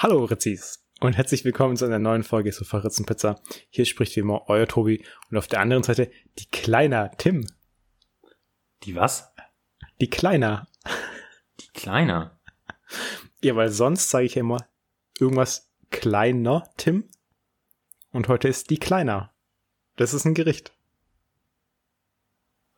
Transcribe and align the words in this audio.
Hallo 0.00 0.26
Ritzis 0.26 0.86
und 1.00 1.16
herzlich 1.16 1.44
willkommen 1.44 1.76
zu 1.76 1.84
einer 1.84 1.98
neuen 1.98 2.22
Folge 2.22 2.52
zu 2.52 2.64
Pizza. 3.04 3.40
Hier 3.68 3.84
spricht 3.84 4.14
wie 4.14 4.20
immer 4.20 4.48
euer 4.48 4.68
Tobi 4.68 5.04
und 5.28 5.36
auf 5.36 5.48
der 5.48 5.58
anderen 5.58 5.82
Seite 5.82 6.08
die 6.38 6.46
Kleiner 6.46 7.10
Tim. 7.18 7.48
Die 8.84 8.94
was? 8.94 9.34
Die 10.00 10.08
Kleiner. 10.08 10.68
Die 11.58 11.66
Kleiner? 11.74 12.38
Ja, 13.42 13.56
weil 13.56 13.70
sonst 13.70 14.08
sage 14.08 14.26
ich 14.26 14.36
ja 14.36 14.42
immer 14.42 14.68
irgendwas 15.18 15.68
kleiner 15.90 16.70
Tim 16.76 17.08
und 18.12 18.28
heute 18.28 18.46
ist 18.46 18.70
die 18.70 18.78
Kleiner. 18.78 19.32
Das 19.96 20.14
ist 20.14 20.24
ein 20.24 20.34
Gericht. 20.34 20.72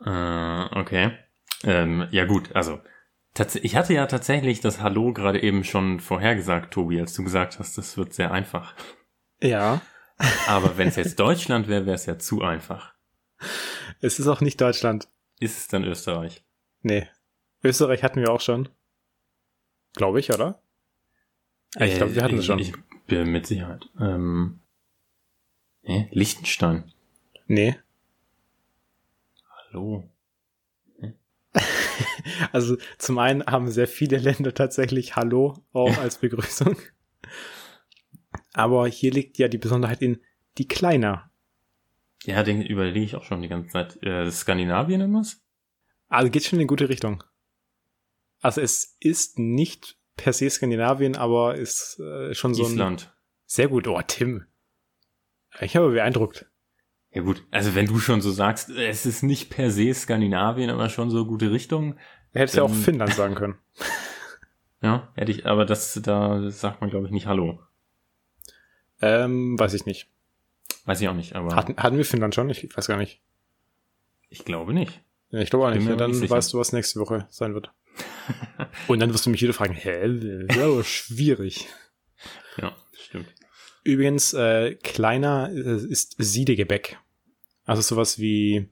Äh, 0.03 0.65
okay. 0.75 1.19
Ähm, 1.65 2.09
ja 2.13 2.25
gut, 2.25 2.57
also 2.57 2.81
ich 3.63 3.77
hatte 3.77 3.95
ja 3.95 4.07
tatsächlich 4.07 4.61
das 4.61 4.81
Hallo 4.81 5.13
gerade 5.13 5.43
eben 5.43 5.65
schon 5.65 6.01
vorhergesagt, 6.01 6.73
Tobi, 6.73 7.01
als 7.01 7.15
du 7.15 7.23
gesagt 7.23 7.59
hast, 7.59 7.79
das 7.79 7.97
wird 7.97 8.13
sehr 8.13 8.33
einfach. 8.33 8.75
Ja. 9.41 9.81
Aber 10.47 10.77
wenn 10.77 10.89
es 10.89 10.97
jetzt 10.97 11.19
Deutschland 11.21 11.69
wäre, 11.69 11.87
wäre 11.87 11.95
es 11.95 12.07
ja 12.07 12.19
zu 12.19 12.43
einfach. 12.43 12.95
Es 14.01 14.19
ist 14.19 14.27
auch 14.27 14.41
nicht 14.41 14.61
Deutschland. 14.61 15.09
Ist 15.39 15.59
es 15.59 15.69
dann 15.69 15.85
Österreich? 15.85 16.45
Nee. 16.83 17.09
Österreich 17.63 18.03
hatten 18.03 18.21
wir 18.21 18.31
auch 18.31 18.41
schon. 18.41 18.69
Glaube 19.95 20.21
ich, 20.21 20.33
oder? 20.33 20.63
Äh, 21.77 21.89
ich 21.89 21.97
glaube, 21.97 22.15
wir 22.15 22.23
hatten 22.23 22.39
es 22.39 22.47
schon. 22.47 22.59
Ich 22.59 22.73
bin 23.07 23.31
mit 23.31 23.47
Sicherheit. 23.47 23.89
Ähm, 23.99 24.61
nee, 25.83 26.09
Liechtenstein. 26.13 26.93
Nee. 27.47 27.77
Hallo. 29.73 30.09
Also 32.53 32.77
zum 32.99 33.19
einen 33.19 33.45
haben 33.47 33.71
sehr 33.71 33.89
viele 33.89 34.19
Länder 34.19 34.55
tatsächlich 34.55 35.17
Hallo 35.17 35.65
auch 35.73 35.97
als 35.99 36.19
Begrüßung. 36.19 36.77
Aber 38.53 38.87
hier 38.89 39.11
liegt 39.11 39.39
ja 39.39 39.49
die 39.49 39.59
Besonderheit 39.59 40.03
in 40.03 40.21
die 40.59 40.69
kleiner. 40.69 41.31
Ja, 42.25 42.43
den 42.43 42.63
überlege 42.63 43.05
ich 43.05 43.17
auch 43.17 43.25
schon 43.25 43.43
die 43.43 43.49
ganze 43.49 43.71
Zeit. 43.71 44.03
Äh, 44.03 44.31
Skandinavien 44.31 45.01
irgendwas? 45.01 45.43
Also 46.09 46.31
geht 46.31 46.45
schon 46.45 46.59
in 46.59 46.63
eine 46.63 46.67
gute 46.67 46.89
Richtung. 46.89 47.25
Also 48.41 48.61
es 48.61 48.97
ist 49.01 49.39
nicht 49.39 49.97
per 50.17 50.33
se 50.33 50.51
Skandinavien, 50.51 51.17
aber 51.17 51.55
ist 51.55 51.99
äh, 52.01 52.35
schon 52.35 52.55
so 52.55 52.65
Island. 52.65 53.07
ein... 53.07 53.13
Sehr 53.47 53.69
gut. 53.69 53.89
Oh, 53.89 54.01
Tim. 54.07 54.45
Ich 55.61 55.77
habe 55.77 55.91
beeindruckt. 55.91 56.47
Ja 57.13 57.23
gut, 57.23 57.45
also 57.51 57.75
wenn 57.75 57.87
du 57.87 57.99
schon 57.99 58.21
so 58.21 58.31
sagst, 58.31 58.71
es 58.71 59.05
ist 59.05 59.23
nicht 59.23 59.51
per 59.51 59.71
se 59.71 59.93
Skandinavien, 59.93 60.71
aber 60.71 60.89
schon 60.89 61.11
so 61.11 61.27
gute 61.27 61.51
Richtung. 61.51 61.97
Hättest 62.33 62.57
ja 62.57 62.63
auch 62.63 62.73
Finnland 62.73 63.15
sagen 63.15 63.35
können. 63.35 63.57
ja, 64.83 65.09
hätte 65.17 65.33
ich, 65.33 65.47
aber 65.47 65.65
das, 65.65 65.99
da 66.03 66.51
sagt 66.51 66.81
man 66.81 66.91
glaube 66.91 67.07
ich 67.07 67.13
nicht 67.13 67.27
Hallo. 67.27 67.61
Ähm, 69.03 69.59
weiß 69.59 69.75
ich 69.75 69.87
nicht. 69.87 70.09
Weiß 70.85 71.01
ich 71.01 71.09
auch 71.09 71.15
nicht, 71.15 71.35
aber. 71.35 71.57
Hatten, 71.57 71.77
hatten 71.77 71.97
wir 71.97 72.05
Finnland 72.05 72.35
schon? 72.35 72.49
Ich 72.49 72.77
weiß 72.77 72.87
gar 72.87 72.97
nicht. 72.97 73.21
Ich 74.29 74.45
glaube 74.45 74.73
nicht. 74.73 75.03
Ja, 75.31 75.41
ich 75.41 75.51
glaube 75.51 75.67
auch 75.67 75.75
nicht. 75.75 75.87
Ja, 75.87 75.97
dann 75.97 76.13
nicht 76.13 76.31
weißt 76.31 76.53
du, 76.53 76.59
was 76.59 76.73
nächste 76.73 77.01
Woche 77.01 77.27
sein 77.31 77.55
wird. 77.55 77.73
Und 78.87 79.01
dann 79.01 79.13
wirst 79.13 79.27
du 79.27 79.31
mich 79.31 79.43
wieder 79.43 79.53
fragen, 79.53 79.75
hä, 79.75 80.47
das 80.47 80.57
ist 80.57 80.63
aber 80.63 80.85
schwierig. 80.85 81.67
Ja. 82.57 82.77
Übrigens, 83.85 84.35
äh, 84.35 84.75
kleiner 84.75 85.51
ist 85.51 86.17
Siedegebäck. 86.19 86.99
Also 87.65 87.83
sowas 87.83 88.19
wie 88.19 88.69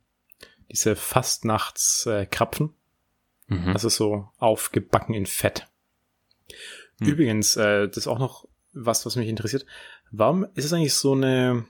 diese 0.70 0.97
Fastnachtskrapfen. 0.97 2.75
Äh, 3.48 3.55
mhm. 3.55 3.69
Also 3.69 3.89
so 3.89 4.29
aufgebacken 4.39 5.14
in 5.14 5.27
Fett. 5.27 5.67
Mhm. 6.98 7.09
Übrigens, 7.09 7.56
äh, 7.56 7.89
das 7.89 7.98
ist 7.98 8.06
auch 8.06 8.19
noch 8.19 8.48
was, 8.73 9.06
was 9.06 9.17
mich 9.17 9.29
interessiert. 9.29 9.67
Warum 10.11 10.47
ist 10.55 10.64
es 10.64 10.73
eigentlich 10.73 10.95
so 10.95 11.12
eine, 11.12 11.64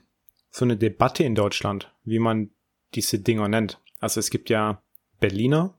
so 0.51 0.65
eine 0.65 0.77
Debatte 0.77 1.23
in 1.23 1.35
Deutschland, 1.35 1.93
wie 2.03 2.19
man 2.19 2.51
diese 2.95 3.19
Dinger 3.19 3.47
nennt? 3.47 3.79
Also 3.99 4.19
es 4.19 4.29
gibt 4.29 4.49
ja 4.49 4.81
Berliner 5.19 5.75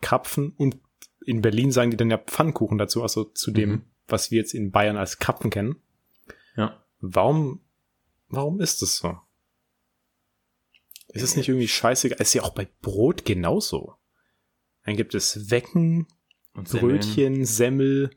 Krapfen 0.00 0.52
und 0.56 0.78
in 1.24 1.42
Berlin 1.42 1.72
sagen 1.72 1.90
die 1.90 1.96
dann 1.96 2.10
ja 2.10 2.18
Pfannkuchen 2.18 2.78
dazu, 2.78 3.02
also 3.02 3.24
zu 3.24 3.50
dem, 3.50 3.70
mhm. 3.70 3.82
was 4.08 4.30
wir 4.30 4.38
jetzt 4.38 4.54
in 4.54 4.70
Bayern 4.70 4.96
als 4.96 5.18
Krapfen 5.18 5.50
kennen. 5.50 5.76
Ja. 6.60 6.84
Warum, 7.00 7.60
warum 8.28 8.60
ist 8.60 8.82
das 8.82 8.98
so? 8.98 9.18
Ist 11.08 11.22
es 11.22 11.36
nicht 11.36 11.48
irgendwie 11.48 11.68
scheißegal? 11.68 12.20
Ist 12.20 12.34
ja 12.34 12.42
auch 12.42 12.54
bei 12.54 12.68
Brot 12.82 13.24
genauso. 13.24 13.96
Dann 14.84 14.96
gibt 14.96 15.14
es 15.14 15.50
Wecken, 15.50 16.06
Und 16.52 16.70
Brötchen, 16.70 17.44
Semmel, 17.44 18.10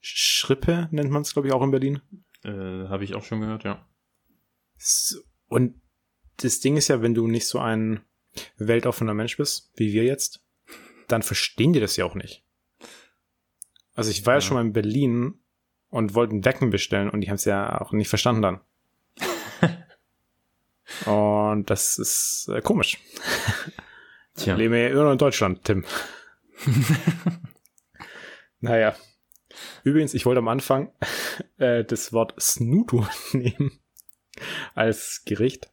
Schrippe 0.00 0.88
nennt 0.92 1.10
man 1.10 1.22
es, 1.22 1.32
glaube 1.32 1.48
ich, 1.48 1.54
auch 1.54 1.62
in 1.62 1.70
Berlin. 1.70 2.00
Äh, 2.42 2.50
Habe 2.88 3.04
ich 3.04 3.14
auch 3.14 3.24
schon 3.24 3.40
gehört, 3.40 3.64
ja. 3.64 3.86
Und 5.48 5.80
das 6.36 6.60
Ding 6.60 6.76
ist 6.76 6.88
ja, 6.88 7.02
wenn 7.02 7.14
du 7.14 7.26
nicht 7.26 7.46
so 7.46 7.58
ein 7.58 8.00
weltoffener 8.56 9.14
Mensch 9.14 9.36
bist, 9.36 9.72
wie 9.76 9.92
wir 9.92 10.04
jetzt, 10.04 10.42
dann 11.08 11.22
verstehen 11.22 11.72
die 11.72 11.80
das 11.80 11.96
ja 11.96 12.04
auch 12.04 12.14
nicht. 12.14 12.44
Also 13.94 14.10
ich 14.10 14.24
war 14.24 14.34
ja, 14.34 14.36
ja 14.38 14.40
schon 14.40 14.54
mal 14.54 14.64
in 14.64 14.72
Berlin 14.72 15.39
und 15.90 16.14
wollten 16.14 16.44
Wecken 16.44 16.70
bestellen 16.70 17.10
und 17.10 17.20
die 17.20 17.28
haben 17.28 17.36
es 17.36 17.44
ja 17.44 17.80
auch 17.80 17.92
nicht 17.92 18.08
verstanden 18.08 18.42
dann. 18.42 18.60
und 21.06 21.68
das 21.68 21.98
ist 21.98 22.48
äh, 22.48 22.60
komisch. 22.60 22.98
Tja. 24.36 24.54
Leben 24.54 24.72
wir 24.72 24.82
ja 24.82 24.88
immer 24.88 25.04
noch 25.04 25.12
in 25.12 25.18
Deutschland, 25.18 25.64
Tim. 25.64 25.84
naja. 28.60 28.94
Übrigens, 29.82 30.14
ich 30.14 30.24
wollte 30.26 30.38
am 30.38 30.48
Anfang 30.48 30.92
äh, 31.58 31.84
das 31.84 32.12
Wort 32.12 32.40
Snutu 32.40 33.04
nehmen 33.32 33.80
als 34.74 35.22
Gericht. 35.24 35.70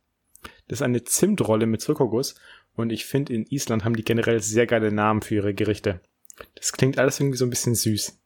Das 0.68 0.80
ist 0.80 0.84
eine 0.84 1.04
Zimtrolle 1.04 1.66
mit 1.66 1.82
Zuckerguss 1.82 2.36
und 2.74 2.92
ich 2.92 3.06
finde, 3.06 3.34
in 3.34 3.46
Island 3.46 3.86
haben 3.86 3.96
die 3.96 4.04
generell 4.04 4.42
sehr 4.42 4.66
geile 4.68 4.92
Namen 4.92 5.22
für 5.22 5.36
ihre 5.36 5.54
Gerichte. 5.54 6.02
Das 6.56 6.72
klingt 6.72 6.98
alles 6.98 7.20
irgendwie 7.20 7.38
so 7.38 7.46
ein 7.46 7.50
bisschen 7.50 7.76
süß. 7.76 8.20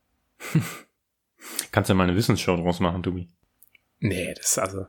Kannst 1.72 1.90
ja 1.90 1.96
mal 1.96 2.04
eine 2.04 2.16
Wissensshow 2.16 2.56
draus 2.56 2.80
machen, 2.80 3.04
Tobi. 3.04 3.30
Nee, 4.00 4.34
das 4.34 4.52
ist 4.52 4.60
also, 4.60 4.86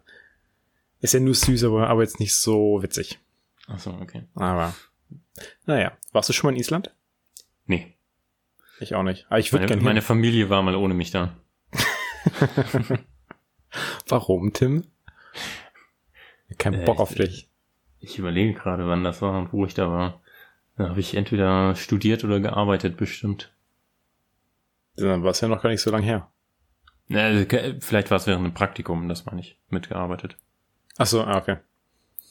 ist 1.00 1.14
ja 1.14 1.20
nur 1.20 1.34
süß, 1.34 1.64
aber, 1.64 1.88
aber 1.88 2.02
jetzt 2.02 2.20
nicht 2.20 2.34
so 2.34 2.82
witzig. 2.82 3.18
Ach 3.66 3.78
so, 3.78 3.90
okay. 4.00 4.24
Aber, 4.34 4.74
naja. 5.66 5.96
Warst 6.12 6.28
du 6.28 6.32
schon 6.32 6.48
mal 6.48 6.54
in 6.54 6.60
Island? 6.60 6.94
Nee. 7.66 7.94
Ich 8.80 8.94
auch 8.94 9.02
nicht. 9.02 9.26
Aber 9.28 9.38
ich 9.38 9.52
würde 9.52 9.66
gerne. 9.66 9.82
Meine 9.82 10.02
Familie 10.02 10.50
war 10.50 10.62
mal 10.62 10.74
ohne 10.74 10.94
mich 10.94 11.10
da. 11.10 11.36
Warum, 14.08 14.52
Tim? 14.52 14.84
Kein 16.58 16.74
äh, 16.74 16.84
Bock 16.84 16.98
auf 16.98 17.14
dich. 17.14 17.48
Ich 18.00 18.18
überlege 18.18 18.54
gerade, 18.54 18.86
wann 18.86 19.04
das 19.04 19.22
war 19.22 19.38
und 19.38 19.52
wo 19.52 19.64
ich 19.64 19.74
da 19.74 19.88
war. 19.88 20.20
Da 20.76 20.88
habe 20.88 21.00
ich 21.00 21.14
entweder 21.14 21.74
studiert 21.76 22.24
oder 22.24 22.40
gearbeitet, 22.40 22.96
bestimmt. 22.96 23.52
Dann 24.96 25.22
war 25.22 25.30
es 25.30 25.40
ja 25.40 25.48
noch 25.48 25.62
gar 25.62 25.70
nicht 25.70 25.80
so 25.80 25.90
lange 25.90 26.04
her. 26.04 26.31
Vielleicht 27.08 28.10
war 28.10 28.16
es 28.16 28.26
während 28.26 28.44
einem 28.44 28.54
Praktikum, 28.54 29.08
das 29.08 29.26
war 29.26 29.34
nicht 29.34 29.58
mitgearbeitet. 29.68 30.36
Ach 30.96 31.06
so, 31.06 31.22
ah, 31.22 31.36
okay. 31.36 31.58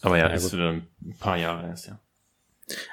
Aber 0.02 0.18
ja, 0.18 0.28
ja 0.28 0.30
das 0.30 0.46
ist 0.46 0.54
ein 0.54 0.88
paar 1.20 1.38
Jahre 1.38 1.68
erst, 1.68 1.88
ja. 1.88 2.00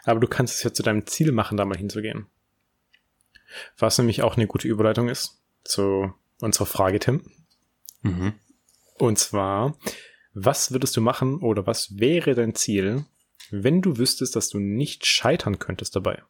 Aber 0.05 0.21
du 0.21 0.27
kannst 0.27 0.57
es 0.57 0.63
ja 0.63 0.73
zu 0.73 0.83
deinem 0.83 1.07
Ziel 1.07 1.33
machen, 1.33 1.57
da 1.57 1.65
mal 1.65 1.79
hinzugehen. 1.79 2.27
Was 3.79 3.99
nämlich 3.99 4.23
auch 4.23 4.37
eine 4.37 4.47
gute 4.47 4.69
Überleitung 4.69 5.09
ist 5.09 5.41
zu 5.65 6.13
unserer 6.41 6.67
Frage, 6.67 6.99
Tim. 6.99 7.23
Mhm. 8.03 8.35
Und 8.95 9.19
zwar, 9.19 9.77
was 10.35 10.73
würdest 10.73 10.97
du 10.97 11.01
machen 11.01 11.39
oder 11.41 11.67
was 11.67 11.99
wäre 11.99 12.35
dein 12.35 12.55
Ziel, 12.55 13.05
wenn 13.51 13.81
du 13.81 13.97
wüsstest, 13.99 14.37
dass 14.37 14.49
du 14.49 14.59
nicht 14.59 15.07
scheitern 15.07 15.59
könntest 15.59 15.97
dabei? 15.97 16.23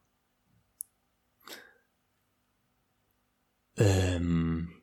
Ähm, 3.76 4.77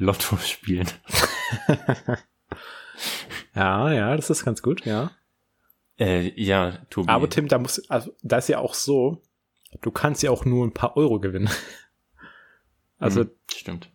Lotto 0.00 0.36
spielen. 0.44 0.88
ja, 3.54 3.92
ja, 3.92 4.16
das 4.16 4.30
ist 4.30 4.44
ganz 4.44 4.62
gut, 4.62 4.84
ja. 4.84 5.12
Äh, 5.98 6.32
ja, 6.40 6.78
Tobi. 6.88 7.08
Aber 7.08 7.28
Tim, 7.28 7.46
da 7.46 7.58
muss, 7.58 7.88
also, 7.90 8.12
da 8.22 8.38
ist 8.38 8.48
ja 8.48 8.58
auch 8.58 8.74
so, 8.74 9.22
du 9.82 9.90
kannst 9.90 10.22
ja 10.22 10.30
auch 10.30 10.44
nur 10.44 10.66
ein 10.66 10.72
paar 10.72 10.96
Euro 10.96 11.20
gewinnen. 11.20 11.50
Also, 12.98 13.22
hm, 13.22 13.30
stimmt. 13.54 13.90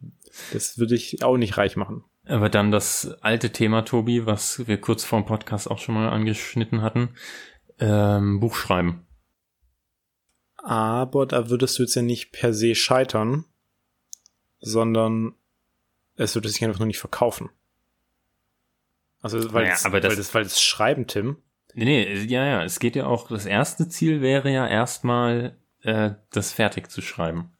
Das 0.51 0.77
würde 0.77 0.95
ich 0.95 1.23
auch 1.23 1.37
nicht 1.37 1.57
reich 1.57 1.75
machen. 1.75 2.03
Aber 2.25 2.49
dann 2.49 2.71
das 2.71 3.17
alte 3.21 3.51
Thema, 3.51 3.83
Tobi, 3.83 4.25
was 4.25 4.67
wir 4.67 4.79
kurz 4.81 5.03
vor 5.03 5.21
dem 5.21 5.25
Podcast 5.25 5.69
auch 5.69 5.77
schon 5.77 5.95
mal 5.95 6.09
angeschnitten 6.09 6.81
hatten. 6.81 7.09
Ähm, 7.79 8.39
Buch 8.39 8.55
schreiben. 8.55 9.05
Aber 10.57 11.27
da 11.27 11.49
würdest 11.49 11.77
du 11.77 11.83
jetzt 11.83 11.95
ja 11.95 12.01
nicht 12.01 12.31
per 12.31 12.53
se 12.53 12.73
scheitern, 12.73 13.45
sondern 14.59 15.35
es 16.15 16.35
würde 16.35 16.49
sich 16.49 16.63
einfach 16.63 16.79
nur 16.79 16.87
nicht 16.87 16.99
verkaufen. 16.99 17.49
Also, 19.21 19.53
weil, 19.53 19.63
naja, 19.63 19.73
das, 19.73 19.85
aber 19.85 19.99
das, 20.01 20.09
weil, 20.09 20.17
das, 20.17 20.33
weil 20.33 20.43
das 20.43 20.61
Schreiben, 20.61 21.07
Tim. 21.07 21.37
Nee, 21.73 21.85
nee, 21.85 22.13
ja, 22.25 22.45
ja, 22.45 22.63
es 22.63 22.79
geht 22.79 22.95
ja 22.95 23.05
auch, 23.07 23.27
das 23.27 23.45
erste 23.45 23.89
Ziel 23.89 24.21
wäre 24.21 24.51
ja 24.51 24.67
erstmal, 24.67 25.57
äh, 25.81 26.11
das 26.31 26.53
fertig 26.53 26.89
zu 26.89 27.01
schreiben. 27.01 27.51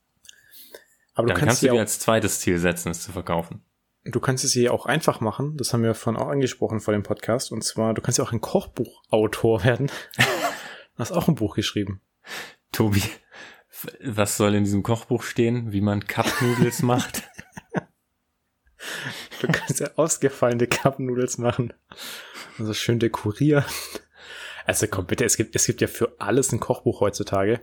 Aber 1.16 1.28
du 1.28 1.34
Dann 1.34 1.40
kannst, 1.40 1.62
kannst 1.62 1.63
du 1.63 1.68
dir 1.68 1.80
als 1.80 2.00
zweites 2.00 2.40
Ziel 2.40 2.60
setzen, 2.60 2.92
es 2.92 3.02
zu 3.02 3.12
verkaufen. 3.12 3.63
du 4.04 4.19
kannst 4.19 4.44
es 4.44 4.54
hier 4.54 4.74
auch 4.74 4.86
einfach 4.86 5.22
machen. 5.22 5.57
Das 5.57 5.74
haben 5.74 5.84
wir 5.84 5.96
vorhin 5.96 6.22
auch 6.22 6.28
angesprochen 6.28 6.81
vor 6.81 6.94
dem 6.94 7.04
Podcast. 7.04 7.52
Und 7.52 7.63
zwar, 7.63 7.94
du 7.94 8.02
kannst 8.02 8.19
ja 8.19 8.25
auch 8.25 8.31
ein 8.31 8.42
Kochbuchautor 8.42 9.63
werden. 9.63 9.88
Du 10.18 11.00
hast 11.00 11.12
auch 11.12 11.28
ein 11.28 11.36
Buch 11.36 11.56
geschrieben. 11.56 12.02
Tobi, 12.72 13.02
was 14.04 14.38
soll 14.38 14.56
in 14.56 14.63
diesem 14.63 14.84
Kochbuch 14.84 15.24
stehen? 15.24 15.72
Wie 15.72 15.81
man 15.81 16.06
Cup-Noodles 16.06 16.81
macht? 16.84 17.24
Du 19.45 19.51
kannst 19.59 19.80
ja 19.80 19.89
ausgefallene 19.95 20.68
Cup-Noodles 20.68 21.38
machen. 21.38 21.74
Also 22.57 22.74
schön 22.74 23.00
dekorieren. 23.00 23.65
Also 24.65 24.88
komm 24.88 25.06
bitte, 25.06 25.25
es 25.25 25.38
gibt, 25.38 25.56
es 25.56 25.65
gibt 25.65 25.81
ja 25.81 25.88
für 25.88 26.15
alles 26.19 26.51
ein 26.51 26.59
Kochbuch 26.59 27.01
heutzutage. 27.01 27.62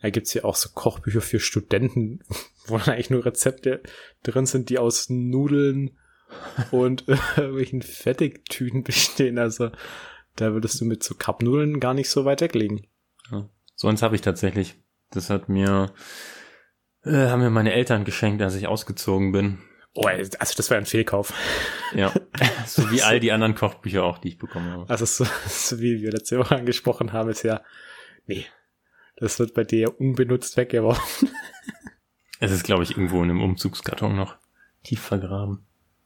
Da 0.00 0.10
gibt's 0.10 0.34
ja 0.34 0.44
auch 0.44 0.56
so 0.56 0.70
Kochbücher 0.74 1.20
für 1.20 1.40
Studenten, 1.40 2.20
wo 2.66 2.78
dann 2.78 2.94
eigentlich 2.94 3.10
nur 3.10 3.24
Rezepte 3.24 3.82
drin 4.22 4.46
sind, 4.46 4.68
die 4.68 4.78
aus 4.78 5.10
Nudeln 5.10 5.98
und 6.70 7.04
irgendwelchen 7.36 7.82
Fettigtüten 7.82 8.82
bestehen. 8.82 9.38
Also 9.38 9.70
da 10.36 10.52
würdest 10.52 10.80
du 10.80 10.86
mit 10.86 11.02
so 11.02 11.14
Cup-Nudeln 11.14 11.78
gar 11.78 11.94
nicht 11.94 12.08
so 12.08 12.24
weit 12.24 12.40
weglegen. 12.40 12.86
Ja. 13.30 13.48
So 13.74 13.88
eins 13.88 14.02
habe 14.02 14.14
ich 14.16 14.22
tatsächlich. 14.22 14.76
Das 15.10 15.28
hat 15.28 15.50
mir, 15.50 15.92
äh, 17.04 17.28
haben 17.28 17.42
mir 17.42 17.50
meine 17.50 17.72
Eltern 17.72 18.04
geschenkt, 18.04 18.40
als 18.40 18.54
ich 18.54 18.66
ausgezogen 18.66 19.32
bin. 19.32 19.58
Oh, 19.94 20.06
also 20.06 20.54
das 20.56 20.70
war 20.70 20.78
ein 20.78 20.86
Fehlkauf. 20.86 21.34
Ja, 21.94 22.12
so 22.66 22.90
wie 22.90 23.02
all 23.02 23.20
die 23.20 23.32
anderen 23.32 23.54
Kochbücher 23.54 24.04
auch, 24.04 24.18
die 24.18 24.28
ich 24.28 24.38
bekommen 24.38 24.70
habe. 24.70 24.88
Also 24.88 25.04
so, 25.04 25.24
so 25.46 25.80
wie 25.80 26.00
wir 26.00 26.10
letzte 26.12 26.38
Woche 26.38 26.56
angesprochen 26.56 27.12
haben, 27.12 27.28
ist 27.28 27.42
ja, 27.42 27.62
nee, 28.26 28.46
das 29.16 29.38
wird 29.38 29.54
bei 29.54 29.64
dir 29.64 30.00
unbenutzt 30.00 30.56
weggeworfen. 30.56 31.30
Es 32.40 32.50
ist, 32.50 32.64
glaube 32.64 32.82
ich, 32.82 32.92
irgendwo 32.92 33.22
in 33.22 33.30
einem 33.30 33.42
Umzugskarton 33.42 34.16
noch 34.16 34.36
tief 34.82 35.00
vergraben. 35.00 35.64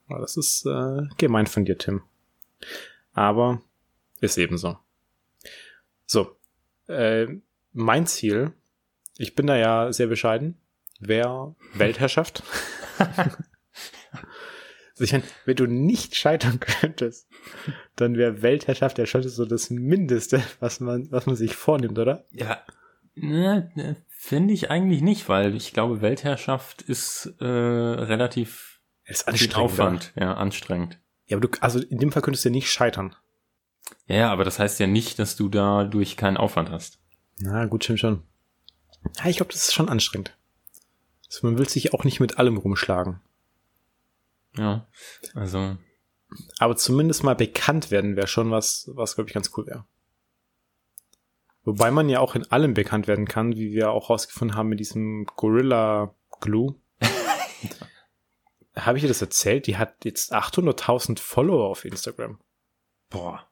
Das 0.09 0.37
ist 0.37 0.65
äh, 0.65 1.07
gemein 1.17 1.47
von 1.47 1.65
dir, 1.65 1.77
Tim. 1.77 2.03
Aber 3.13 3.61
ist 4.21 4.37
ebenso. 4.37 4.77
So, 6.05 6.37
äh, 6.87 7.27
mein 7.73 8.05
Ziel, 8.07 8.53
ich 9.17 9.35
bin 9.35 9.47
da 9.47 9.55
ja 9.55 9.91
sehr 9.91 10.07
bescheiden, 10.07 10.57
wäre 10.99 11.55
Weltherrschaft. 11.73 12.43
Also 14.97 15.03
ich 15.03 15.11
meine, 15.11 15.23
wenn 15.45 15.55
du 15.55 15.67
nicht 15.67 16.15
scheitern 16.15 16.59
könntest, 16.81 17.27
dann 17.95 18.17
wäre 18.17 18.41
Weltherrschaft 18.41 18.97
ja 18.97 19.05
schon 19.05 19.21
so 19.21 19.45
das 19.45 19.69
Mindeste, 19.69 20.41
was 20.59 20.79
man, 20.79 21.11
was 21.11 21.27
man 21.27 21.35
sich 21.35 21.55
vornimmt, 21.55 21.99
oder? 21.99 22.25
Ja, 22.31 22.61
ne, 23.13 23.71
ne, 23.75 23.95
finde 24.07 24.55
ich 24.55 24.71
eigentlich 24.71 25.01
nicht, 25.01 25.29
weil 25.29 25.55
ich 25.55 25.71
glaube, 25.71 26.01
Weltherrschaft 26.01 26.81
ist 26.81 27.31
äh, 27.39 27.45
relativ 27.45 28.79
ist 29.05 29.27
anstrengend, 29.27 29.57
Aufwand, 29.57 30.13
ja, 30.15 30.33
anstrengend. 30.33 30.99
Ja, 31.27 31.37
aber 31.37 31.47
du, 31.47 31.57
also 31.61 31.79
in 31.79 31.99
dem 31.99 32.11
Fall 32.11 32.23
könntest 32.23 32.43
du 32.43 32.49
ja 32.49 32.55
nicht 32.55 32.71
scheitern. 32.71 33.15
Ja, 34.07 34.15
ja, 34.15 34.31
aber 34.31 34.43
das 34.43 34.57
heißt 34.57 34.79
ja 34.79 34.87
nicht, 34.87 35.19
dass 35.19 35.35
du 35.35 35.47
dadurch 35.47 36.17
keinen 36.17 36.37
Aufwand 36.37 36.71
hast. 36.71 36.99
Na, 37.39 37.65
gut, 37.65 37.83
stimmt 37.83 37.99
schon. 37.99 38.23
Ja, 39.17 39.29
ich 39.29 39.37
glaube, 39.37 39.51
das 39.53 39.67
ist 39.67 39.73
schon 39.73 39.89
anstrengend. 39.89 40.35
Also 41.27 41.45
man 41.45 41.57
will 41.57 41.69
sich 41.69 41.93
auch 41.93 42.03
nicht 42.03 42.19
mit 42.19 42.39
allem 42.39 42.57
rumschlagen. 42.57 43.21
Ja, 44.57 44.87
also. 45.33 45.77
Aber 46.59 46.75
zumindest 46.75 47.23
mal 47.23 47.35
bekannt 47.35 47.89
werden 47.89 48.15
wäre 48.15 48.27
schon 48.27 48.51
was, 48.51 48.89
was 48.93 49.15
glaube 49.15 49.29
ich 49.29 49.33
ganz 49.33 49.51
cool 49.55 49.65
wäre. 49.67 49.85
Wobei 51.63 51.91
man 51.91 52.09
ja 52.09 52.19
auch 52.19 52.35
in 52.35 52.49
allem 52.49 52.73
bekannt 52.73 53.07
werden 53.07 53.27
kann, 53.27 53.55
wie 53.55 53.71
wir 53.71 53.91
auch 53.91 54.09
rausgefunden 54.09 54.57
haben 54.57 54.69
mit 54.69 54.79
diesem 54.79 55.25
Gorilla 55.25 56.15
Glue. 56.39 56.75
Habe 58.75 58.97
ich 58.97 59.01
dir 59.01 59.09
das 59.09 59.21
erzählt? 59.21 59.67
Die 59.67 59.77
hat 59.77 60.05
jetzt 60.05 60.33
800.000 60.33 61.19
Follower 61.19 61.67
auf 61.67 61.83
Instagram. 61.83 62.39
Boah. 63.09 63.49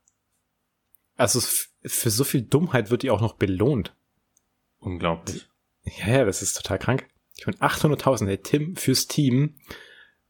Also 1.17 1.41
für 1.41 2.09
so 2.09 2.23
viel 2.23 2.43
Dummheit 2.43 2.89
wird 2.89 3.03
die 3.03 3.09
auch 3.09 3.21
noch 3.21 3.33
belohnt. 3.33 3.95
Unglaublich. 4.79 5.49
Ja, 5.83 6.07
ja, 6.07 6.25
das 6.25 6.41
ist 6.41 6.55
total 6.55 6.79
krank. 6.79 7.07
Ich 7.37 7.45
meine, 7.47 7.57
800.000, 7.57 8.27
hey, 8.27 8.37
Tim, 8.37 8.75
fürs 8.75 9.07
Team, 9.07 9.55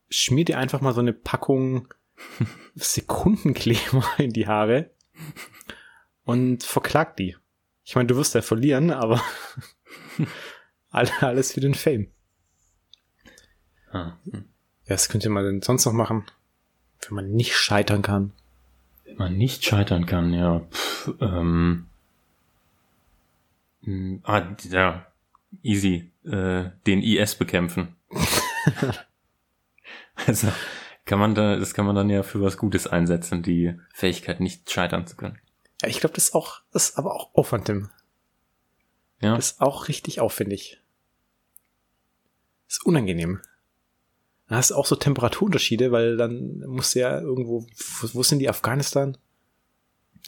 schmier 0.10 0.46
dir 0.46 0.58
einfach 0.58 0.82
mal 0.82 0.94
so 0.94 1.02
eine 1.02 1.14
Packung 1.14 1.88
Sekundenkleber 2.76 4.06
in 4.18 4.32
die 4.32 4.48
Haare 4.48 4.92
und 6.24 6.64
verklag 6.64 7.18
die. 7.18 7.36
Ich 7.84 7.96
meine, 7.96 8.08
du 8.08 8.16
wirst 8.16 8.36
ja 8.36 8.42
verlieren, 8.42 8.92
aber 8.92 9.22
alles 10.90 11.54
für 11.54 11.62
den 11.62 11.76
Fame. 11.76 12.08
Ah, 13.92 14.18
hm. 14.24 14.46
Ja, 14.86 14.94
was 14.94 15.10
könnt 15.10 15.24
ihr 15.24 15.30
mal 15.30 15.44
denn 15.44 15.62
sonst 15.62 15.86
noch 15.86 15.94
machen, 15.94 16.26
wenn 17.02 17.16
man 17.16 17.32
nicht 17.32 17.56
scheitern 17.56 18.02
kann? 18.02 18.34
Wenn 19.04 19.18
man 19.18 19.38
nicht 19.38 19.64
scheitern 19.64 20.06
kann, 20.06 20.34
ja. 20.34 20.62
Pff, 20.72 21.14
ähm, 21.22 21.88
mh, 23.82 24.20
ah, 24.24 24.56
ja, 24.70 25.08
easy. 25.64 26.12
Äh, 26.24 26.72
den 26.88 27.02
IS 27.02 27.36
bekämpfen. 27.36 27.96
also 30.28 30.48
kann 31.06 31.20
man 31.20 31.36
da, 31.36 31.56
das 31.56 31.74
kann 31.74 31.86
man 31.86 31.96
dann 31.96 32.10
ja 32.10 32.24
für 32.24 32.42
was 32.42 32.58
Gutes 32.58 32.88
einsetzen, 32.88 33.44
die 33.44 33.80
Fähigkeit 33.94 34.40
nicht 34.40 34.72
scheitern 34.72 35.06
zu 35.06 35.16
können. 35.16 35.40
Ja, 35.82 35.88
ich 35.88 36.00
glaube, 36.00 36.16
das 36.16 36.26
ist 36.26 36.36
auch, 36.36 36.62
das 36.72 36.90
ist 36.90 36.98
aber 36.98 37.14
auch 37.14 37.34
Aufwand, 37.34 37.66
Tim. 37.66 37.90
Ja. 39.22 39.36
Das 39.36 39.52
ist 39.52 39.62
auch 39.62 39.88
richtig 39.88 40.20
aufwendig. 40.20 40.82
Das 42.68 42.78
ist 42.78 42.86
unangenehm. 42.86 43.42
Da 44.48 44.58
hast 44.58 44.72
du 44.72 44.76
auch 44.76 44.86
so 44.86 44.96
Temperaturunterschiede, 44.96 45.92
weil 45.92 46.18
dann 46.18 46.60
musst 46.68 46.96
du 46.96 47.00
ja 47.00 47.20
irgendwo, 47.20 47.66
wo, 48.14 48.24
sind 48.24 48.40
die 48.40 48.50
Afghanistan? 48.50 49.18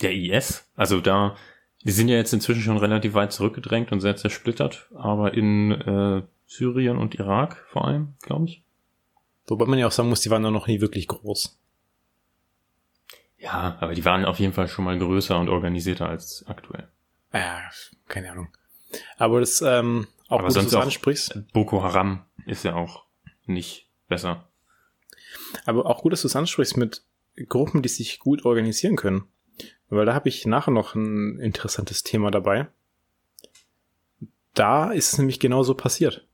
Der 0.02 0.14
IS, 0.14 0.70
also 0.76 1.02
da, 1.02 1.36
die 1.84 1.92
sind 1.92 2.08
ja 2.08 2.16
jetzt 2.16 2.34
inzwischen 2.34 2.62
schon 2.62 2.78
relativ 2.78 3.14
weit 3.14 3.32
zurückgedrängt 3.32 3.92
und 3.92 4.02
sehr 4.02 4.16
zersplittert, 4.16 4.90
aber 4.96 5.34
in 5.34 5.72
äh, 5.72 6.24
Syrien 6.46 6.98
und 6.98 7.16
Irak 7.16 7.64
vor 7.70 7.86
allem, 7.86 8.16
glaube 8.22 8.46
ich. 8.46 8.64
Wobei 9.48 9.66
man 9.66 9.80
ja 9.80 9.88
auch 9.88 9.92
sagen 9.92 10.10
muss, 10.10 10.22
die 10.22 10.30
waren 10.30 10.44
doch 10.44 10.52
noch 10.52 10.68
nie 10.68 10.82
wirklich 10.82 11.08
groß. 11.08 11.58
Ja, 13.40 13.78
aber 13.80 13.94
die 13.94 14.04
waren 14.04 14.26
auf 14.26 14.40
jeden 14.40 14.54
Fall 14.54 14.68
schon 14.68 14.86
mal 14.86 14.98
größer 14.98 15.38
und 15.40 15.50
organisierter 15.50 16.10
als 16.10 16.46
aktuell. 16.48 16.88
Ja, 17.34 17.62
keine 18.08 18.32
Ahnung. 18.32 18.50
Aber 19.18 19.40
das, 19.40 19.62
ähm, 19.62 20.08
auch 20.28 20.40
aber 20.40 20.40
gut, 20.40 20.48
dass 20.48 20.54
sonst 20.56 20.74
du 20.74 20.78
auch 20.78 20.84
ansprichst. 20.84 21.54
Boko 21.54 21.84
Haram 21.84 22.26
ist 22.46 22.64
ja 22.64 22.76
auch 22.76 23.06
nicht 23.46 23.88
besser. 24.08 24.48
Aber 25.66 25.86
auch 25.86 26.02
gut, 26.02 26.14
dass 26.14 26.22
du 26.22 26.28
es 26.28 26.36
ansprichst 26.36 26.78
mit 26.78 27.04
Gruppen, 27.48 27.82
die 27.82 27.90
sich 27.90 28.20
gut 28.20 28.44
organisieren 28.44 28.96
können. 28.96 29.26
Weil 29.90 30.06
da 30.06 30.14
habe 30.14 30.30
ich 30.30 30.46
nachher 30.46 30.72
noch 30.72 30.96
ein 30.96 31.40
interessantes 31.40 32.04
Thema 32.04 32.32
dabei. 32.32 32.68
Da 34.54 34.92
ist 34.92 35.14
es 35.14 35.18
nämlich 35.18 35.40
genauso 35.40 35.76
passiert. 35.76 36.26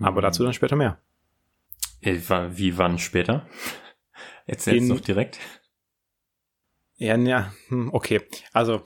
Aber 0.00 0.22
dazu 0.22 0.44
dann 0.44 0.54
später 0.54 0.76
mehr. 0.76 0.98
Äh, 2.00 2.18
Wie 2.50 2.78
wann 2.78 2.98
später? 2.98 3.46
Erzähl's 4.46 4.88
doch 4.88 5.00
direkt. 5.00 5.38
Ja, 6.96 7.16
ja, 7.16 7.52
hm, 7.68 7.94
okay. 7.94 8.20
Also, 8.52 8.82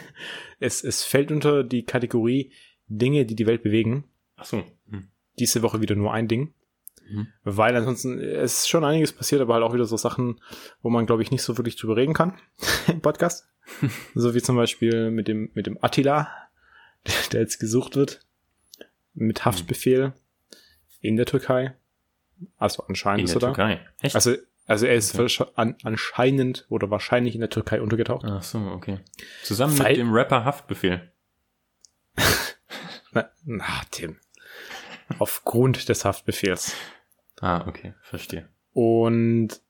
es, 0.60 0.82
es 0.82 1.04
fällt 1.04 1.30
unter 1.30 1.62
die 1.62 1.84
Kategorie 1.84 2.52
Dinge, 2.86 3.26
die 3.26 3.34
die 3.34 3.46
Welt 3.46 3.62
bewegen. 3.62 4.04
Ach 4.36 4.44
so. 4.44 4.64
Hm. 4.88 5.10
Diese 5.38 5.62
Woche 5.62 5.80
wieder 5.80 5.94
nur 5.94 6.12
ein 6.12 6.28
Ding. 6.28 6.54
Mhm. 7.10 7.28
Weil 7.44 7.76
ansonsten 7.76 8.18
ist 8.18 8.68
schon 8.68 8.84
einiges 8.84 9.12
passiert, 9.12 9.40
aber 9.40 9.54
halt 9.54 9.64
auch 9.64 9.74
wieder 9.74 9.84
so 9.84 9.96
Sachen, 9.96 10.40
wo 10.80 10.90
man, 10.90 11.06
glaube 11.06 11.22
ich, 11.22 11.30
nicht 11.30 11.42
so 11.42 11.58
wirklich 11.58 11.76
drüber 11.76 11.96
reden 11.96 12.14
kann 12.14 12.38
im 12.86 13.00
Podcast. 13.00 13.48
so 14.14 14.34
wie 14.34 14.42
zum 14.42 14.56
Beispiel 14.56 15.10
mit 15.10 15.28
dem, 15.28 15.50
mit 15.54 15.66
dem 15.66 15.76
Attila, 15.82 16.28
der, 17.06 17.14
der 17.32 17.40
jetzt 17.40 17.58
gesucht 17.58 17.96
wird. 17.96 18.20
Mit 19.12 19.44
Haftbefehl 19.44 20.12
in 21.00 21.16
der 21.16 21.26
Türkei. 21.26 21.74
Also 22.58 22.84
anscheinend 22.88 23.20
In 23.20 23.24
ist 23.26 23.34
der 23.34 23.42
er 23.42 23.52
da. 23.52 23.54
Türkei. 23.54 23.86
Echt? 24.00 24.14
Also, 24.14 24.34
also 24.66 24.86
er 24.86 24.94
ist 24.94 25.18
Okay. 25.18 25.44
an, 25.56 25.76
anscheinend 25.82 26.66
oder 26.68 26.90
wahrscheinlich 26.90 27.34
in 27.34 27.40
der 27.40 27.50
Türkei 27.50 27.80
untergetaucht. 27.82 28.24
Ach 28.24 28.42
so, 28.42 28.58
okay. 28.58 29.00
Zusammen 29.42 29.78
Weil- 29.78 29.88
mit 29.92 29.96
dem 29.98 30.12
Rapper 30.12 30.44
Haftbefehl. 30.44 31.10
Na, 33.12 33.28
na, 33.44 33.64
Tim. 33.90 34.18
Aufgrund 35.18 35.88
des 35.88 36.04
Haftbefehls. 36.04 36.74
Ah, 37.40 37.66
okay, 37.66 37.94
verstehe. 38.02 38.48
Und 38.72 39.60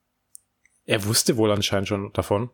er 0.84 1.04
wusste 1.06 1.36
wohl 1.38 1.50
anscheinend 1.50 1.88
schon 1.88 2.12
davon. 2.12 2.50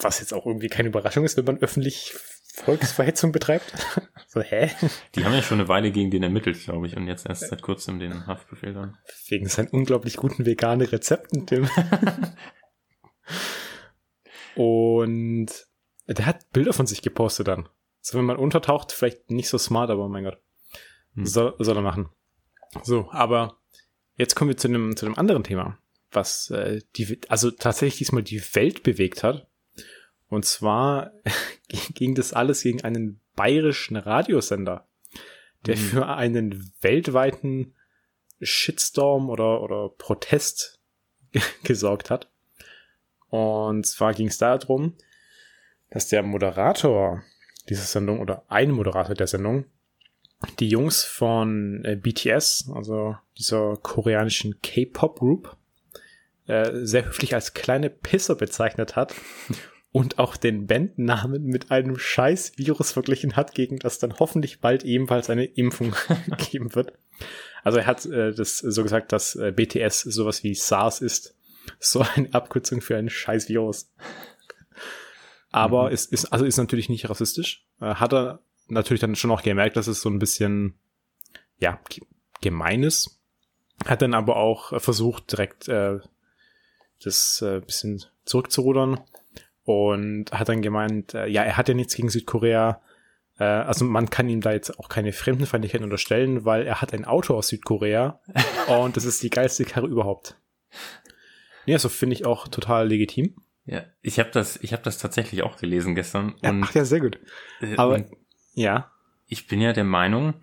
Was 0.00 0.18
jetzt 0.20 0.32
auch 0.34 0.46
irgendwie 0.46 0.68
keine 0.68 0.88
Überraschung 0.88 1.24
ist, 1.24 1.36
wenn 1.36 1.44
man 1.44 1.58
öffentlich 1.58 2.12
Volksverhetzung 2.54 3.32
betreibt. 3.32 3.72
so, 4.28 4.40
hä? 4.40 4.70
Die 5.14 5.24
haben 5.24 5.32
ja 5.32 5.42
schon 5.42 5.60
eine 5.60 5.68
Weile 5.68 5.90
gegen 5.90 6.10
den 6.10 6.22
ermittelt, 6.22 6.62
glaube 6.62 6.86
ich, 6.86 6.96
und 6.96 7.06
jetzt 7.06 7.26
erst 7.26 7.48
seit 7.48 7.62
kurzem 7.62 7.98
den 7.98 8.26
Haftbefehl 8.26 8.74
dann. 8.74 8.98
Wegen 9.28 9.48
seinen 9.48 9.68
unglaublich 9.68 10.16
guten 10.16 10.46
veganen 10.46 10.86
Rezepten, 10.86 11.46
Tim. 11.46 11.68
Und 14.56 15.46
der 16.06 16.26
hat 16.26 16.50
Bilder 16.52 16.72
von 16.72 16.86
sich 16.86 17.02
gepostet 17.02 17.48
dann. 17.48 17.68
So, 18.00 18.18
wenn 18.18 18.24
man 18.24 18.36
untertaucht, 18.36 18.92
vielleicht 18.92 19.30
nicht 19.30 19.48
so 19.48 19.58
smart, 19.58 19.90
aber 19.90 20.08
mein 20.08 20.24
Gott. 20.24 20.38
Hm. 21.14 21.26
Soll, 21.26 21.54
soll 21.58 21.76
er 21.76 21.82
machen. 21.82 22.08
So, 22.82 23.10
aber 23.10 23.58
jetzt 24.16 24.34
kommen 24.34 24.50
wir 24.50 24.56
zu 24.56 24.68
einem, 24.68 24.96
zu 24.96 25.06
einem 25.06 25.16
anderen 25.16 25.44
Thema, 25.44 25.78
was 26.10 26.50
äh, 26.50 26.80
die, 26.96 27.20
also 27.28 27.50
tatsächlich 27.50 27.98
diesmal 27.98 28.22
die 28.22 28.42
Welt 28.54 28.82
bewegt 28.82 29.22
hat. 29.22 29.48
Und 30.30 30.46
zwar 30.46 31.12
ging 31.94 32.14
das 32.14 32.32
alles 32.32 32.62
gegen 32.62 32.82
einen 32.82 33.20
bayerischen 33.36 33.96
Radiosender, 33.96 34.88
der 35.66 35.76
mhm. 35.76 35.80
für 35.80 36.06
einen 36.06 36.72
weltweiten 36.80 37.74
Shitstorm 38.40 39.28
oder, 39.28 39.60
oder 39.60 39.90
Protest 39.90 40.80
gesorgt 41.64 42.08
hat. 42.08 42.30
Und 43.28 43.86
zwar 43.86 44.14
ging 44.14 44.28
es 44.28 44.38
darum, 44.38 44.96
dass 45.90 46.08
der 46.08 46.22
Moderator 46.22 47.22
dieser 47.68 47.82
Sendung 47.82 48.20
oder 48.20 48.44
ein 48.48 48.70
Moderator 48.70 49.14
der 49.14 49.26
Sendung 49.26 49.66
die 50.58 50.68
Jungs 50.68 51.04
von 51.04 51.84
äh, 51.84 51.96
BTS, 51.96 52.70
also 52.74 53.16
dieser 53.36 53.76
koreanischen 53.76 54.60
K-Pop-Group, 54.62 55.56
äh, 56.46 56.70
sehr 56.84 57.04
höflich 57.04 57.34
als 57.34 57.52
kleine 57.52 57.90
Pisser 57.90 58.36
bezeichnet 58.36 58.96
hat 58.96 59.14
und 59.92 60.18
auch 60.18 60.36
den 60.36 60.66
Bandnamen 60.66 61.44
mit 61.44 61.70
einem 61.70 61.98
scheiß 61.98 62.52
Virus 62.56 62.92
verglichen 62.92 63.34
hat, 63.36 63.54
gegen 63.54 63.78
das 63.78 63.98
dann 63.98 64.18
hoffentlich 64.18 64.60
bald 64.60 64.84
ebenfalls 64.84 65.30
eine 65.30 65.44
Impfung 65.44 65.94
geben 66.50 66.74
wird. 66.74 66.92
Also 67.64 67.78
er 67.78 67.86
hat 67.86 68.06
äh, 68.06 68.32
das 68.32 68.58
so 68.58 68.82
gesagt, 68.82 69.12
dass 69.12 69.34
äh, 69.34 69.52
BTS 69.52 70.02
sowas 70.02 70.44
wie 70.44 70.54
SARS 70.54 71.00
ist. 71.00 71.36
So 71.78 72.04
eine 72.14 72.32
Abkürzung 72.32 72.80
für 72.80 72.96
ein 72.96 73.10
scheiß 73.10 73.48
Virus. 73.48 73.92
Aber 75.50 75.88
mhm. 75.88 75.94
es 75.94 76.06
ist, 76.06 76.26
also 76.26 76.44
ist 76.44 76.56
natürlich 76.56 76.88
nicht 76.88 77.10
rassistisch. 77.10 77.66
Äh, 77.80 77.96
hat 77.96 78.12
er 78.12 78.40
natürlich 78.68 79.00
dann 79.00 79.16
schon 79.16 79.32
auch 79.32 79.42
gemerkt, 79.42 79.76
dass 79.76 79.88
es 79.88 80.00
so 80.00 80.08
ein 80.08 80.20
bisschen, 80.20 80.74
ja, 81.58 81.80
gemein 82.40 82.84
ist. 82.84 83.20
Hat 83.84 84.02
dann 84.02 84.14
aber 84.14 84.36
auch 84.36 84.80
versucht, 84.80 85.32
direkt 85.32 85.68
äh, 85.68 85.98
das 87.02 87.42
äh, 87.42 87.60
bisschen 87.60 88.04
zurückzurudern 88.24 89.00
und 89.64 90.32
hat 90.32 90.48
dann 90.48 90.62
gemeint, 90.62 91.14
äh, 91.14 91.26
ja, 91.26 91.42
er 91.42 91.56
hat 91.56 91.68
ja 91.68 91.74
nichts 91.74 91.94
gegen 91.94 92.08
Südkorea. 92.08 92.80
Äh, 93.38 93.44
also 93.44 93.84
man 93.84 94.10
kann 94.10 94.28
ihm 94.28 94.40
da 94.40 94.52
jetzt 94.52 94.78
auch 94.78 94.88
keine 94.88 95.12
Fremdenfeindlichkeit 95.12 95.82
unterstellen, 95.82 96.44
weil 96.44 96.66
er 96.66 96.80
hat 96.80 96.92
ein 96.92 97.04
Auto 97.04 97.34
aus 97.34 97.48
Südkorea 97.48 98.20
und 98.68 98.96
das 98.96 99.04
ist 99.04 99.22
die 99.22 99.30
geilste 99.30 99.64
Karre 99.64 99.86
überhaupt. 99.86 100.36
Ja, 101.66 101.78
so 101.78 101.88
finde 101.88 102.14
ich 102.14 102.26
auch 102.26 102.48
total 102.48 102.88
legitim. 102.88 103.36
Ja, 103.66 103.84
ich 104.02 104.18
habe 104.18 104.30
das, 104.30 104.56
ich 104.62 104.72
habe 104.72 104.82
das 104.82 104.98
tatsächlich 104.98 105.42
auch 105.42 105.56
gelesen 105.56 105.94
gestern. 105.94 106.34
Ja, 106.42 106.58
ach 106.62 106.74
ja, 106.74 106.84
sehr 106.84 107.00
gut. 107.00 107.20
Äh, 107.60 107.76
Aber 107.76 108.04
ja. 108.54 108.90
Ich 109.26 109.46
bin 109.46 109.60
ja 109.60 109.72
der 109.72 109.84
Meinung, 109.84 110.34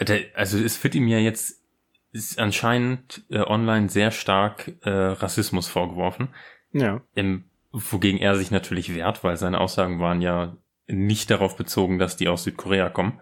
der, 0.00 0.20
also 0.34 0.58
es 0.58 0.82
wird 0.82 0.94
ihm 0.94 1.08
ja 1.08 1.18
jetzt 1.18 1.60
anscheinend 2.36 3.24
äh, 3.28 3.40
online 3.40 3.88
sehr 3.88 4.10
stark 4.10 4.72
äh, 4.82 4.90
Rassismus 4.90 5.66
vorgeworfen. 5.68 6.28
Ja. 6.72 7.02
Im, 7.14 7.44
wogegen 7.74 8.20
er 8.20 8.36
sich 8.36 8.50
natürlich 8.50 8.94
wehrt, 8.94 9.24
weil 9.24 9.36
seine 9.36 9.60
Aussagen 9.60 10.00
waren 10.00 10.22
ja 10.22 10.56
nicht 10.86 11.30
darauf 11.30 11.56
bezogen, 11.56 11.98
dass 11.98 12.16
die 12.16 12.28
aus 12.28 12.44
Südkorea 12.44 12.88
kommen. 12.88 13.20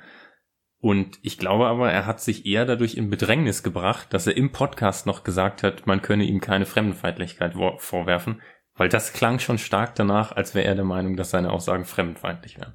Und 0.79 1.19
ich 1.23 1.39
glaube 1.39 1.67
aber, 1.67 1.91
er 1.91 2.07
hat 2.07 2.21
sich 2.21 2.45
eher 2.45 2.67
dadurch 2.67 2.97
in 2.97 3.09
Bedrängnis 3.09 3.63
gebracht, 3.63 4.13
dass 4.13 4.27
er 4.27 4.37
im 4.37 4.53
Podcast 4.53 5.07
noch 5.07 5.25
gesagt 5.25 5.63
hat, 5.63 5.87
man 5.87 6.03
könne 6.03 6.25
ihm 6.25 6.41
keine 6.41 6.67
Fremdenfeindlichkeit 6.67 7.55
vorwerfen, 7.79 8.43
weil 8.75 8.89
das 8.89 9.13
klang 9.13 9.39
schon 9.39 9.59
stark 9.59 9.95
danach, 9.95 10.33
als 10.33 10.55
wäre 10.55 10.67
er 10.67 10.75
der 10.75 10.85
Meinung, 10.85 11.17
dass 11.17 11.31
seine 11.31 11.51
Aussagen 11.51 11.85
fremdenfeindlich 11.85 12.59
wären. 12.59 12.75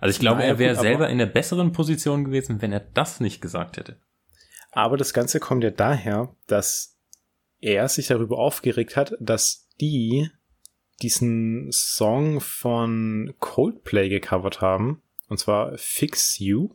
Also 0.00 0.10
ich 0.10 0.20
glaube, 0.20 0.40
naja, 0.40 0.50
er 0.50 0.58
wäre 0.58 0.76
selber 0.76 1.08
in 1.08 1.18
der 1.18 1.26
besseren 1.26 1.72
Position 1.72 2.24
gewesen, 2.24 2.60
wenn 2.60 2.72
er 2.72 2.80
das 2.80 3.20
nicht 3.20 3.40
gesagt 3.40 3.78
hätte. 3.78 4.00
Aber 4.72 4.96
das 4.96 5.14
Ganze 5.14 5.40
kommt 5.40 5.64
ja 5.64 5.70
daher, 5.70 6.34
dass 6.46 6.98
er 7.60 7.88
sich 7.88 8.08
darüber 8.08 8.38
aufgeregt 8.38 8.96
hat, 8.96 9.14
dass 9.20 9.68
die 9.80 10.28
diesen 11.02 11.70
Song 11.72 12.40
von 12.40 13.34
Coldplay 13.40 14.08
gecovert 14.08 14.60
haben, 14.60 15.02
und 15.28 15.38
zwar 15.38 15.76
Fix 15.76 16.38
You. 16.38 16.70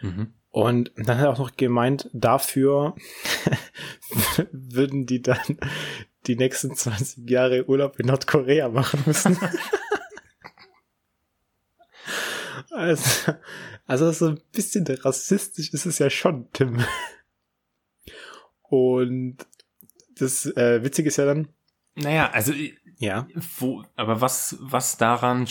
Mhm. 0.00 0.32
Und 0.50 0.92
dann 0.96 1.18
hat 1.18 1.24
er 1.24 1.30
auch 1.32 1.38
noch 1.38 1.56
gemeint, 1.56 2.08
dafür 2.14 2.94
würden 4.52 5.04
die 5.04 5.20
dann 5.20 5.58
die 6.26 6.36
nächsten 6.36 6.74
20 6.74 7.28
Jahre 7.28 7.68
Urlaub 7.68 8.00
in 8.00 8.06
Nordkorea 8.06 8.68
machen 8.68 9.02
müssen. 9.06 9.38
also, 12.70 13.32
also 13.86 14.12
so 14.12 14.28
ein 14.28 14.40
bisschen 14.52 14.86
rassistisch 14.86 15.72
ist 15.72 15.86
es 15.86 15.98
ja 15.98 16.08
schon, 16.08 16.50
Tim. 16.52 16.82
Und 18.62 19.38
das 20.18 20.46
äh, 20.46 20.82
Witzige 20.82 21.08
ist 21.08 21.18
ja 21.18 21.26
dann. 21.26 21.48
Naja, 21.96 22.30
also 22.30 22.52
ja. 22.98 23.26
Wo, 23.58 23.84
aber 23.96 24.20
was, 24.20 24.56
was 24.60 24.96
daran 24.96 25.48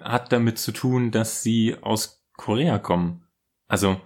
hat 0.00 0.32
damit 0.32 0.58
zu 0.58 0.72
tun, 0.72 1.10
dass 1.10 1.42
sie 1.42 1.76
aus 1.80 2.24
Korea 2.36 2.78
kommen? 2.78 3.26
Also. 3.68 4.00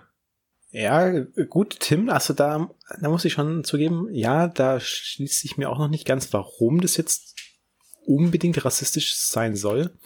Ja, 0.71 1.21
gut, 1.21 1.79
Tim, 1.79 2.09
also 2.09 2.35
da, 2.35 2.69
da 3.01 3.09
muss 3.09 3.25
ich 3.25 3.35
schon 3.35 3.63
zugeben, 3.63 4.09
ja, 4.11 4.49
da 4.49 4.81
schließt 4.81 5.41
sich 5.41 5.57
mir 5.57 5.71
auch 5.71 5.79
noch 5.79 5.89
nicht 5.89 6.05
ganz, 6.05 6.33
warum 6.33 6.81
das 6.81 6.97
jetzt 6.97 7.37
unbedingt 8.07 8.65
rassistisch 8.65 9.15
sein 9.15 9.55
soll. 9.55 9.97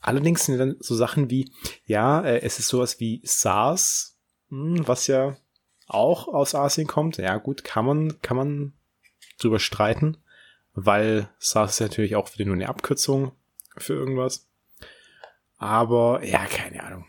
Allerdings 0.00 0.44
sind 0.44 0.58
dann 0.58 0.76
so 0.80 0.96
Sachen 0.96 1.30
wie, 1.30 1.52
ja, 1.84 2.22
äh, 2.22 2.40
es 2.40 2.58
ist 2.58 2.68
sowas 2.68 2.98
wie 2.98 3.20
SARS, 3.24 4.18
hm, 4.48 4.86
was 4.88 5.06
ja 5.06 5.36
auch 5.86 6.28
aus 6.28 6.54
Asien 6.54 6.86
kommt. 6.88 7.18
Ja, 7.18 7.36
gut, 7.38 7.62
kann 7.62 7.86
man, 7.86 8.20
kann 8.20 8.36
man 8.36 8.72
drüber 9.38 9.60
streiten, 9.60 10.16
weil 10.76 11.28
SARS 11.38 11.72
ist 11.72 11.80
natürlich 11.80 12.14
auch 12.14 12.32
wieder 12.34 12.44
nur 12.44 12.54
eine 12.54 12.68
Abkürzung 12.68 13.32
für 13.76 13.94
irgendwas. 13.94 14.46
Aber, 15.56 16.22
ja, 16.22 16.44
keine 16.44 16.84
Ahnung. 16.84 17.06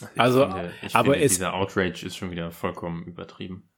Ich 0.00 0.20
also, 0.20 0.46
finde, 0.46 0.72
aber 0.94 1.12
finde, 1.12 1.26
es, 1.26 1.32
dieser 1.34 1.54
Outrage 1.54 2.06
ist 2.06 2.16
schon 2.16 2.30
wieder 2.30 2.50
vollkommen 2.50 3.04
übertrieben. 3.04 3.68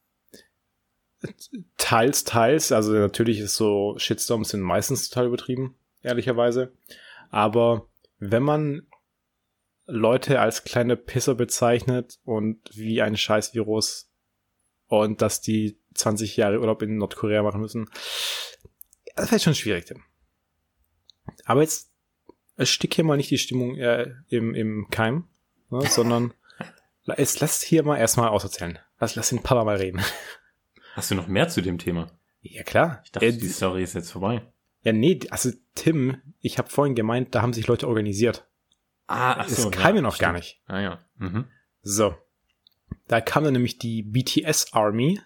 Teils, 1.77 2.23
teils. 2.23 2.71
Also 2.71 2.93
natürlich 2.93 3.41
ist 3.41 3.57
so 3.57 3.97
Shitstorms 3.99 4.51
sind 4.51 4.61
meistens 4.61 5.09
total 5.09 5.27
übertrieben, 5.27 5.75
ehrlicherweise. 6.03 6.73
Aber 7.31 7.89
wenn 8.19 8.45
man 8.45 8.87
Leute 9.87 10.41
als 10.41 10.63
kleine 10.63 10.97
Pisser 10.97 11.35
bezeichnet 11.35 12.21
und 12.25 12.61
wie 12.73 13.03
ein 13.03 13.17
Scheißvirus 13.17 14.12
und 15.01 15.23
dass 15.23 15.41
die 15.41 15.79
20 15.95 16.37
Jahre 16.37 16.61
Urlaub 16.61 16.83
in 16.83 16.99
Nordkorea 16.99 17.43
machen 17.43 17.61
müssen, 17.61 17.89
das 19.17 19.31
wäre 19.31 19.41
schon 19.41 19.55
schwierig. 19.55 19.87
Denn. 19.87 20.03
Aber 21.45 21.63
jetzt 21.63 21.91
stick 22.59 22.95
hier 22.95 23.05
mal 23.05 23.17
nicht 23.17 23.31
die 23.31 23.39
Stimmung 23.39 23.77
äh, 23.77 24.13
im, 24.29 24.55
im 24.55 24.89
Keim, 24.91 25.29
ne, 25.71 25.87
sondern 25.87 26.35
es 27.07 27.41
lass 27.41 27.63
hier 27.63 27.83
mal 27.85 27.97
erstmal 27.97 28.29
auserzählen. 28.29 28.79
Lass, 28.99 29.15
lass 29.15 29.31
den 29.31 29.43
Papa 29.43 29.65
mal 29.65 29.77
reden. 29.77 30.03
Hast 30.95 31.11
du 31.11 31.15
noch 31.15 31.27
mehr 31.27 31.49
zu 31.49 31.63
dem 31.63 31.79
Thema? 31.79 32.11
Ja, 32.43 32.63
klar. 32.63 33.01
Ich 33.05 33.13
dachte, 33.13 33.27
äh, 33.27 33.33
die 33.33 33.49
Story 33.49 33.83
ist 33.83 33.95
jetzt 33.95 34.11
vorbei. 34.11 34.43
Ja, 34.83 34.93
nee, 34.93 35.21
also 35.31 35.51
Tim, 35.75 36.21
ich 36.41 36.59
habe 36.59 36.69
vorhin 36.69 36.95
gemeint, 36.95 37.35
da 37.35 37.41
haben 37.41 37.55
sich 37.55 37.67
Leute 37.67 37.89
organisiert. 37.89 38.47
Ah, 39.07 39.37
ach 39.39 39.49
so, 39.49 39.71
das 39.71 39.81
kam 39.81 39.97
ja 39.97 40.03
noch 40.03 40.17
stimmt. 40.17 40.27
gar 40.27 40.33
nicht. 40.35 40.61
Ah 40.67 40.81
ja. 40.81 40.99
Mhm. 41.17 41.47
So. 41.83 42.15
Da 43.09 43.21
kam 43.21 43.45
dann 43.45 43.53
nämlich 43.55 43.79
die 43.79 44.03
BTS 44.03 44.73
Army, 44.73 45.21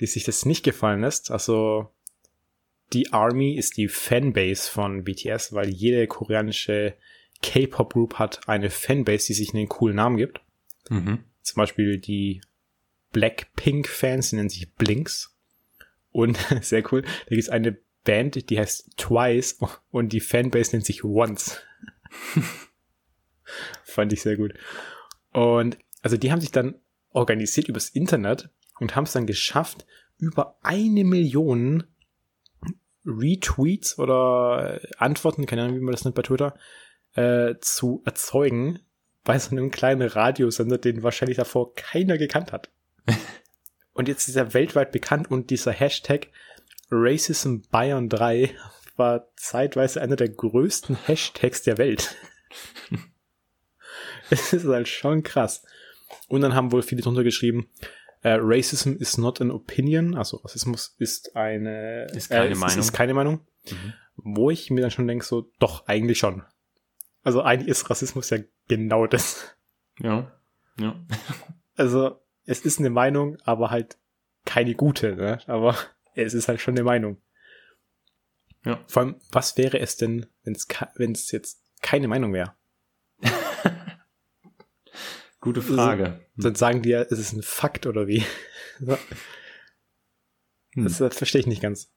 die 0.00 0.06
sich 0.06 0.24
das 0.24 0.44
nicht 0.44 0.64
gefallen 0.64 1.00
lässt. 1.00 1.30
Also 1.30 1.90
die 2.92 3.12
Army 3.12 3.56
ist 3.56 3.76
die 3.76 3.88
Fanbase 3.88 4.70
von 4.70 5.04
BTS, 5.04 5.52
weil 5.52 5.68
jede 5.68 6.06
koreanische 6.06 6.94
K-Pop-Group 7.42 8.14
hat 8.14 8.48
eine 8.48 8.70
Fanbase, 8.70 9.26
die 9.28 9.34
sich 9.34 9.54
einen 9.54 9.68
coolen 9.68 9.96
Namen 9.96 10.16
gibt. 10.16 10.40
Mhm. 10.88 11.24
Zum 11.42 11.56
Beispiel 11.56 11.98
die 11.98 12.40
Blackpink-Fans, 13.12 14.30
die 14.30 14.36
nennen 14.36 14.48
sich 14.48 14.72
Blinks. 14.74 15.36
Und 16.10 16.38
sehr 16.62 16.82
cool, 16.92 17.02
da 17.02 17.28
gibt 17.28 17.42
es 17.42 17.48
eine 17.48 17.78
Band, 18.04 18.48
die 18.48 18.58
heißt 18.58 18.96
Twice 18.96 19.58
und 19.90 20.12
die 20.12 20.20
Fanbase 20.20 20.72
nennt 20.72 20.86
sich 20.86 21.04
Once. 21.04 21.60
Fand 23.84 24.12
ich 24.12 24.22
sehr 24.22 24.36
gut. 24.36 24.54
Und 25.32 25.78
also 26.02 26.16
die 26.16 26.30
haben 26.30 26.40
sich 26.40 26.52
dann 26.52 26.76
organisiert 27.10 27.68
übers 27.68 27.88
Internet 27.88 28.50
und 28.78 28.94
haben 28.94 29.04
es 29.04 29.12
dann 29.12 29.26
geschafft, 29.26 29.86
über 30.18 30.58
eine 30.62 31.04
Million 31.04 31.84
Retweets 33.04 33.98
oder 33.98 34.80
Antworten, 34.98 35.46
keine 35.46 35.62
Ahnung, 35.62 35.76
wie 35.76 35.84
man 35.84 35.92
das 35.92 36.04
nennt 36.04 36.16
bei 36.16 36.22
Twitter, 36.22 36.54
äh, 37.14 37.54
zu 37.60 38.02
erzeugen 38.04 38.80
bei 39.24 39.38
so 39.38 39.50
einem 39.50 39.70
kleinen 39.70 40.08
Radiosender, 40.08 40.78
den 40.78 41.02
wahrscheinlich 41.02 41.36
davor 41.36 41.74
keiner 41.74 42.18
gekannt 42.18 42.52
hat. 42.52 42.70
und 43.92 44.08
jetzt 44.08 44.28
ist 44.28 44.36
er 44.36 44.54
weltweit 44.54 44.92
bekannt 44.92 45.30
und 45.30 45.50
dieser 45.50 45.72
Hashtag 45.72 46.28
Racism 46.90 47.58
Bayern 47.70 48.08
3 48.08 48.54
war 48.96 49.28
zeitweise 49.36 50.00
einer 50.00 50.16
der 50.16 50.30
größten 50.30 50.96
Hashtags 51.06 51.62
der 51.62 51.78
Welt. 51.78 52.16
es 54.30 54.52
ist 54.52 54.66
halt 54.66 54.88
schon 54.88 55.22
krass. 55.22 55.62
Und 56.28 56.40
dann 56.40 56.54
haben 56.54 56.72
wohl 56.72 56.82
viele 56.82 57.02
drunter 57.02 57.24
geschrieben, 57.24 57.68
äh, 58.22 58.36
Racism 58.40 58.94
is 58.94 59.18
not 59.18 59.40
an 59.40 59.50
opinion, 59.50 60.16
also 60.16 60.38
Rassismus 60.38 60.94
ist 60.98 61.36
eine 61.36 62.06
Ist 62.12 62.30
keine 62.30 62.48
äh, 62.48 62.52
ist, 62.52 62.58
Meinung. 62.58 62.78
Ist 62.78 62.92
keine 62.92 63.14
Meinung. 63.14 63.40
Mhm. 63.70 63.92
Wo 64.16 64.50
ich 64.50 64.70
mir 64.70 64.80
dann 64.80 64.90
schon 64.90 65.06
denke, 65.06 65.24
so, 65.24 65.50
doch, 65.60 65.86
eigentlich 65.86 66.18
schon. 66.18 66.42
Also 67.22 67.42
eigentlich 67.42 67.68
ist 67.68 67.88
Rassismus 67.90 68.30
ja 68.30 68.38
genau 68.68 69.06
das. 69.06 69.54
Ja. 70.00 70.32
Ja. 70.78 70.98
Also, 71.76 72.20
es 72.44 72.60
ist 72.62 72.78
eine 72.78 72.90
Meinung, 72.90 73.36
aber 73.44 73.70
halt 73.70 73.98
keine 74.44 74.74
gute, 74.74 75.14
ne? 75.14 75.38
Aber 75.46 75.76
es 76.14 76.34
ist 76.34 76.48
halt 76.48 76.60
schon 76.60 76.74
eine 76.74 76.84
Meinung. 76.84 77.20
Ja. 78.64 78.82
Vor 78.88 79.02
allem, 79.02 79.16
was 79.30 79.56
wäre 79.56 79.78
es 79.78 79.96
denn, 79.96 80.26
wenn 80.42 80.54
es 80.54 80.66
wenn 80.96 81.12
es 81.12 81.30
jetzt 81.30 81.62
keine 81.82 82.08
Meinung 82.08 82.32
wäre? 82.32 82.54
Gute 85.40 85.62
Frage. 85.62 86.20
Dann 86.36 86.54
sagen 86.54 86.82
die 86.82 86.90
ja, 86.90 87.02
es 87.02 87.18
ist 87.18 87.32
ein 87.32 87.42
Fakt 87.42 87.86
oder 87.86 88.06
wie? 88.06 88.24
So, 88.80 88.96
Hm. 90.78 90.84
Das, 90.84 90.98
das 90.98 91.16
verstehe 91.16 91.40
ich 91.40 91.46
nicht 91.46 91.62
ganz. 91.62 91.92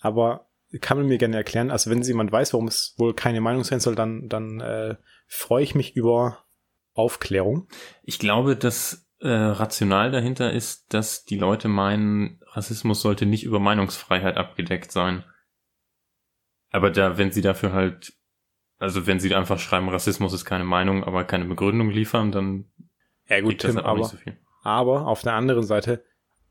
Aber 0.00 0.48
kann 0.80 0.98
man 0.98 1.06
mir 1.06 1.18
gerne 1.18 1.36
erklären, 1.36 1.70
also 1.70 1.90
wenn 1.90 2.02
jemand 2.02 2.30
weiß, 2.30 2.52
warum 2.52 2.68
es 2.68 2.94
wohl 2.96 3.14
keine 3.14 3.40
Meinung 3.40 3.64
sein 3.64 3.80
soll, 3.80 3.96
dann, 3.96 4.28
dann 4.28 4.60
äh, 4.60 4.96
freue 5.26 5.64
ich 5.64 5.74
mich 5.74 5.96
über 5.96 6.44
Aufklärung. 6.94 7.68
Ich 8.02 8.18
glaube, 8.18 8.56
das 8.56 9.08
äh, 9.18 9.28
Rational 9.28 10.12
dahinter 10.12 10.52
ist, 10.52 10.94
dass 10.94 11.24
die 11.24 11.36
Leute 11.36 11.68
meinen, 11.68 12.40
Rassismus 12.46 13.02
sollte 13.02 13.26
nicht 13.26 13.44
über 13.44 13.58
Meinungsfreiheit 13.58 14.36
abgedeckt 14.36 14.92
sein. 14.92 15.24
Aber 16.70 16.90
da, 16.90 17.18
wenn 17.18 17.32
sie 17.32 17.42
dafür 17.42 17.72
halt, 17.72 18.12
also 18.80 19.06
wenn 19.06 19.20
sie 19.20 19.32
einfach 19.34 19.60
schreiben, 19.60 19.88
Rassismus 19.88 20.32
ist 20.32 20.44
keine 20.44 20.64
Meinung, 20.64 21.04
aber 21.04 21.22
keine 21.24 21.44
Begründung 21.44 21.90
liefern, 21.90 22.32
dann 22.32 22.64
Ja 23.28 23.40
das 23.40 23.74
Tim, 23.74 23.78
auch 23.78 23.84
aber, 23.84 23.98
nicht 24.00 24.10
so 24.10 24.16
viel. 24.16 24.36
aber 24.64 25.06
auf 25.06 25.22
der 25.22 25.34
anderen 25.34 25.62
Seite, 25.62 26.02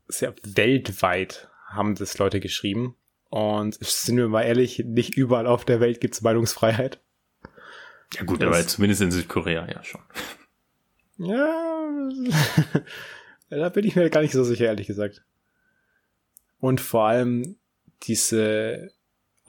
sehr 0.08 0.34
weltweit 0.42 1.48
haben 1.68 1.94
das 1.94 2.16
Leute 2.16 2.40
geschrieben. 2.40 2.96
Und 3.28 3.74
sind 3.84 4.16
wir 4.16 4.28
mal 4.28 4.42
ehrlich, 4.42 4.82
nicht 4.84 5.14
überall 5.16 5.46
auf 5.46 5.64
der 5.64 5.78
Welt 5.80 6.00
gibt 6.00 6.14
es 6.14 6.22
Meinungsfreiheit. 6.22 7.00
Ja 8.14 8.24
gut, 8.24 8.40
das- 8.42 8.48
aber 8.48 8.66
zumindest 8.66 9.02
in 9.02 9.10
Südkorea 9.12 9.68
ja 9.70 9.84
schon. 9.84 10.00
Ja, 11.18 12.08
da 13.50 13.68
bin 13.68 13.84
ich 13.84 13.94
mir 13.94 14.08
gar 14.10 14.22
nicht 14.22 14.32
so 14.32 14.42
sicher, 14.42 14.64
ehrlich 14.66 14.86
gesagt. 14.86 15.22
Und 16.58 16.80
vor 16.80 17.04
allem 17.04 17.56
diese 18.04 18.90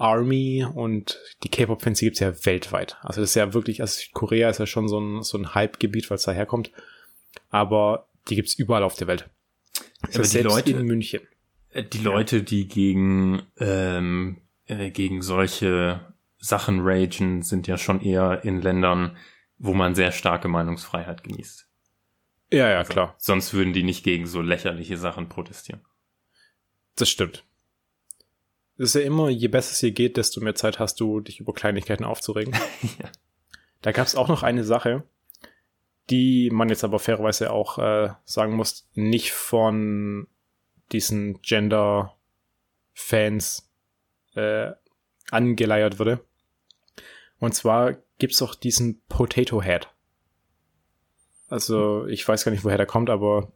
Army 0.02 0.66
und 0.66 1.20
die 1.44 1.50
K-Pop-Fans, 1.50 2.00
die 2.00 2.06
gibt's 2.06 2.20
ja 2.20 2.34
weltweit. 2.46 2.98
Also 3.02 3.22
das 3.22 3.32
ist 3.32 3.36
ja 3.36 3.54
wirklich, 3.54 3.82
also 3.82 4.02
Korea 4.14 4.50
ist 4.50 4.58
ja 4.60 4.66
schon 4.66 4.88
so 4.88 5.00
ein, 5.00 5.24
so 5.24 5.38
ein 5.38 5.54
Hype-Gebiet, 5.54 6.10
weil 6.10 6.16
es 6.16 6.24
daherkommt. 6.24 6.72
Aber 7.50 8.08
die 8.28 8.36
gibt's 8.36 8.54
überall 8.56 8.84
auf 8.84 8.96
der 8.96 9.08
Welt. 9.08 9.30
Aber 10.02 10.08
Also 10.08 10.22
die 10.24 10.28
selbst 10.28 10.56
Leute- 10.56 10.72
in 10.72 10.82
München. 10.84 11.22
Äh, 11.70 11.84
Die 11.84 12.00
Leute, 12.00 12.44
die 12.44 12.68
gegen, 12.68 13.44
ähm, 13.60 14.42
äh, 14.66 14.90
gegen 14.92 15.22
solche 15.22 16.02
Sachen 16.40 16.80
ragen, 16.82 17.44
sind 17.44 17.68
ja 17.68 17.78
schon 17.78 18.02
eher 18.02 18.44
in 18.44 18.62
Ländern, 18.62 19.16
wo 19.58 19.74
man 19.74 19.96
sehr 19.96 20.12
starke 20.12 20.48
Meinungsfreiheit 20.48 21.24
genießt. 21.24 21.68
Ja, 22.52 22.68
ja, 22.70 22.84
klar. 22.84 23.16
Sonst 23.18 23.54
würden 23.54 23.72
die 23.74 23.84
nicht 23.84 24.04
gegen 24.04 24.26
so 24.28 24.42
lächerliche 24.42 24.98
Sachen 24.98 25.30
protestieren. 25.30 25.82
Das 26.98 27.10
stimmt. 27.10 27.46
Es 28.82 28.96
ist 28.96 29.02
ja 29.02 29.08
immer, 29.08 29.30
je 29.30 29.48
besser 29.48 29.74
es 29.74 29.80
dir 29.80 29.92
geht, 29.92 30.18
desto 30.18 30.42
mehr 30.42 30.56
Zeit 30.56 30.80
hast 30.80 31.00
du, 31.00 31.20
dich 31.20 31.40
über 31.40 31.54
Kleinigkeiten 31.54 32.04
aufzuregen. 32.04 32.56
Ja. 33.00 33.12
Da 33.84 33.92
gab 33.92 34.08
es 34.08 34.16
auch 34.16 34.28
noch 34.28 34.42
eine 34.44 34.64
Sache, 34.64 35.04
die 36.10 36.50
man 36.52 36.70
jetzt 36.70 36.84
aber 36.84 36.98
fairerweise 37.00 37.52
auch 37.52 37.78
äh, 37.80 38.10
sagen 38.26 38.56
muss, 38.56 38.88
nicht 38.94 39.34
von 39.34 40.28
diesen 40.92 41.42
Gender-Fans 41.42 42.16
äh, 44.36 44.72
angeleiert 45.32 46.00
wurde. 46.00 46.24
Und 47.40 47.54
zwar 47.56 47.98
gibt's 48.18 48.42
auch 48.42 48.56
diesen 48.56 49.02
Potato 49.08 49.62
Head. 49.64 49.90
Also 51.50 52.08
ich 52.08 52.28
weiß 52.28 52.46
gar 52.46 52.52
nicht, 52.52 52.64
woher 52.64 52.78
der 52.78 52.88
kommt, 52.88 53.10
aber 53.12 53.52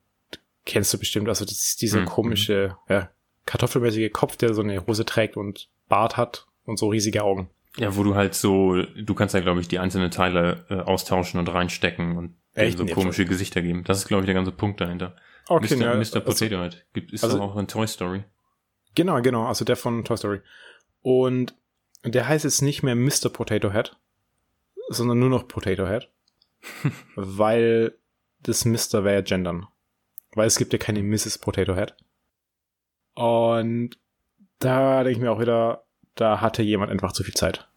kennst 0.66 0.94
du 0.94 1.00
bestimmt. 1.00 1.30
Also 1.30 1.46
das 1.46 1.64
ist 1.64 1.82
dieser 1.82 2.00
Hm, 2.00 2.06
komische, 2.06 2.78
ja, 2.90 3.10
kartoffelmäßige 3.46 4.12
Kopf, 4.12 4.38
der 4.38 4.54
so 4.54 4.62
eine 4.62 4.86
Hose 4.86 5.06
trägt 5.06 5.38
und 5.38 5.70
Bart 5.88 6.18
hat 6.18 6.48
und 6.66 6.78
so 6.78 6.90
riesige 6.90 7.24
Augen. 7.24 7.50
Ja, 7.78 7.96
wo 7.96 8.04
du 8.04 8.16
halt 8.16 8.36
so, 8.36 8.82
du 8.82 9.14
kannst 9.16 9.36
ja, 9.36 9.42
glaube 9.42 9.60
ich, 9.60 9.68
die 9.68 9.80
einzelnen 9.80 10.10
Teile 10.12 10.66
äh, 10.70 10.76
austauschen 10.76 11.40
und 11.40 11.48
reinstecken 11.50 12.18
und 12.18 12.36
Echt? 12.54 12.78
so 12.78 12.86
Nee, 12.86 12.92
komische 12.94 13.26
Gesichter 13.26 13.62
geben. 13.62 13.84
Das 13.84 13.98
ist, 14.00 14.08
glaube 14.08 14.22
ich, 14.24 14.26
der 14.26 14.34
ganze 14.34 14.52
Punkt 14.54 14.80
dahinter. 14.80 15.16
Okay, 15.48 15.76
Mr. 15.76 15.82
ja, 15.84 15.94
Mr. 15.94 15.98
also- 16.00 16.22
Potato 16.22 16.62
Head. 16.62 16.86
Gibt, 16.94 17.12
ist 17.14 17.24
also- 17.24 17.42
auch 17.42 17.58
in 17.58 17.68
Toy 17.68 17.88
Story. 17.88 18.24
Genau, 18.96 19.22
genau, 19.22 19.46
also 19.46 19.66
der 19.66 19.76
von 19.76 20.06
Toy 20.06 20.16
Story. 20.18 20.40
Und 21.02 21.54
der 22.06 22.28
heißt 22.28 22.46
jetzt 22.46 22.62
nicht 22.62 22.82
mehr 22.82 22.96
Mr. 22.96 23.30
Potato 23.32 23.72
Head, 23.72 23.98
sondern 24.88 25.20
nur 25.20 25.30
noch 25.30 25.48
Potato 25.48 25.86
Head. 25.86 26.10
weil 27.16 27.96
das 28.42 28.66
Mr. 28.66 29.04
wäre 29.04 29.16
ja 29.16 29.22
gendern. 29.22 29.68
Weil 30.34 30.48
es 30.48 30.58
gibt 30.58 30.72
ja 30.74 30.80
keine 30.80 31.04
Mrs. 31.04 31.38
Potato 31.40 31.76
Head. 31.76 31.96
Und 33.16 33.98
da 34.60 35.04
denke 35.04 35.18
ich 35.18 35.24
mir 35.24 35.32
auch 35.32 35.40
wieder, 35.40 35.84
da 36.16 36.42
hatte 36.42 36.62
jemand 36.62 36.92
einfach 36.92 37.12
zu 37.12 37.24
viel 37.24 37.34
Zeit. 37.34 37.68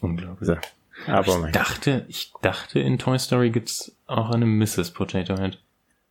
Unglaublich. 0.00 0.48
Ja. 0.48 0.60
Aber 1.06 1.46
ich 1.46 1.52
dachte, 1.52 2.04
ich 2.08 2.32
dachte, 2.42 2.80
in 2.80 2.98
Toy 2.98 3.18
Story 3.18 3.50
gibt's 3.50 3.96
auch 4.06 4.30
eine 4.30 4.46
Mrs. 4.46 4.92
Potato 4.92 5.36
Head. 5.36 5.62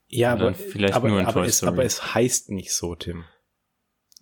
ja, 0.08 0.34
aber, 0.34 0.54
vielleicht 0.54 0.94
aber, 0.94 1.10
nur 1.10 1.20
in 1.20 1.26
aber, 1.26 1.42
Toy 1.42 1.48
es, 1.48 1.58
Story. 1.58 1.72
aber 1.74 1.84
es 1.84 2.14
heißt 2.14 2.50
nicht 2.52 2.74
so, 2.74 2.96
Tim. 2.96 3.26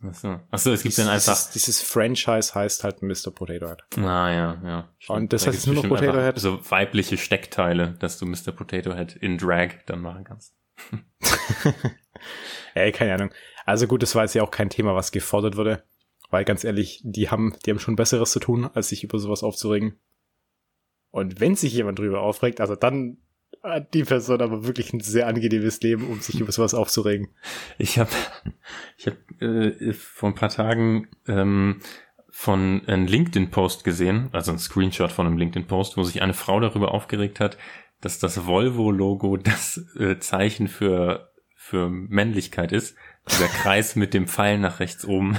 Achso. 0.01 0.39
Achso, 0.51 0.71
es 0.71 0.83
gibt 0.83 0.97
dann 0.97 1.07
einfach. 1.07 1.51
Dieses 1.53 1.81
Franchise 1.81 2.53
heißt 2.53 2.83
halt 2.83 3.01
Mr. 3.01 3.31
Potato 3.33 3.67
Head. 3.67 3.83
Ah, 3.97 4.29
ja, 4.31 4.61
ja. 4.63 4.89
Und 5.07 5.31
das 5.31 5.43
Da 5.43 5.51
heißt 5.51 5.67
nur 5.67 5.75
noch 5.75 5.87
Potato 5.87 6.19
Head? 6.19 6.39
So 6.39 6.59
weibliche 6.69 7.17
Steckteile, 7.17 7.95
dass 7.99 8.17
du 8.17 8.25
Mr. 8.25 8.51
Potato 8.51 8.93
Head 8.93 9.15
in 9.15 9.37
Drag 9.37 9.69
dann 9.85 10.01
machen 10.01 10.23
kannst. 10.23 10.53
Ey, 12.73 12.91
keine 12.91 13.13
Ahnung. 13.13 13.29
Also 13.65 13.87
gut, 13.87 14.01
das 14.01 14.15
war 14.15 14.23
jetzt 14.23 14.35
ja 14.35 14.43
auch 14.43 14.51
kein 14.51 14.69
Thema, 14.69 14.95
was 14.95 15.11
gefordert 15.11 15.57
wurde. 15.57 15.83
Weil 16.29 16.45
ganz 16.45 16.63
ehrlich, 16.63 17.01
die 17.03 17.29
haben, 17.29 17.55
die 17.65 17.69
haben 17.69 17.79
schon 17.79 17.95
Besseres 17.95 18.31
zu 18.31 18.39
tun, 18.39 18.69
als 18.73 18.89
sich 18.89 19.03
über 19.03 19.19
sowas 19.19 19.43
aufzuregen. 19.43 19.99
Und 21.11 21.39
wenn 21.39 21.55
sich 21.55 21.73
jemand 21.73 21.99
drüber 21.99 22.21
aufregt, 22.21 22.59
also 22.59 22.75
dann 22.75 23.17
hat 23.61 23.93
die 23.93 24.03
Person 24.03 24.41
aber 24.41 24.65
wirklich 24.65 24.93
ein 24.93 24.99
sehr 24.99 25.27
angenehmes 25.27 25.79
Leben, 25.81 26.07
um 26.07 26.19
sich 26.19 26.39
über 26.39 26.51
sowas 26.51 26.73
aufzuregen. 26.73 27.29
Ich 27.77 27.99
habe 27.99 28.09
ich 28.97 29.07
hab, 29.07 29.15
äh, 29.41 29.93
vor 29.93 30.29
ein 30.29 30.35
paar 30.35 30.49
Tagen 30.49 31.07
ähm, 31.27 31.81
von 32.29 32.81
einem 32.87 33.05
LinkedIn-Post 33.05 33.83
gesehen, 33.83 34.29
also 34.31 34.51
ein 34.51 34.59
Screenshot 34.59 35.11
von 35.11 35.27
einem 35.27 35.37
LinkedIn-Post, 35.37 35.97
wo 35.97 36.03
sich 36.03 36.21
eine 36.23 36.33
Frau 36.33 36.59
darüber 36.59 36.91
aufgeregt 36.93 37.39
hat, 37.39 37.57
dass 38.03 38.19
das 38.19 38.45
Volvo-Logo 38.45 39.37
das 39.37 39.83
äh, 39.97 40.19
Zeichen 40.19 40.67
für, 40.67 41.31
für 41.55 41.89
Männlichkeit 41.89 42.71
ist. 42.71 42.95
Dieser 43.29 43.47
Kreis 43.47 43.95
mit 43.95 44.13
dem 44.13 44.27
Pfeil 44.27 44.57
nach 44.57 44.79
rechts 44.79 45.05
oben. 45.05 45.37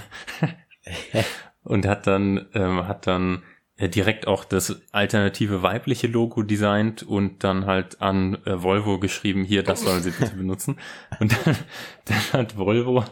Und 1.63 1.87
hat 1.87 2.07
dann, 2.07 2.47
ähm, 2.55 2.87
hat 2.87 3.07
dann 3.07 3.43
äh, 3.77 3.89
direkt 3.89 4.27
auch 4.27 4.45
das 4.45 4.83
alternative 4.93 5.63
weibliche 5.63 6.07
Logo 6.07 6.43
designt 6.43 7.03
und 7.03 7.43
dann 7.43 7.67
halt 7.67 8.01
an 8.01 8.39
äh, 8.45 8.63
Volvo 8.63 9.01
geschrieben, 9.01 9.43
hier, 9.43 9.65
das 9.65 9.81
sollen 9.81 10.03
sie 10.03 10.13
bitte 10.13 10.37
benutzen. 10.37 10.79
Und 11.19 11.33
dann, 11.33 11.57
dann 12.05 12.33
hat 12.33 12.57
Volvo, 12.57 13.05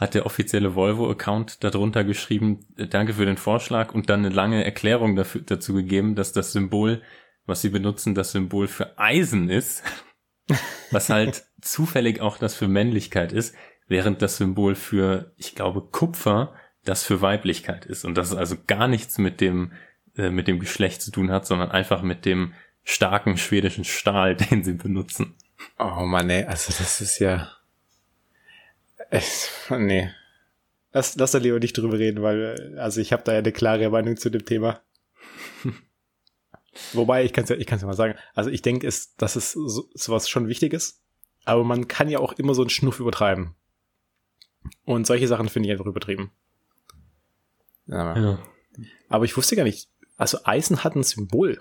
hat 0.00 0.14
der 0.14 0.24
offizielle 0.24 0.74
Volvo-Account 0.74 1.62
darunter 1.62 2.04
geschrieben, 2.04 2.60
äh, 2.78 2.86
danke 2.86 3.14
für 3.14 3.26
den 3.26 3.36
Vorschlag 3.36 3.92
und 3.92 4.08
dann 4.08 4.20
eine 4.20 4.34
lange 4.34 4.64
Erklärung 4.64 5.14
dafür, 5.14 5.42
dazu 5.42 5.74
gegeben, 5.74 6.14
dass 6.14 6.32
das 6.32 6.52
Symbol, 6.52 7.02
was 7.48 7.62
sie 7.62 7.70
benutzen, 7.70 8.14
das 8.14 8.32
Symbol 8.32 8.68
für 8.68 8.98
Eisen 8.98 9.48
ist, 9.48 9.82
was 10.90 11.10
halt 11.10 11.44
zufällig 11.60 12.20
auch 12.20 12.38
das 12.38 12.54
für 12.54 12.68
Männlichkeit 12.68 13.32
ist, 13.32 13.54
während 13.88 14.22
das 14.22 14.36
Symbol 14.36 14.74
für, 14.74 15.32
ich 15.36 15.54
glaube, 15.54 15.80
Kupfer 15.80 16.54
das 16.84 17.04
für 17.04 17.20
Weiblichkeit 17.20 17.84
ist 17.84 18.04
und 18.04 18.14
das 18.14 18.34
also 18.34 18.56
gar 18.66 18.88
nichts 18.88 19.18
mit 19.18 19.40
dem 19.40 19.72
äh, 20.16 20.30
mit 20.30 20.48
dem 20.48 20.58
Geschlecht 20.58 21.02
zu 21.02 21.10
tun 21.10 21.30
hat, 21.30 21.46
sondern 21.46 21.70
einfach 21.70 22.02
mit 22.02 22.24
dem 22.24 22.54
starken 22.82 23.36
schwedischen 23.36 23.84
Stahl, 23.84 24.36
den 24.50 24.64
sie 24.64 24.74
benutzen. 24.74 25.34
Oh 25.78 26.04
Mann, 26.04 26.30
ey, 26.30 26.44
also 26.44 26.72
das 26.76 27.00
ist 27.00 27.18
ja. 27.18 27.52
Es, 29.10 29.50
nee. 29.70 30.10
Lass, 30.92 31.16
lass 31.16 31.32
da 31.32 31.38
lieber 31.38 31.60
nicht 31.60 31.76
drüber 31.76 31.98
reden, 31.98 32.22
weil, 32.22 32.56
äh, 32.74 32.78
also 32.78 33.00
ich 33.00 33.12
habe 33.12 33.22
da 33.24 33.32
ja 33.32 33.38
eine 33.38 33.52
klare 33.52 33.88
Meinung 33.90 34.16
zu 34.16 34.30
dem 34.30 34.44
Thema. 34.44 34.80
Wobei, 36.92 37.24
ich 37.24 37.32
kann 37.32 37.44
es 37.44 37.50
ja, 37.50 37.56
ich 37.56 37.66
kann's 37.66 37.82
ja 37.82 37.88
mal 37.88 37.94
sagen. 37.94 38.14
Also 38.34 38.50
ich 38.50 38.62
denke, 38.62 38.86
es, 38.86 39.14
dass 39.16 39.36
es 39.36 39.52
so, 39.52 39.88
sowas 39.94 40.28
schon 40.28 40.48
wichtig 40.48 40.72
ist, 40.72 41.02
aber 41.44 41.64
man 41.64 41.88
kann 41.88 42.08
ja 42.08 42.18
auch 42.18 42.34
immer 42.34 42.54
so 42.54 42.62
einen 42.62 42.70
Schnuff 42.70 43.00
übertreiben. 43.00 43.54
Und 44.84 45.06
solche 45.06 45.28
Sachen 45.28 45.48
finde 45.48 45.68
ich 45.68 45.72
einfach 45.72 45.86
übertrieben. 45.86 46.30
Ja. 47.86 48.16
Ja. 48.18 48.38
Aber 49.08 49.24
ich 49.24 49.36
wusste 49.36 49.56
gar 49.56 49.64
nicht, 49.64 49.88
also 50.16 50.38
Eisen 50.44 50.84
hat 50.84 50.94
ein 50.94 51.02
Symbol. 51.02 51.60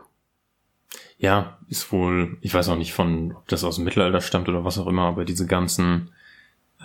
Ja, 1.17 1.59
ist 1.67 1.91
wohl, 1.91 2.37
ich 2.41 2.53
weiß 2.53 2.69
auch 2.69 2.77
nicht 2.77 2.93
von, 2.93 3.33
ob 3.33 3.47
das 3.47 3.63
aus 3.63 3.75
dem 3.75 3.85
Mittelalter 3.85 4.21
stammt 4.21 4.49
oder 4.49 4.63
was 4.63 4.77
auch 4.77 4.87
immer, 4.87 5.03
aber 5.03 5.25
diese 5.25 5.47
ganzen, 5.47 6.13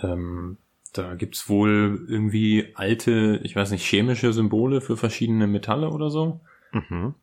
ähm, 0.01 0.57
da 0.93 1.15
gibt's 1.15 1.49
wohl 1.49 2.05
irgendwie 2.07 2.73
alte, 2.75 3.39
ich 3.43 3.55
weiß 3.55 3.71
nicht, 3.71 3.85
chemische 3.85 4.33
Symbole 4.33 4.81
für 4.81 4.97
verschiedene 4.97 5.47
Metalle 5.47 5.89
oder 5.89 6.09
so. 6.09 6.41
Mhm. 6.71 7.15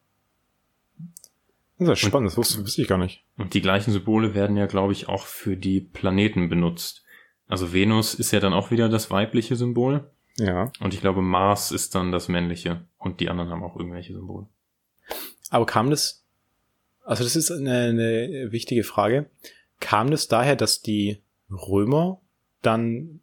Das 1.80 2.00
ist 2.00 2.06
spannend, 2.06 2.28
das 2.28 2.36
wusste, 2.36 2.62
wusste 2.62 2.82
ich 2.82 2.88
gar 2.88 2.98
nicht. 2.98 3.24
Und 3.38 3.54
die 3.54 3.62
gleichen 3.62 3.92
Symbole 3.92 4.34
werden 4.34 4.56
ja, 4.56 4.66
glaube 4.66 4.92
ich, 4.92 5.08
auch 5.08 5.24
für 5.24 5.56
die 5.56 5.80
Planeten 5.80 6.50
benutzt. 6.50 7.04
Also 7.48 7.72
Venus 7.72 8.14
ist 8.14 8.32
ja 8.32 8.40
dann 8.40 8.52
auch 8.52 8.70
wieder 8.70 8.88
das 8.88 9.10
weibliche 9.10 9.56
Symbol. 9.56 10.10
Ja. 10.36 10.70
Und 10.80 10.94
ich 10.94 11.00
glaube, 11.00 11.22
Mars 11.22 11.72
ist 11.72 11.94
dann 11.94 12.12
das 12.12 12.28
männliche. 12.28 12.84
Und 12.98 13.20
die 13.20 13.30
anderen 13.30 13.50
haben 13.50 13.64
auch 13.64 13.76
irgendwelche 13.76 14.12
Symbole. 14.12 14.46
Aber 15.48 15.66
kam 15.66 15.90
das, 15.90 16.24
also 17.04 17.24
das 17.24 17.34
ist 17.34 17.50
eine, 17.50 17.88
eine 17.88 18.52
wichtige 18.52 18.84
Frage. 18.84 19.30
Kam 19.80 20.10
das 20.10 20.28
daher, 20.28 20.56
dass 20.56 20.82
die 20.82 21.22
Römer 21.50 22.20
dann 22.62 23.20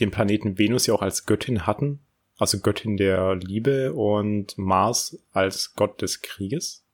den 0.00 0.10
Planeten 0.10 0.58
Venus 0.58 0.86
ja 0.86 0.94
auch 0.94 1.02
als 1.02 1.24
Göttin 1.24 1.66
hatten? 1.66 2.00
Also 2.36 2.58
Göttin 2.58 2.96
der 2.96 3.36
Liebe 3.36 3.94
und 3.94 4.58
Mars 4.58 5.18
als 5.32 5.74
Gott 5.74 6.02
des 6.02 6.20
Krieges? 6.20 6.85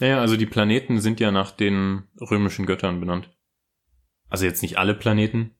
Ja, 0.00 0.06
ja, 0.06 0.20
also 0.20 0.36
die 0.36 0.46
Planeten 0.46 1.00
sind 1.00 1.20
ja 1.20 1.30
nach 1.30 1.50
den 1.50 2.04
römischen 2.20 2.66
Göttern 2.66 3.00
benannt. 3.00 3.34
Also 4.28 4.44
jetzt 4.44 4.62
nicht 4.62 4.78
alle 4.78 4.94
Planeten, 4.94 5.54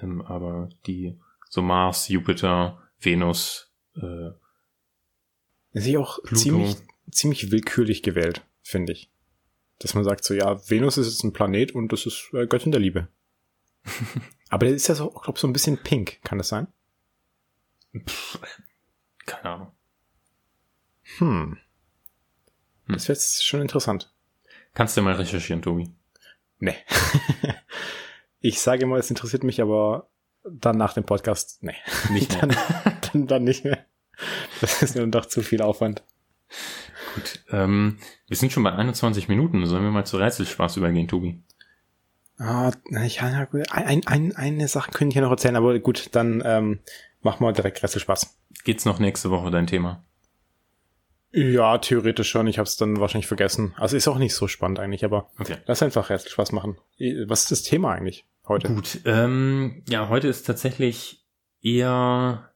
ähm, 0.00 0.22
aber 0.22 0.68
die 0.86 1.18
so 1.48 1.62
Mars, 1.62 2.08
Jupiter, 2.08 2.82
Venus. 2.98 3.72
Äh, 3.96 4.30
ist 5.72 5.86
ja 5.86 5.98
auch 5.98 6.22
Pluto. 6.22 6.36
ziemlich, 6.36 6.76
ziemlich 7.10 7.50
willkürlich 7.50 8.02
gewählt, 8.02 8.42
finde 8.62 8.92
ich. 8.92 9.10
Dass 9.78 9.94
man 9.94 10.04
sagt 10.04 10.24
so, 10.24 10.32
ja, 10.32 10.58
Venus 10.70 10.96
ist 10.96 11.08
jetzt 11.08 11.24
ein 11.24 11.32
Planet 11.32 11.72
und 11.72 11.92
das 11.92 12.06
ist 12.06 12.30
äh, 12.32 12.46
Göttin 12.46 12.72
der 12.72 12.80
Liebe. 12.80 13.08
aber 14.48 14.66
der 14.66 14.74
ist 14.74 14.88
ja 14.88 14.94
so, 14.94 15.10
glaube 15.10 15.38
so 15.38 15.46
ein 15.46 15.52
bisschen 15.52 15.78
pink, 15.78 16.22
kann 16.22 16.38
das 16.38 16.48
sein? 16.48 16.68
Pff, 17.96 18.38
keine 19.26 19.50
Ahnung. 19.50 19.72
Hm. 21.18 21.58
Das 22.88 23.08
wäre 23.08 23.14
jetzt 23.14 23.44
schon 23.44 23.60
interessant. 23.60 24.12
Kannst 24.74 24.96
du 24.96 25.02
mal 25.02 25.14
recherchieren, 25.14 25.62
Tobi? 25.62 25.90
Nee. 26.58 26.76
ich 28.40 28.60
sage 28.60 28.86
mal, 28.86 29.00
es 29.00 29.10
interessiert 29.10 29.44
mich, 29.44 29.60
aber 29.60 30.08
dann 30.44 30.76
nach 30.76 30.94
dem 30.94 31.04
Podcast, 31.04 31.62
nee. 31.62 31.74
Nicht 32.10 32.32
mehr. 32.32 32.46
dann, 32.82 32.96
dann, 33.12 33.26
dann 33.26 33.44
nicht 33.44 33.64
mehr. 33.64 33.84
Das 34.60 34.82
ist 34.82 34.96
mir 34.96 35.06
doch 35.08 35.26
zu 35.26 35.42
viel 35.42 35.62
Aufwand. 35.62 36.02
Gut, 37.14 37.44
ähm, 37.50 37.98
wir 38.28 38.36
sind 38.36 38.52
schon 38.52 38.62
bei 38.62 38.72
21 38.72 39.28
Minuten. 39.28 39.66
Sollen 39.66 39.82
wir 39.82 39.90
mal 39.90 40.06
zu 40.06 40.18
Rätselspaß 40.18 40.76
übergehen, 40.76 41.08
Tobi? 41.08 41.42
Ah, 42.38 42.70
ja, 42.90 43.44
gut. 43.46 43.72
Ein, 43.72 44.06
ein, 44.06 44.36
eine 44.36 44.68
Sache 44.68 44.90
könnte 44.90 45.10
ich 45.10 45.16
ja 45.16 45.22
noch 45.22 45.30
erzählen, 45.30 45.56
aber 45.56 45.78
gut, 45.78 46.14
dann 46.14 46.42
ähm, 46.44 46.80
machen 47.22 47.44
wir 47.44 47.52
direkt 47.52 47.82
Rätselspaß. 47.82 48.36
Geht's 48.64 48.84
noch 48.84 48.98
nächste 48.98 49.30
Woche 49.30 49.50
dein 49.50 49.66
Thema? 49.66 50.04
Ja, 51.32 51.78
theoretisch 51.78 52.30
schon. 52.30 52.46
Ich 52.46 52.58
habe 52.58 52.66
es 52.66 52.76
dann 52.76 53.00
wahrscheinlich 53.00 53.26
vergessen. 53.26 53.74
Also 53.76 53.96
ist 53.96 54.08
auch 54.08 54.18
nicht 54.18 54.34
so 54.34 54.48
spannend 54.48 54.78
eigentlich, 54.78 55.04
aber 55.04 55.30
okay. 55.38 55.56
lass 55.66 55.82
einfach 55.82 56.08
Rätselspaß 56.08 56.52
machen. 56.52 56.78
Was 57.26 57.42
ist 57.42 57.50
das 57.50 57.62
Thema 57.62 57.92
eigentlich? 57.92 58.26
heute? 58.48 58.72
Gut, 58.72 59.00
ähm, 59.04 59.82
ja, 59.88 60.08
heute 60.08 60.28
ist 60.28 60.44
tatsächlich 60.44 61.24
eher 61.60 62.50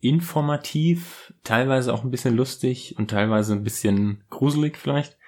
informativ, 0.00 1.34
teilweise 1.44 1.92
auch 1.92 2.04
ein 2.04 2.10
bisschen 2.10 2.36
lustig 2.36 2.96
und 2.98 3.10
teilweise 3.10 3.52
ein 3.52 3.64
bisschen 3.64 4.24
gruselig 4.30 4.76
vielleicht. 4.76 5.18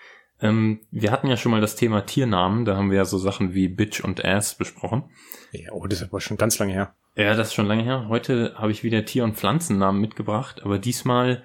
Ähm, 0.41 0.81
wir 0.91 1.13
hatten 1.13 1.29
ja 1.29 1.37
schon 1.37 1.53
mal 1.53 1.61
das 1.61 1.77
Thema 1.77 2.03
Tiernamen, 2.03 2.65
da 2.65 2.77
haben 2.77 2.91
wir 2.91 2.97
ja 2.97 3.05
so 3.05 3.19
Sachen 3.19 3.55
wie 3.55 3.69
Bitch 3.69 4.01
und 4.03 4.25
Ass 4.25 4.55
besprochen. 4.55 5.05
Ja, 5.53 5.73
oh, 5.73 5.87
das 5.87 6.01
ist 6.01 6.09
aber 6.09 6.21
schon 6.21 6.37
ganz 6.37 6.59
lange 6.59 6.73
her. 6.73 6.95
Ja, 7.15 7.35
das 7.35 7.49
ist 7.49 7.55
schon 7.55 7.67
lange 7.67 7.85
her. 7.85 8.07
Heute 8.09 8.55
habe 8.57 8.73
ich 8.73 8.83
wieder 8.83 9.05
Tier- 9.05 9.25
und 9.25 9.37
Pflanzennamen 9.37 10.01
mitgebracht, 10.01 10.63
aber 10.65 10.79
diesmal 10.79 11.43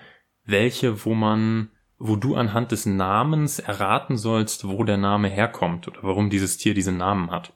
welche, 0.48 1.06
wo 1.06 1.14
man, 1.14 1.70
wo 2.00 2.16
du 2.16 2.36
anhand 2.36 2.72
des 2.72 2.86
Namens 2.88 3.60
erraten 3.60 4.18
sollst, 4.18 4.68
wo 4.68 4.84
der 4.84 4.98
Name 4.98 5.28
herkommt 5.28 5.88
oder 5.88 6.00
warum 6.02 6.30
dieses 6.30 6.58
Tier 6.58 6.74
diesen 6.74 6.98
Namen 6.98 7.30
hat. 7.30 7.54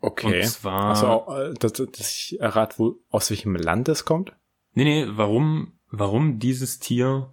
Okay. 0.00 0.42
Und 0.42 0.48
zwar. 0.48 0.90
Also, 0.90 1.26
äh, 1.34 1.54
dass, 1.54 1.72
dass 1.72 2.10
ich 2.10 2.40
errate, 2.40 2.78
wo, 2.78 2.98
aus 3.10 3.30
welchem 3.30 3.56
Land 3.56 3.88
es 3.88 4.04
kommt? 4.04 4.32
Nee, 4.72 4.84
nee, 4.84 5.06
warum, 5.08 5.72
warum 5.90 6.38
dieses 6.38 6.78
Tier 6.78 7.32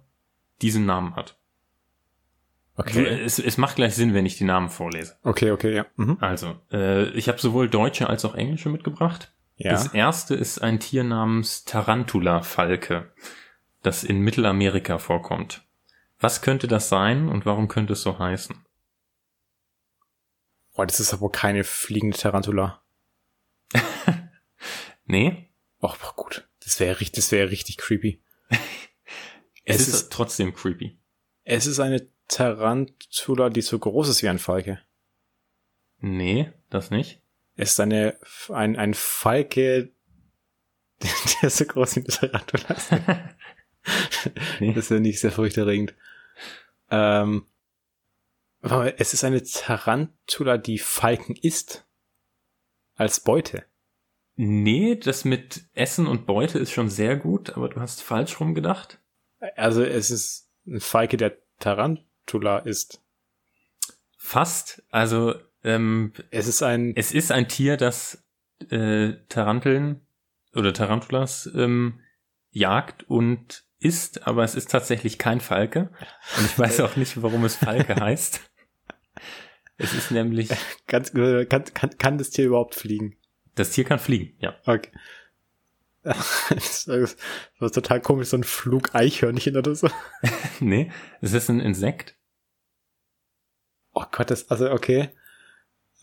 diesen 0.60 0.84
Namen 0.84 1.14
hat. 1.16 1.38
Okay. 2.76 3.06
Es, 3.06 3.38
es 3.38 3.56
macht 3.56 3.76
gleich 3.76 3.94
Sinn, 3.94 4.12
wenn 4.12 4.26
ich 4.26 4.36
die 4.36 4.44
Namen 4.44 4.68
vorlese. 4.68 5.16
Okay, 5.22 5.50
okay, 5.50 5.74
ja. 5.74 5.86
Mhm. 5.96 6.18
Also, 6.20 6.56
äh, 6.70 7.08
ich 7.10 7.28
habe 7.28 7.38
sowohl 7.38 7.70
deutsche 7.70 8.08
als 8.08 8.24
auch 8.24 8.34
englische 8.34 8.68
mitgebracht. 8.68 9.32
Ja. 9.56 9.72
Das 9.72 9.94
erste 9.94 10.34
ist 10.34 10.58
ein 10.58 10.80
Tier 10.80 11.02
namens 11.02 11.64
Tarantula-Falke, 11.64 13.12
das 13.86 14.02
in 14.02 14.20
Mittelamerika 14.20 14.98
vorkommt. 14.98 15.64
Was 16.18 16.42
könnte 16.42 16.66
das 16.66 16.88
sein 16.88 17.28
und 17.28 17.46
warum 17.46 17.68
könnte 17.68 17.92
es 17.92 18.02
so 18.02 18.18
heißen? 18.18 18.64
Boah, 20.74 20.86
das 20.86 20.98
ist 20.98 21.12
aber 21.12 21.30
keine 21.30 21.62
fliegende 21.62 22.18
Tarantula. 22.18 22.82
nee? 25.04 25.50
Ach, 25.80 26.16
gut. 26.16 26.48
Das 26.64 26.80
wäre 26.80 27.00
richtig, 27.00 27.22
das 27.22 27.32
wäre 27.32 27.50
richtig 27.50 27.78
creepy. 27.78 28.20
es, 29.64 29.76
es 29.76 29.88
ist, 29.88 29.94
ist 29.94 30.12
trotzdem 30.12 30.52
creepy. 30.52 30.98
Es 31.44 31.66
ist 31.66 31.78
eine 31.78 32.08
Tarantula, 32.26 33.50
die 33.50 33.62
so 33.62 33.78
groß 33.78 34.08
ist 34.08 34.22
wie 34.22 34.28
ein 34.28 34.40
Falke. 34.40 34.80
Nee, 35.98 36.52
das 36.70 36.90
nicht. 36.90 37.22
Es 37.54 37.72
ist 37.72 37.80
eine, 37.80 38.18
ein, 38.48 38.76
ein 38.76 38.94
Falke, 38.94 39.92
der 41.42 41.50
so 41.50 41.64
groß 41.64 41.96
wie 41.96 42.00
eine 42.00 42.08
Tarantula 42.08 42.74
ist. 42.74 42.90
Nee. 44.60 44.72
Das 44.74 44.90
wäre 44.90 45.00
nicht 45.00 45.20
sehr 45.20 45.32
furchterregend. 45.32 45.94
Ähm, 46.90 47.46
es 48.60 49.14
ist 49.14 49.24
eine 49.24 49.42
Tarantula, 49.42 50.58
die 50.58 50.78
Falken 50.78 51.36
isst. 51.36 51.86
Als 52.96 53.20
Beute. 53.20 53.64
Nee, 54.36 54.96
das 54.96 55.24
mit 55.24 55.64
Essen 55.74 56.06
und 56.06 56.26
Beute 56.26 56.58
ist 56.58 56.72
schon 56.72 56.88
sehr 56.88 57.16
gut, 57.16 57.56
aber 57.56 57.68
du 57.68 57.80
hast 57.80 58.02
falsch 58.02 58.40
rumgedacht. 58.40 58.98
Also 59.54 59.82
es 59.82 60.10
ist 60.10 60.50
ein 60.66 60.80
Falke, 60.80 61.16
der 61.16 61.36
Tarantula 61.58 62.58
isst. 62.58 63.02
Fast. 64.16 64.82
Also 64.90 65.34
ähm, 65.62 66.12
es 66.30 66.48
ist 66.48 66.62
ein. 66.62 66.94
Es 66.96 67.12
ist 67.12 67.32
ein 67.32 67.48
Tier, 67.48 67.76
das 67.76 68.24
äh, 68.70 69.14
Taranteln 69.28 70.06
oder 70.54 70.72
Tarantulas 70.72 71.50
ähm, 71.54 72.00
jagt 72.50 73.04
und 73.04 73.65
isst, 73.78 74.26
aber 74.26 74.44
es 74.44 74.54
ist 74.54 74.70
tatsächlich 74.70 75.18
kein 75.18 75.40
Falke. 75.40 75.90
Und 76.38 76.46
ich 76.46 76.58
weiß 76.58 76.80
auch 76.80 76.96
nicht, 76.96 77.22
warum 77.22 77.44
es 77.44 77.56
Falke 77.56 77.96
heißt. 78.00 78.40
Es 79.78 79.92
ist 79.92 80.10
nämlich. 80.10 80.50
Ganz, 80.86 81.12
kann, 81.12 81.64
kann, 81.74 81.98
kann 81.98 82.18
das 82.18 82.30
Tier 82.30 82.46
überhaupt 82.46 82.74
fliegen? 82.74 83.16
Das 83.54 83.70
Tier 83.70 83.84
kann 83.84 83.98
fliegen, 83.98 84.36
ja. 84.40 84.56
Okay. 84.64 84.90
Das 86.02 86.86
ist 86.88 87.74
total 87.74 88.00
komisch, 88.00 88.28
so 88.28 88.36
ein 88.36 88.44
Flugeichhörnchen 88.44 89.56
oder 89.56 89.74
so. 89.74 89.90
nee, 90.60 90.92
es 91.20 91.32
ist 91.32 91.48
ein 91.48 91.58
Insekt. 91.58 92.14
Oh 93.92 94.04
Gott, 94.12 94.30
das, 94.30 94.48
also 94.50 94.70
okay. 94.70 95.10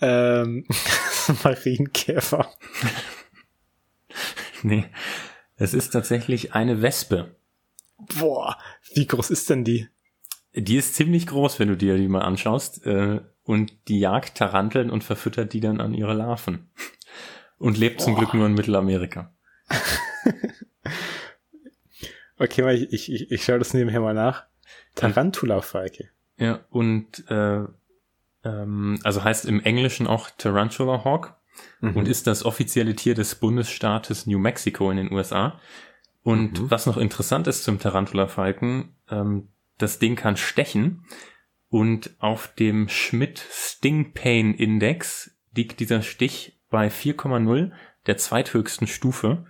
Ähm, 0.01 0.67
Marienkäfer. 1.43 2.51
nee, 4.62 4.86
es 5.55 5.73
ist 5.73 5.91
tatsächlich 5.91 6.53
eine 6.53 6.81
Wespe. 6.81 7.38
Boah, 7.97 8.58
wie 8.93 9.08
groß 9.08 9.29
ist 9.29 9.49
denn 9.49 9.63
die? 9.63 9.88
Die 10.53 10.77
ist 10.77 10.95
ziemlich 10.95 11.27
groß, 11.27 11.60
wenn 11.60 11.69
du 11.69 11.77
dir 11.77 11.97
die 11.97 12.08
mal 12.08 12.21
anschaust. 12.21 12.86
Äh, 12.86 13.21
und 13.43 13.73
die 13.88 13.99
jagt 13.99 14.36
Taranteln 14.38 14.89
und 14.89 15.03
verfüttert 15.03 15.53
die 15.53 15.60
dann 15.60 15.82
an 15.82 15.93
ihre 15.93 16.13
Larven. 16.13 16.69
Und 17.58 17.77
lebt 17.77 17.97
Boah. 17.97 18.06
zum 18.06 18.15
Glück 18.15 18.34
nur 18.34 18.45
in 18.45 18.53
Mittelamerika. 18.53 19.34
okay, 22.38 22.88
ich, 22.91 23.10
ich, 23.12 23.32
ich 23.32 23.43
schaue 23.43 23.60
das 23.60 23.73
nebenher 23.73 24.01
mal 24.01 24.13
nach. 24.13 24.45
Tarantula-Falke. 24.95 26.10
Ja, 26.38 26.62
und 26.69 27.29
äh, 27.29 27.63
ähm, 28.43 28.99
also 29.03 29.23
heißt 29.23 29.45
im 29.45 29.62
Englischen 29.62 30.08
auch 30.08 30.29
Tarantula 30.32 31.03
Hawk 31.03 31.36
mhm. 31.82 31.95
und 31.95 32.08
ist 32.08 32.27
das 32.27 32.45
offizielle 32.45 32.95
Tier 32.95 33.15
des 33.15 33.36
Bundesstaates 33.36 34.25
New 34.27 34.39
Mexico 34.39 34.91
in 34.91 34.97
den 34.97 35.12
USA. 35.12 35.60
Und 36.23 36.59
mhm. 36.59 36.71
was 36.71 36.86
noch 36.86 36.97
interessant 36.97 37.47
ist 37.47 37.63
zum 37.63 37.79
Tarantula-Falken, 37.79 38.95
ähm, 39.09 39.49
das 39.77 39.99
Ding 39.99 40.15
kann 40.15 40.38
stechen 40.38 41.05
und 41.69 42.15
auf 42.19 42.53
dem 42.55 42.88
Schmidt 42.88 43.45
Sting 43.51 44.13
Pain 44.13 44.53
Index 44.53 45.36
liegt 45.55 45.79
dieser 45.79 46.01
Stich 46.01 46.62
bei 46.69 46.88
4,0, 46.88 47.71
der 48.05 48.17
zweithöchsten 48.17 48.88
Stufe, 48.88 49.45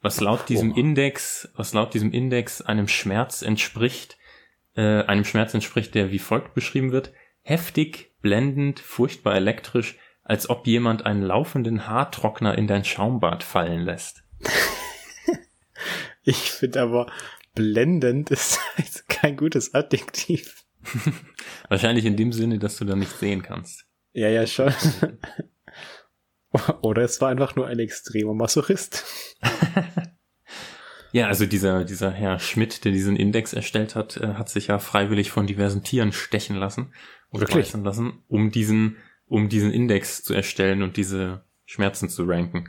was 0.00 0.20
laut 0.20 0.48
diesem 0.48 0.74
Index, 0.74 1.50
was 1.54 1.72
laut 1.72 1.94
diesem 1.94 2.12
Index 2.12 2.62
einem 2.62 2.88
Schmerz 2.88 3.42
entspricht, 3.42 4.18
äh, 4.74 5.02
einem 5.04 5.24
Schmerz 5.24 5.54
entspricht, 5.54 5.94
der 5.94 6.10
wie 6.10 6.18
folgt 6.18 6.54
beschrieben 6.54 6.92
wird. 6.92 7.12
Heftig, 7.42 8.14
blendend, 8.20 8.80
furchtbar 8.80 9.34
elektrisch, 9.34 9.98
als 10.22 10.48
ob 10.48 10.66
jemand 10.66 11.06
einen 11.06 11.22
laufenden 11.22 11.86
Haartrockner 11.86 12.56
in 12.56 12.66
dein 12.66 12.84
Schaumbad 12.84 13.42
fallen 13.42 13.80
lässt. 13.82 14.22
ich 16.22 16.50
finde 16.50 16.82
aber, 16.82 17.10
blendend 17.54 18.30
ist 18.30 18.60
kein 19.08 19.36
gutes 19.36 19.74
Adjektiv. 19.74 20.64
Wahrscheinlich 21.68 22.04
in 22.04 22.16
dem 22.16 22.32
Sinne, 22.32 22.58
dass 22.58 22.76
du 22.78 22.84
da 22.84 22.96
nicht 22.96 23.12
sehen 23.12 23.42
kannst. 23.42 23.86
Ja, 24.12 24.28
ja, 24.28 24.46
schon. 24.46 24.72
Oder 26.82 27.02
es 27.02 27.20
war 27.20 27.28
einfach 27.28 27.54
nur 27.54 27.66
ein 27.68 27.78
extremer 27.78 28.34
Masochist. 28.34 29.04
ja, 31.12 31.28
also 31.28 31.46
dieser, 31.46 31.84
dieser 31.84 32.10
Herr 32.10 32.40
Schmidt, 32.40 32.84
der 32.84 32.90
diesen 32.92 33.14
Index 33.14 33.52
erstellt 33.52 33.94
hat, 33.94 34.16
äh, 34.16 34.34
hat 34.34 34.48
sich 34.48 34.66
ja 34.66 34.78
freiwillig 34.78 35.30
von 35.30 35.46
diversen 35.46 35.84
Tieren 35.84 36.12
stechen 36.12 36.56
lassen. 36.56 36.92
Wirklich? 37.30 37.72
lassen, 37.72 38.24
um 38.26 38.50
diesen, 38.50 38.96
um 39.26 39.48
diesen 39.48 39.72
Index 39.72 40.24
zu 40.24 40.34
erstellen 40.34 40.82
und 40.82 40.96
diese 40.96 41.44
Schmerzen 41.64 42.08
zu 42.08 42.24
ranken. 42.24 42.68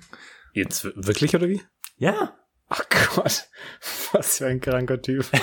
Jetzt 0.54 0.84
wirklich 0.84 1.36
oder 1.36 1.50
wie? 1.50 1.62
Ja. 1.98 2.38
Ach 2.74 2.88
Gott, 3.16 3.50
was 4.14 4.38
für 4.38 4.48
ein 4.48 4.62
kranker 4.62 5.02
Typ. 5.02 5.26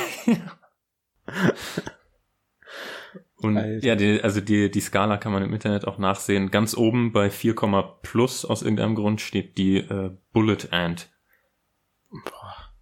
Und 3.37 3.59
Alter. 3.59 3.87
ja, 3.87 3.95
die, 3.97 4.23
also 4.23 4.41
die, 4.41 4.71
die 4.71 4.81
Skala 4.81 5.19
kann 5.19 5.33
man 5.33 5.43
im 5.43 5.53
Internet 5.53 5.87
auch 5.87 5.99
nachsehen. 5.99 6.51
Ganz 6.51 6.75
oben 6.75 7.12
bei 7.12 7.29
4, 7.29 7.55
plus 8.01 8.47
aus 8.47 8.62
irgendeinem 8.62 8.95
Grund 8.95 9.21
steht 9.21 9.59
die 9.59 9.77
äh, 9.77 10.17
Bullet 10.33 10.69
Ant. 10.71 11.11
Boah. 12.11 12.73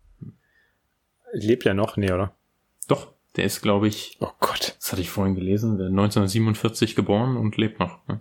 Lebt 1.33 1.65
ja 1.65 1.75
noch? 1.75 1.97
Nee, 1.97 2.13
oder? 2.13 2.37
Doch, 2.87 3.13
der 3.35 3.45
ist, 3.45 3.63
glaube 3.63 3.89
ich. 3.89 4.17
Oh 4.21 4.31
Gott. 4.39 4.77
Das 4.79 4.93
hatte 4.93 5.03
ich 5.03 5.11
vorhin 5.11 5.35
gelesen. 5.35 5.77
Der 5.77 5.89
1947 5.89 6.95
geboren 6.95 7.37
und 7.37 7.57
lebt 7.57 7.81
noch. 7.81 8.07
Ne? 8.07 8.21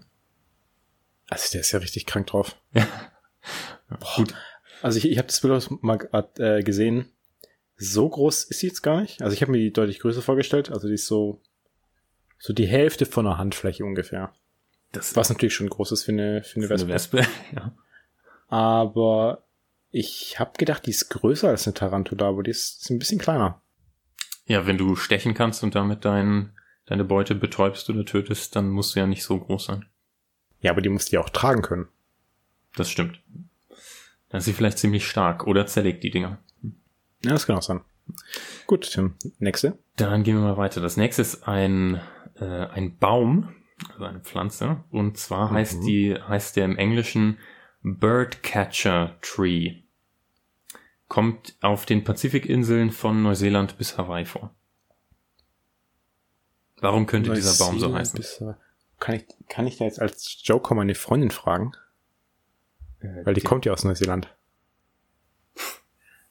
Also 1.30 1.52
der 1.54 1.62
ist 1.62 1.72
ja 1.72 1.78
richtig 1.80 2.08
krank 2.08 2.26
drauf. 2.28 2.58
Ja. 2.74 2.88
Gut. 4.16 4.34
Also 4.82 4.98
ich, 4.98 5.10
ich 5.10 5.18
habe 5.18 5.28
das 5.28 5.42
Bild 5.42 5.84
mal 5.84 6.08
äh, 6.38 6.64
gesehen. 6.64 7.10
So 7.78 8.08
groß 8.08 8.46
ist 8.46 8.60
sie 8.60 8.68
jetzt 8.68 8.82
gar 8.82 9.02
nicht. 9.02 9.22
Also 9.22 9.34
ich 9.34 9.42
habe 9.42 9.52
mir 9.52 9.58
die 9.58 9.74
deutlich 9.74 10.00
größer 10.00 10.22
vorgestellt. 10.22 10.72
Also 10.72 10.88
die 10.88 10.94
ist 10.94 11.08
so 11.08 11.42
so 12.38 12.54
die 12.54 12.68
Hälfte 12.68 13.06
von 13.06 13.26
einer 13.26 13.38
Handfläche 13.38 13.86
ungefähr. 13.86 14.34
Das 14.92 15.16
Was 15.16 15.30
natürlich 15.30 15.56
schon 15.56 15.70
groß 15.70 15.92
ist 15.92 16.04
für 16.04 16.12
eine, 16.12 16.44
für 16.44 16.58
eine 16.58 16.70
Wespe. 16.70 16.86
Eine 16.86 16.94
Wespe 16.94 17.28
ja. 17.56 17.76
Aber 18.48 19.44
ich 19.92 20.40
habe 20.40 20.52
gedacht, 20.58 20.86
die 20.86 20.92
ist 20.92 21.10
größer 21.10 21.50
als 21.50 21.66
eine 21.66 21.74
Tarantula, 21.74 22.28
aber 22.28 22.44
die 22.44 22.52
ist, 22.52 22.82
ist 22.82 22.90
ein 22.90 23.00
bisschen 23.00 23.20
kleiner. 23.20 23.62
Ja, 24.46 24.68
wenn 24.68 24.78
du 24.78 24.96
stechen 24.96 25.34
kannst 25.34 25.64
und 25.64 25.74
damit 25.74 26.06
dein, 26.06 26.54
deine 26.86 27.04
Beute 27.04 27.34
betäubst 27.34 27.90
oder 27.90 28.06
tötest, 28.06 28.56
dann 28.56 28.70
musst 28.70 28.96
du 28.96 29.00
ja 29.00 29.08
nicht 29.08 29.24
so 29.24 29.40
groß 29.40 29.66
sein. 29.66 29.86
Ja, 30.62 30.72
aber 30.72 30.82
die 30.82 30.90
musst 30.90 31.12
du 31.12 31.16
ja 31.16 31.22
auch 31.22 31.30
tragen 31.30 31.62
können. 31.62 31.88
Das 32.76 32.90
stimmt. 32.90 33.20
Dann 34.30 34.40
ist 34.40 34.46
sie 34.46 34.54
vielleicht 34.54 34.78
ziemlich 34.78 35.08
stark 35.08 35.48
oder 35.48 35.66
zerlegt 35.66 36.04
die 36.04 36.12
Dinger. 36.12 36.40
Ja, 37.24 37.32
das 37.32 37.46
kann 37.46 37.58
auch 37.58 37.64
sein. 37.64 37.82
Gut, 38.68 38.90
Tim. 38.92 39.16
Nächste. 39.40 39.78
Dann 39.96 40.24
gehen 40.24 40.36
wir 40.36 40.44
mal 40.44 40.58
weiter. 40.58 40.82
Das 40.82 40.98
nächste 40.98 41.22
ist 41.22 41.48
ein 41.48 42.02
äh, 42.40 42.68
ein 42.68 42.98
Baum, 42.98 43.56
also 43.94 44.06
eine 44.06 44.20
Pflanze. 44.20 44.84
Und 44.92 45.18
zwar 45.18 45.52
mhm. 45.52 45.56
heißt 45.56 45.84
die, 45.84 46.16
heißt 46.16 46.56
der 46.56 46.66
im 46.66 46.78
Englischen 46.78 47.38
Birdcatcher 47.82 49.18
Tree. 49.22 49.82
Kommt 51.08 51.56
auf 51.62 51.86
den 51.86 52.04
Pazifikinseln 52.04 52.92
von 52.92 53.22
Neuseeland 53.22 53.78
bis 53.78 53.98
Hawaii 53.98 54.26
vor. 54.26 54.56
Warum 56.82 57.06
könnte 57.06 57.34
dieser 57.34 57.64
Baum 57.64 57.80
so 57.80 57.94
heißen? 57.94 58.18
Bis, 58.18 58.44
kann, 59.00 59.16
ich, 59.16 59.26
kann 59.48 59.68
ich 59.68 59.78
da 59.78 59.86
jetzt 59.86 60.02
als 60.02 60.42
Joker 60.44 60.76
meine 60.76 60.96
Freundin 60.96 61.32
fragen? 61.32 61.74
Äh, 63.06 63.26
Weil 63.26 63.34
die, 63.34 63.42
die 63.42 63.48
kommt 63.48 63.66
ja 63.66 63.74
aus 63.74 63.84
Neuseeland. 63.84 64.34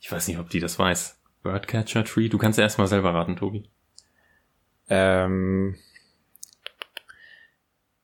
Ich 0.00 0.10
weiß 0.12 0.28
nicht, 0.28 0.38
ob 0.38 0.50
die 0.50 0.60
das 0.60 0.78
weiß. 0.78 1.18
Birdcatcher 1.42 2.04
Tree. 2.04 2.28
Du 2.28 2.38
kannst 2.38 2.58
ja 2.58 2.64
erstmal 2.64 2.88
selber 2.88 3.14
raten, 3.14 3.36
Tobi. 3.36 3.68
Ähm, 4.88 5.76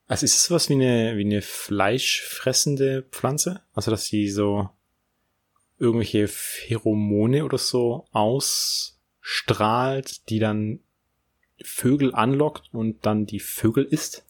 also 0.07 0.25
ist 0.25 0.37
es 0.37 0.45
sowas 0.45 0.69
wie 0.69 0.75
eine, 0.75 1.17
wie 1.17 1.25
eine 1.25 1.43
fleischfressende 1.43 3.03
Pflanze? 3.11 3.63
Also, 3.75 3.91
dass 3.91 4.07
sie 4.07 4.29
so 4.29 4.71
irgendwelche 5.79 6.27
Pheromone 6.29 7.45
oder 7.45 7.59
so 7.59 8.07
ausstrahlt, 8.13 8.99
die 10.29 10.39
dann 10.39 10.81
Vögel 11.63 12.15
anlockt 12.15 12.73
und 12.73 13.05
dann 13.07 13.27
die 13.27 13.41
Vögel 13.41 13.85
isst? 13.85 14.25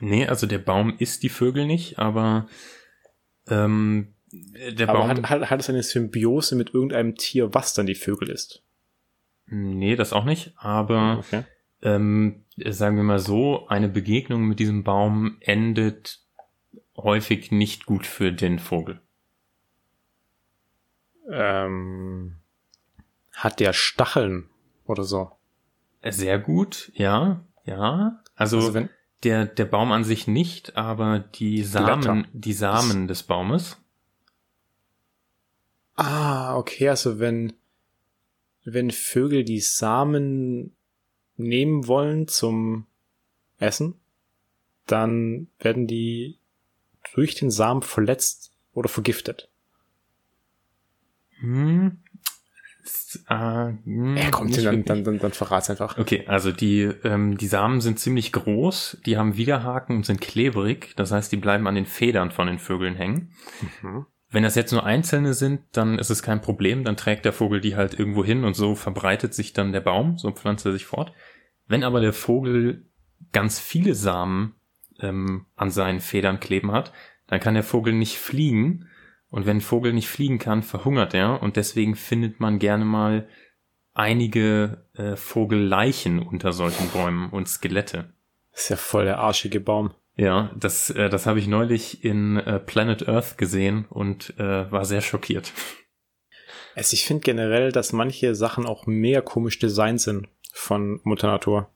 Nee, 0.00 0.26
also 0.26 0.46
der 0.46 0.58
Baum 0.58 0.96
isst 0.98 1.22
die 1.22 1.28
Vögel 1.28 1.66
nicht, 1.66 1.98
aber 1.98 2.48
ähm, 3.50 4.14
der 4.32 4.88
aber 4.88 5.00
Baum. 5.00 5.08
Hat, 5.08 5.30
hat, 5.30 5.50
hat 5.50 5.60
es 5.60 5.68
eine 5.68 5.82
Symbiose 5.82 6.54
mit 6.56 6.74
irgendeinem 6.74 7.14
Tier, 7.16 7.54
was 7.54 7.74
dann 7.74 7.86
die 7.86 7.94
Vögel 7.94 8.30
isst? 8.30 8.62
Nee, 9.46 9.96
das 9.96 10.12
auch 10.12 10.24
nicht, 10.24 10.52
aber 10.56 11.18
okay 11.20 11.44
ähm, 11.82 12.44
sagen 12.56 12.96
wir 12.96 13.04
mal 13.04 13.18
so, 13.18 13.66
eine 13.68 13.88
Begegnung 13.88 14.46
mit 14.46 14.58
diesem 14.58 14.84
Baum 14.84 15.36
endet 15.40 16.20
häufig 16.96 17.52
nicht 17.52 17.86
gut 17.86 18.06
für 18.06 18.32
den 18.32 18.58
Vogel. 18.58 19.00
Ähm, 21.30 22.36
hat 23.32 23.60
der 23.60 23.72
Stacheln 23.72 24.48
oder 24.86 25.04
so? 25.04 25.30
Sehr 26.02 26.38
gut, 26.38 26.90
ja, 26.94 27.44
ja. 27.64 28.22
Also, 28.34 28.58
also 28.58 28.74
wenn, 28.74 28.88
der, 29.24 29.46
der 29.46 29.64
Baum 29.64 29.92
an 29.92 30.04
sich 30.04 30.26
nicht, 30.26 30.76
aber 30.76 31.18
die 31.18 31.64
Samen, 31.64 32.00
Blätter. 32.00 32.28
die 32.32 32.52
Samen 32.52 33.08
des 33.08 33.22
Baumes. 33.22 33.76
Ah, 35.94 36.56
okay, 36.56 36.88
also 36.88 37.18
wenn, 37.18 37.54
wenn 38.64 38.90
Vögel 38.90 39.44
die 39.44 39.60
Samen 39.60 40.76
nehmen 41.36 41.86
wollen 41.86 42.28
zum 42.28 42.86
Essen, 43.58 43.94
dann 44.86 45.48
werden 45.58 45.86
die 45.86 46.38
durch 47.14 47.34
den 47.34 47.50
Samen 47.50 47.82
verletzt 47.82 48.52
oder 48.72 48.88
vergiftet. 48.88 49.48
Hm. 51.40 51.98
Äh, 53.28 53.72
hm, 53.84 54.16
er 54.16 54.30
kommt 54.30 54.56
dann, 54.56 54.84
dann, 54.84 55.04
dann, 55.04 55.18
dann 55.18 55.32
verrat's 55.32 55.70
einfach. 55.70 55.98
Okay, 55.98 56.24
also 56.26 56.52
die, 56.52 56.82
ähm, 57.04 57.38
die 57.38 57.46
Samen 57.46 57.80
sind 57.80 57.98
ziemlich 57.98 58.32
groß, 58.32 58.98
die 59.06 59.16
haben 59.16 59.36
Widerhaken 59.36 59.96
und 59.96 60.06
sind 60.06 60.20
klebrig, 60.20 60.94
das 60.96 61.12
heißt, 61.12 61.32
die 61.32 61.36
bleiben 61.36 61.66
an 61.66 61.74
den 61.74 61.86
Federn 61.86 62.30
von 62.30 62.46
den 62.46 62.58
Vögeln 62.58 62.96
hängen. 62.96 63.32
Mhm. 63.82 64.06
Wenn 64.30 64.42
das 64.42 64.56
jetzt 64.56 64.72
nur 64.72 64.84
einzelne 64.84 65.32
sind, 65.32 65.62
dann 65.72 65.98
ist 65.98 66.10
es 66.10 66.22
kein 66.22 66.42
Problem, 66.42 66.84
dann 66.84 66.98
trägt 66.98 67.24
der 67.24 67.32
Vogel 67.32 67.60
die 67.60 67.76
halt 67.76 67.98
irgendwo 67.98 68.24
hin 68.24 68.44
und 68.44 68.54
so 68.54 68.74
verbreitet 68.74 69.32
sich 69.32 69.54
dann 69.54 69.72
der 69.72 69.80
Baum, 69.80 70.18
so 70.18 70.30
pflanzt 70.30 70.66
er 70.66 70.72
sich 70.72 70.84
fort. 70.84 71.12
Wenn 71.66 71.82
aber 71.82 72.00
der 72.00 72.12
Vogel 72.12 72.86
ganz 73.32 73.58
viele 73.58 73.94
Samen 73.94 74.54
ähm, 75.00 75.46
an 75.56 75.70
seinen 75.70 76.00
Federn 76.00 76.40
kleben 76.40 76.72
hat, 76.72 76.92
dann 77.26 77.40
kann 77.40 77.54
der 77.54 77.62
Vogel 77.62 77.92
nicht 77.94 78.18
fliegen. 78.18 78.88
Und 79.30 79.46
wenn 79.46 79.58
ein 79.58 79.62
Vogel 79.62 79.92
nicht 79.92 80.08
fliegen 80.08 80.38
kann, 80.38 80.62
verhungert 80.62 81.14
er. 81.14 81.42
Und 81.42 81.56
deswegen 81.56 81.96
findet 81.96 82.40
man 82.40 82.58
gerne 82.58 82.84
mal 82.84 83.28
einige 83.94 84.86
äh, 84.94 85.16
Vogelleichen 85.16 86.20
unter 86.20 86.52
solchen 86.52 86.88
Bäumen 86.90 87.30
und 87.30 87.48
Skelette. 87.48 88.12
Das 88.52 88.62
ist 88.62 88.68
ja 88.70 88.76
voll 88.76 89.04
der 89.04 89.18
arschige 89.18 89.60
Baum. 89.60 89.92
Ja, 90.16 90.50
das, 90.56 90.90
äh, 90.90 91.08
das 91.08 91.26
habe 91.26 91.38
ich 91.38 91.46
neulich 91.46 92.04
in 92.04 92.38
äh, 92.38 92.58
Planet 92.58 93.08
Earth 93.08 93.38
gesehen 93.38 93.86
und 93.88 94.34
äh, 94.38 94.70
war 94.70 94.84
sehr 94.84 95.00
schockiert. 95.00 95.52
Also 96.74 96.94
ich 96.94 97.04
finde 97.04 97.22
generell, 97.22 97.72
dass 97.72 97.92
manche 97.92 98.34
Sachen 98.34 98.66
auch 98.66 98.86
mehr 98.86 99.22
komisch 99.22 99.58
designt 99.58 100.00
sind 100.00 100.28
von 100.52 101.00
Mutter 101.04 101.28
Natur. 101.28 101.68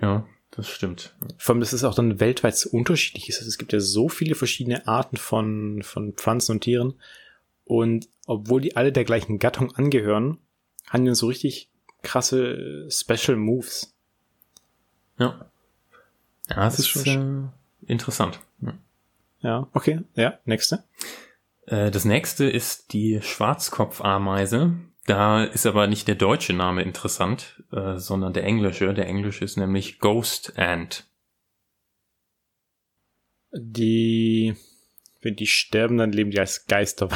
Ja, 0.00 0.26
das 0.60 0.68
stimmt. 0.68 1.14
Vor 1.38 1.54
allem, 1.54 1.60
dass 1.60 1.72
es 1.72 1.84
auch 1.84 1.94
dann 1.94 2.20
weltweit 2.20 2.56
so 2.56 2.70
unterschiedlich 2.70 3.28
ist. 3.28 3.40
Es 3.40 3.58
gibt 3.58 3.72
ja 3.72 3.80
so 3.80 4.08
viele 4.08 4.34
verschiedene 4.34 4.86
Arten 4.86 5.16
von, 5.16 5.82
von 5.82 6.12
Pflanzen 6.12 6.52
und 6.52 6.60
Tieren. 6.60 6.94
Und 7.64 8.08
obwohl 8.26 8.60
die 8.60 8.76
alle 8.76 8.92
der 8.92 9.04
gleichen 9.04 9.38
Gattung 9.38 9.74
angehören, 9.74 10.38
haben 10.88 11.04
die 11.04 11.14
so 11.14 11.26
richtig 11.28 11.70
krasse 12.02 12.88
Special 12.90 13.36
Moves. 13.36 13.94
Ja. 15.18 15.50
Ja, 16.48 16.56
das, 16.56 16.76
das 16.76 16.80
ist 16.80 16.88
schon 16.88 17.50
äh, 17.86 17.92
interessant. 17.92 18.40
Ja. 18.60 18.78
ja, 19.40 19.68
okay. 19.72 20.00
Ja, 20.14 20.38
nächste. 20.44 20.84
Äh, 21.66 21.90
das 21.90 22.04
nächste 22.04 22.50
ist 22.50 22.92
die 22.92 23.22
Schwarzkopfameise. 23.22 24.72
Da 25.06 25.44
ist 25.44 25.66
aber 25.66 25.86
nicht 25.86 26.08
der 26.08 26.14
deutsche 26.14 26.52
Name 26.52 26.82
interessant, 26.82 27.62
äh, 27.72 27.96
sondern 27.96 28.32
der 28.32 28.44
englische. 28.44 28.92
Der 28.94 29.06
englische 29.06 29.44
ist 29.44 29.56
nämlich 29.56 29.98
Ghost 29.98 30.58
Ant. 30.58 31.08
Die, 33.52 34.54
wenn 35.22 35.36
die 35.36 35.46
sterben, 35.46 35.96
dann 35.96 36.12
leben 36.12 36.30
die 36.30 36.38
als 36.38 36.66
Geister 36.66 37.08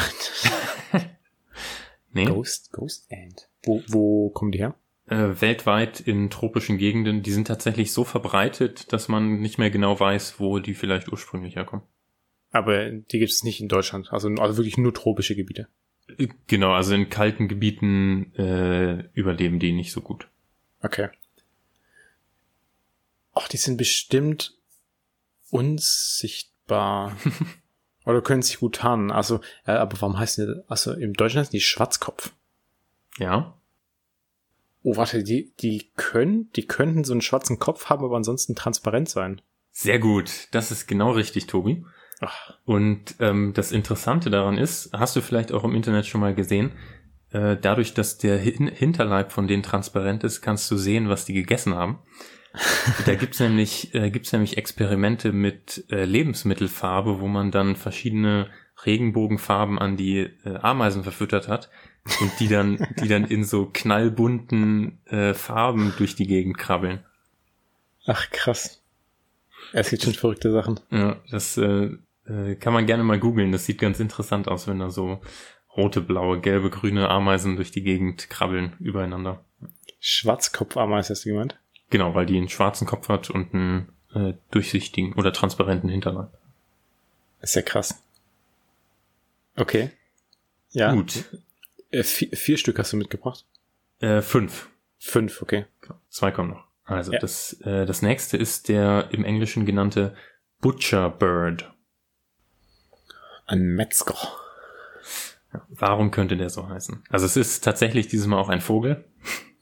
nee. 2.12 2.25
Ghost, 2.25 2.73
Ghost 2.73 3.07
Ant. 3.12 3.49
Wo, 3.62 3.83
wo 3.87 4.31
kommen 4.31 4.51
die 4.51 4.59
her? 4.59 4.75
äh, 5.07 5.40
weltweit 5.40 6.01
in 6.01 6.31
tropischen 6.31 6.79
Gegenden, 6.79 7.23
die 7.23 7.33
sind 7.33 7.47
tatsächlich 7.47 7.92
so 7.92 8.05
verbreitet, 8.05 8.92
dass 8.92 9.09
man 9.09 9.40
nicht 9.40 9.59
mehr 9.59 9.70
genau 9.70 9.99
weiß, 9.99 10.40
wo 10.40 10.59
die 10.59 10.75
vielleicht 10.75 11.11
ursprünglich 11.11 11.57
herkommen. 11.57 11.85
Aber 12.51 12.90
die 12.90 13.18
gibt 13.18 13.33
es 13.33 13.42
nicht 13.42 13.61
in 13.61 13.68
Deutschland, 13.68 14.12
also, 14.12 14.29
also 14.29 14.57
wirklich 14.57 14.79
nur 14.79 14.94
tropische 14.94 15.35
Gebiete. 15.35 15.68
Genau, 16.46 16.72
also 16.72 16.94
in 16.94 17.08
kalten 17.08 17.48
Gebieten 17.48 18.34
äh, 18.34 19.08
überleben 19.14 19.58
die 19.58 19.72
nicht 19.72 19.92
so 19.92 20.00
gut. 20.00 20.28
Okay. 20.82 21.08
Ach, 23.32 23.48
die 23.48 23.56
sind 23.56 23.76
bestimmt 23.76 24.54
unsichtbar. 25.50 27.16
Oder 28.04 28.20
können 28.20 28.42
sich 28.42 28.58
gut 28.60 28.76
tarnen. 28.76 29.10
Also, 29.10 29.40
äh, 29.66 29.72
aber 29.72 30.00
warum 30.00 30.18
heißen 30.18 30.46
die, 30.46 30.62
also 30.68 30.92
im 30.92 31.14
Deutschen 31.14 31.40
heißen 31.40 31.52
die 31.52 31.60
Schwarzkopf. 31.60 32.32
Ja. 33.18 33.56
Oh, 34.82 34.96
warte, 34.96 35.24
die, 35.24 35.54
die 35.60 35.90
können, 35.96 36.50
die 36.52 36.66
könnten 36.66 37.04
so 37.04 37.12
einen 37.12 37.22
schwarzen 37.22 37.58
Kopf 37.58 37.86
haben, 37.86 38.04
aber 38.04 38.16
ansonsten 38.16 38.54
transparent 38.54 39.08
sein. 39.08 39.40
Sehr 39.72 39.98
gut. 39.98 40.48
Das 40.50 40.70
ist 40.70 40.86
genau 40.86 41.12
richtig, 41.12 41.46
Tobi. 41.46 41.84
Ach. 42.20 42.55
Und 42.64 43.16
ähm, 43.20 43.53
das 43.55 43.72
Interessante 43.72 44.31
daran 44.31 44.57
ist, 44.57 44.90
hast 44.92 45.16
du 45.16 45.20
vielleicht 45.20 45.53
auch 45.53 45.64
im 45.64 45.74
Internet 45.74 46.07
schon 46.07 46.20
mal 46.20 46.35
gesehen, 46.35 46.72
äh, 47.31 47.57
dadurch, 47.61 47.94
dass 47.94 48.18
der 48.18 48.38
Hin 48.38 48.68
Hinterleib 48.68 49.33
von 49.33 49.48
denen 49.48 49.62
transparent 49.62 50.24
ist, 50.24 50.40
kannst 50.40 50.70
du 50.70 50.77
sehen, 50.77 51.09
was 51.09 51.24
die 51.24 51.35
gegessen 51.35 51.74
haben. 51.74 51.98
da 53.07 53.14
gibt's 53.16 53.40
nämlich, 53.40 53.94
äh, 53.94 54.11
gibt's 54.11 54.33
nämlich 54.33 54.57
Experimente 54.57 55.33
mit 55.33 55.85
äh, 55.90 56.05
Lebensmittelfarbe, 56.05 57.20
wo 57.20 57.27
man 57.27 57.50
dann 57.50 57.74
verschiedene 57.74 58.48
Regenbogenfarben 58.87 59.79
an 59.79 59.96
die 59.96 60.18
äh, 60.44 60.57
Ameisen 60.61 61.03
verfüttert 61.03 61.48
hat 61.48 61.70
und 62.20 62.38
die 62.38 62.48
dann, 62.48 62.87
die 63.00 63.09
dann 63.09 63.24
in 63.24 63.44
so 63.44 63.68
knallbunten 63.72 65.00
äh, 65.07 65.35
Farben 65.35 65.92
durch 65.96 66.14
die 66.14 66.27
Gegend 66.27 66.59
krabbeln. 66.59 67.05
Ach 68.07 68.31
krass. 68.31 68.84
Es 69.72 69.90
gibt 69.90 70.03
schon 70.03 70.14
verrückte 70.14 70.53
Sachen. 70.53 70.81
Ja, 70.90 71.16
das 71.31 71.57
äh, 71.57 71.90
äh, 72.27 72.55
kann 72.57 72.72
man 72.72 72.87
gerne 72.87 73.05
mal 73.05 73.18
googeln. 73.18 73.53
Das 73.53 73.66
sieht 73.66 73.79
ganz 73.79 74.00
interessant 74.00 74.48
aus, 74.48 74.66
wenn 74.66 74.79
da 74.79 74.90
so 74.90 75.20
rote, 75.77 76.00
blaue, 76.00 76.40
gelbe, 76.40 76.70
grüne 76.70 77.09
Ameisen 77.09 77.57
durch 77.57 77.70
die 77.70 77.83
Gegend 77.83 78.31
krabbeln 78.31 78.74
übereinander. 78.79 79.44
Schwarzkopfameise 80.00 81.11
hast 81.14 81.24
du 81.24 81.31
gemeint? 81.31 81.59
Genau, 81.90 82.14
weil 82.14 82.27
die 82.27 82.37
einen 82.37 82.48
schwarzen 82.48 82.87
Kopf 82.87 83.09
hat 83.09 83.31
und 83.31 83.55
einen 83.55 83.88
äh, 84.14 84.35
durchsichtigen 84.50 85.14
oder 85.14 85.33
transparenten 85.33 85.88
Hinterleib. 85.88 86.31
ist 87.40 87.57
ja 87.57 87.62
krass. 87.62 88.03
Okay. 89.57 89.90
Ja. 90.70 90.92
Gut. 90.92 91.24
Äh, 91.90 92.03
vier, 92.03 92.29
vier 92.33 92.59
Stück 92.59 92.79
hast 92.79 92.92
du 92.92 92.96
mitgebracht? 92.96 93.44
Äh, 94.00 94.22
fünf. 94.22 94.68
Fünf, 94.98 95.42
okay. 95.42 95.66
Zwei 96.09 96.31
kommen 96.31 96.50
noch. 96.50 96.64
Also 96.85 97.12
ja. 97.12 97.18
das, 97.18 97.55
äh, 97.62 97.87
das 97.87 98.03
nächste 98.03 98.37
ist 98.37 98.68
der 98.68 99.09
im 99.11 99.25
Englischen 99.25 99.64
genannte 99.64 100.14
Butcher 100.61 101.11
Bird. 101.11 101.73
Ein 103.47 103.62
Metzger. 103.62 104.16
Ja, 105.53 105.66
warum 105.68 106.11
könnte 106.11 106.37
der 106.37 106.51
so 106.51 106.68
heißen? 106.68 107.03
Also 107.09 107.27
es 107.27 107.37
ist 107.37 107.64
tatsächlich 107.64 108.09
dieses 108.09 108.27
Mal 108.27 108.38
auch 108.38 108.49
ein 108.49 108.61
Vogel. 108.61 109.05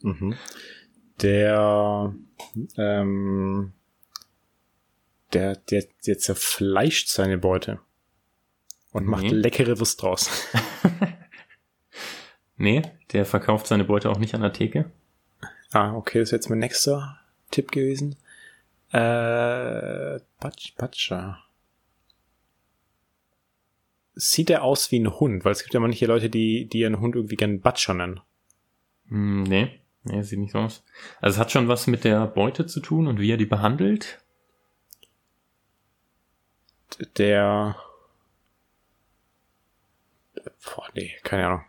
Mhm. 0.01 0.35
Der, 1.21 2.13
ähm, 2.77 3.73
der, 5.33 5.55
der, 5.55 5.85
der 6.05 6.17
zerfleischt 6.17 7.09
seine 7.09 7.37
Beute 7.37 7.79
und 8.91 9.05
macht 9.05 9.23
nee. 9.23 9.29
leckere 9.29 9.79
Wurst 9.79 10.01
draus. 10.01 10.29
nee, 12.57 12.81
der 13.11 13.25
verkauft 13.25 13.67
seine 13.67 13.83
Beute 13.83 14.09
auch 14.09 14.19
nicht 14.19 14.35
an 14.35 14.41
der 14.41 14.53
Theke. 14.53 14.91
Ah, 15.73 15.95
okay, 15.95 16.19
das 16.19 16.27
ist 16.27 16.31
jetzt 16.33 16.49
mein 16.49 16.59
nächster 16.59 17.19
Tipp 17.49 17.71
gewesen. 17.71 18.15
Äh, 18.91 20.19
Patsch, 20.39 20.75
Patscha. 20.77 21.43
Sieht 24.13 24.51
er 24.51 24.63
aus 24.63 24.91
wie 24.91 24.99
ein 24.99 25.19
Hund? 25.19 25.43
Weil 25.43 25.53
es 25.53 25.63
gibt 25.63 25.73
ja 25.73 25.79
manche 25.79 26.05
Leute, 26.05 26.29
die, 26.29 26.69
die 26.69 26.79
ihren 26.79 26.99
Hund 26.99 27.15
irgendwie 27.15 27.35
gerne 27.35 27.57
Batscher 27.57 27.95
nennen. 27.95 28.19
Mm, 29.05 29.43
nee, 29.43 29.79
nee, 30.03 30.21
sieht 30.21 30.37
nicht 30.37 30.51
so 30.51 30.59
aus. 30.59 30.83
Also 31.19 31.35
es 31.35 31.39
hat 31.39 31.51
schon 31.51 31.67
was 31.67 31.87
mit 31.87 32.03
der 32.03 32.27
Beute 32.27 32.67
zu 32.67 32.79
tun 32.79 33.07
und 33.07 33.19
wie 33.19 33.31
er 33.31 33.37
die 33.37 33.47
behandelt. 33.47 34.23
Der. 37.17 37.75
Boah, 40.63 40.87
nee, 40.93 41.15
keine 41.23 41.47
Ahnung. 41.47 41.65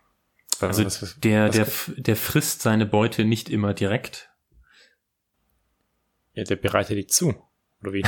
Also 0.61 0.85
was, 0.85 1.17
der, 1.21 1.49
was, 1.49 1.87
der, 1.87 1.95
der 1.97 2.17
frisst 2.17 2.63
seine 2.63 2.87
Beute 2.87 3.25
nicht 3.25 3.49
immer 3.49 3.75
direkt, 3.75 4.31
ja, 6.35 6.45
der 6.45 6.57
bereitet 6.57 6.99
die 6.99 7.07
zu. 7.07 7.35
Oder 7.81 7.93
wie? 7.93 8.03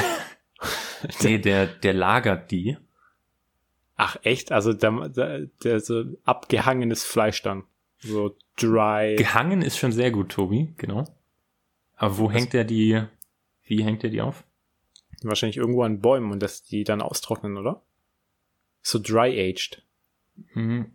nee, 1.23 1.39
der, 1.39 1.67
der 1.67 1.95
lagert 1.95 2.51
die. 2.51 2.77
Ach, 3.95 4.17
echt? 4.23 4.53
Also 4.53 4.73
der, 4.73 5.09
der, 5.09 5.47
der 5.63 5.81
so 5.81 6.05
abgehangenes 6.25 7.05
Fleisch 7.05 7.43
dann. 7.43 7.65
So 7.99 8.37
dry. 8.57 9.17
Gehangen 9.17 9.63
ist 9.63 9.79
schon 9.79 9.93
sehr 9.93 10.11
gut, 10.11 10.31
Tobi, 10.31 10.75
genau. 10.77 11.05
Aber 11.95 12.19
wo 12.19 12.27
Was? 12.27 12.35
hängt 12.35 12.55
er 12.55 12.65
die, 12.65 13.03
wie 13.63 13.83
hängt 13.83 14.05
er 14.05 14.11
die 14.11 14.21
auf? 14.21 14.45
Wahrscheinlich 15.23 15.57
irgendwo 15.57 15.83
an 15.83 16.01
Bäumen 16.01 16.31
und 16.31 16.43
dass 16.43 16.63
die 16.63 16.85
dann 16.85 17.01
austrocknen, 17.01 17.57
oder? 17.57 17.83
So 18.83 18.99
dry-aged. 18.99 19.83
Mhm. 20.53 20.95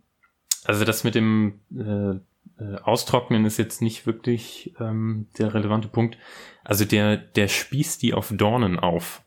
Also 0.64 0.84
das 0.84 1.04
mit 1.04 1.14
dem 1.14 1.60
äh, 1.74 2.18
äh, 2.62 2.76
Austrocknen 2.82 3.44
ist 3.44 3.58
jetzt 3.58 3.82
nicht 3.82 4.06
wirklich 4.06 4.74
ähm, 4.80 5.26
der 5.38 5.54
relevante 5.54 5.88
Punkt. 5.88 6.18
Also 6.64 6.84
der, 6.84 7.16
der 7.16 7.48
spießt 7.48 8.02
die 8.02 8.14
auf 8.14 8.32
Dornen 8.34 8.78
auf. 8.78 9.22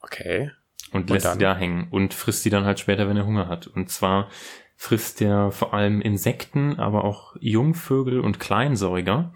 Okay. 0.00 0.50
Und, 0.92 1.02
und 1.02 1.10
lässt 1.10 1.26
dann? 1.26 1.38
die 1.38 1.44
da 1.44 1.56
hängen 1.56 1.88
und 1.90 2.14
frisst 2.14 2.44
die 2.44 2.50
dann 2.50 2.64
halt 2.64 2.78
später, 2.78 3.08
wenn 3.08 3.16
er 3.16 3.26
Hunger 3.26 3.48
hat. 3.48 3.66
Und 3.66 3.90
zwar 3.90 4.30
frisst 4.76 5.20
er 5.20 5.50
vor 5.50 5.74
allem 5.74 6.00
Insekten, 6.00 6.78
aber 6.78 7.04
auch 7.04 7.34
Jungvögel 7.40 8.20
und 8.20 8.38
Kleinsäuger. 8.38 9.34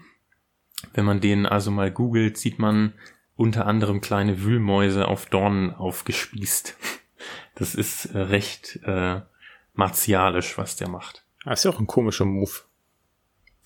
Wenn 0.93 1.05
man 1.05 1.19
den 1.19 1.45
also 1.45 1.71
mal 1.71 1.91
googelt, 1.91 2.37
sieht 2.37 2.57
man 2.57 2.93
unter 3.35 3.65
anderem 3.65 4.01
kleine 4.01 4.43
Wühlmäuse 4.43 5.07
auf 5.07 5.25
Dornen 5.27 5.73
aufgespießt. 5.73 6.77
Das 7.53 7.75
ist 7.75 8.05
äh, 8.05 8.17
recht 8.17 8.79
äh, 8.83 9.21
martialisch, 9.81 10.59
was 10.59 10.75
der 10.75 10.89
macht. 10.89 11.25
Das 11.43 11.59
ist 11.59 11.63
ja 11.63 11.71
auch 11.71 11.79
ein 11.79 11.87
komischer 11.87 12.25
Move. 12.25 12.51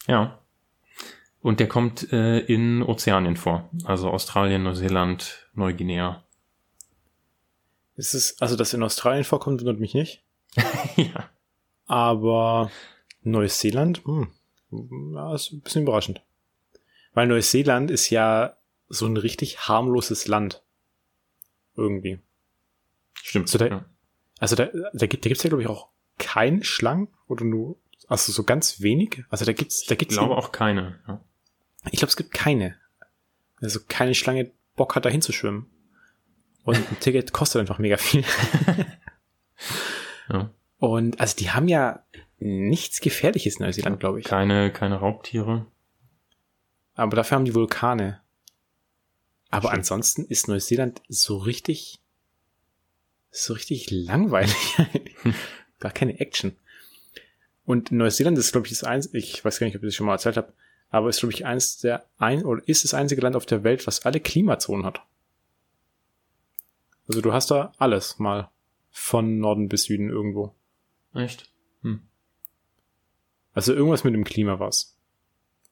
Ja. 0.07 0.39
Und 1.41 1.59
der 1.59 1.67
kommt 1.67 2.11
äh, 2.13 2.39
in 2.39 2.81
Ozeanien 2.81 3.35
vor. 3.35 3.69
Also 3.83 4.09
Australien, 4.09 4.63
Neuseeland, 4.63 5.49
Neuguinea. 5.53 6.23
Ist 7.97 8.13
es, 8.13 8.41
also, 8.41 8.55
dass 8.55 8.73
in 8.73 8.81
Australien 8.81 9.25
vorkommt, 9.25 9.59
wundert 9.59 9.79
mich 9.79 9.93
nicht. 9.93 10.23
ja. 10.95 11.29
Aber 11.85 12.71
Neuseeland, 13.23 14.03
hm, 14.05 14.31
ja, 15.13 15.35
ist 15.35 15.51
ein 15.51 15.61
bisschen 15.61 15.83
überraschend. 15.83 16.21
Weil 17.13 17.27
Neuseeland 17.27 17.91
ist 17.91 18.09
ja 18.09 18.55
so 18.87 19.05
ein 19.05 19.17
richtig 19.17 19.67
harmloses 19.67 20.27
Land. 20.27 20.63
Irgendwie. 21.75 22.19
Stimmt. 23.13 23.47
Also 23.47 23.57
da, 23.57 23.67
ja. 23.67 23.85
also 24.39 24.55
da, 24.55 24.69
da 24.93 25.07
gibt 25.07 25.25
es 25.25 25.43
ja, 25.43 25.49
glaube 25.49 25.61
ich, 25.61 25.67
auch 25.67 25.89
keine 26.17 26.63
Schlangen 26.63 27.07
oder 27.27 27.45
nur, 27.45 27.77
also 28.07 28.31
so 28.31 28.43
ganz 28.43 28.81
wenig. 28.81 29.23
Also 29.29 29.45
da 29.45 29.53
gibt's, 29.53 29.85
da 29.85 29.95
gibt's. 29.95 30.15
Ich 30.15 30.19
glaube 30.19 30.37
auch 30.37 30.51
keine. 30.51 30.99
Ja. 31.07 31.21
Ich 31.91 31.99
glaube, 31.99 32.09
es 32.09 32.17
gibt 32.17 32.31
keine. 32.31 32.75
Also 33.61 33.79
keine 33.87 34.15
Schlange 34.15 34.51
Bock 34.75 34.95
hat, 34.95 35.05
da 35.05 35.09
hinzuschwimmen. 35.09 35.67
Und 36.63 36.77
ein 36.77 36.99
Ticket 36.99 37.31
kostet 37.31 37.61
einfach 37.61 37.79
mega 37.79 37.97
viel. 37.97 38.23
ja. 40.29 40.49
Und 40.79 41.19
also 41.19 41.35
die 41.37 41.51
haben 41.51 41.67
ja 41.67 42.03
nichts 42.39 42.99
Gefährliches 43.01 43.57
in 43.57 43.65
Neuseeland, 43.65 43.99
glaube 43.99 44.19
ich. 44.19 44.25
Keine, 44.25 44.71
keine 44.71 44.95
Raubtiere. 44.97 45.65
Aber 46.95 47.15
dafür 47.15 47.35
haben 47.37 47.45
die 47.45 47.55
Vulkane. 47.55 48.21
Aber 49.49 49.69
Stimmt. 49.69 49.79
ansonsten 49.79 50.25
ist 50.25 50.47
Neuseeland 50.47 51.01
so 51.07 51.37
richtig, 51.37 51.99
so 53.31 53.53
richtig 53.53 53.89
langweilig. 53.91 54.55
Gar 55.79 55.91
keine 55.91 56.19
Action. 56.19 56.55
Und 57.65 57.91
Neuseeland 57.91 58.37
ist, 58.37 58.51
glaube 58.51 58.67
ich, 58.67 58.73
das 58.73 58.83
eins, 58.83 59.13
ich 59.13 59.43
weiß 59.43 59.59
gar 59.59 59.65
nicht, 59.65 59.75
ob 59.75 59.83
ich 59.83 59.87
das 59.87 59.95
schon 59.95 60.05
mal 60.05 60.13
erzählt 60.13 60.37
habe, 60.37 60.53
aber 60.89 61.09
ist, 61.09 61.19
glaube 61.19 61.33
ich, 61.33 61.45
eins 61.45 61.77
der 61.77 62.05
ein 62.17 62.45
oder 62.45 62.61
ist 62.67 62.83
das 62.83 62.93
einzige 62.93 63.21
Land 63.21 63.35
auf 63.35 63.45
der 63.45 63.63
Welt, 63.63 63.87
was 63.87 64.05
alle 64.05 64.19
Klimazonen 64.19 64.85
hat. 64.85 65.01
Also 67.07 67.21
du 67.21 67.33
hast 67.33 67.51
da 67.51 67.73
alles 67.77 68.19
mal 68.19 68.49
von 68.91 69.39
Norden 69.39 69.67
bis 69.67 69.83
Süden 69.83 70.09
irgendwo. 70.09 70.55
Echt? 71.13 71.51
Hm. 71.81 72.01
Also 73.53 73.73
irgendwas 73.73 74.03
mit 74.03 74.13
dem 74.13 74.23
Klima 74.23 74.59
war's. 74.59 74.97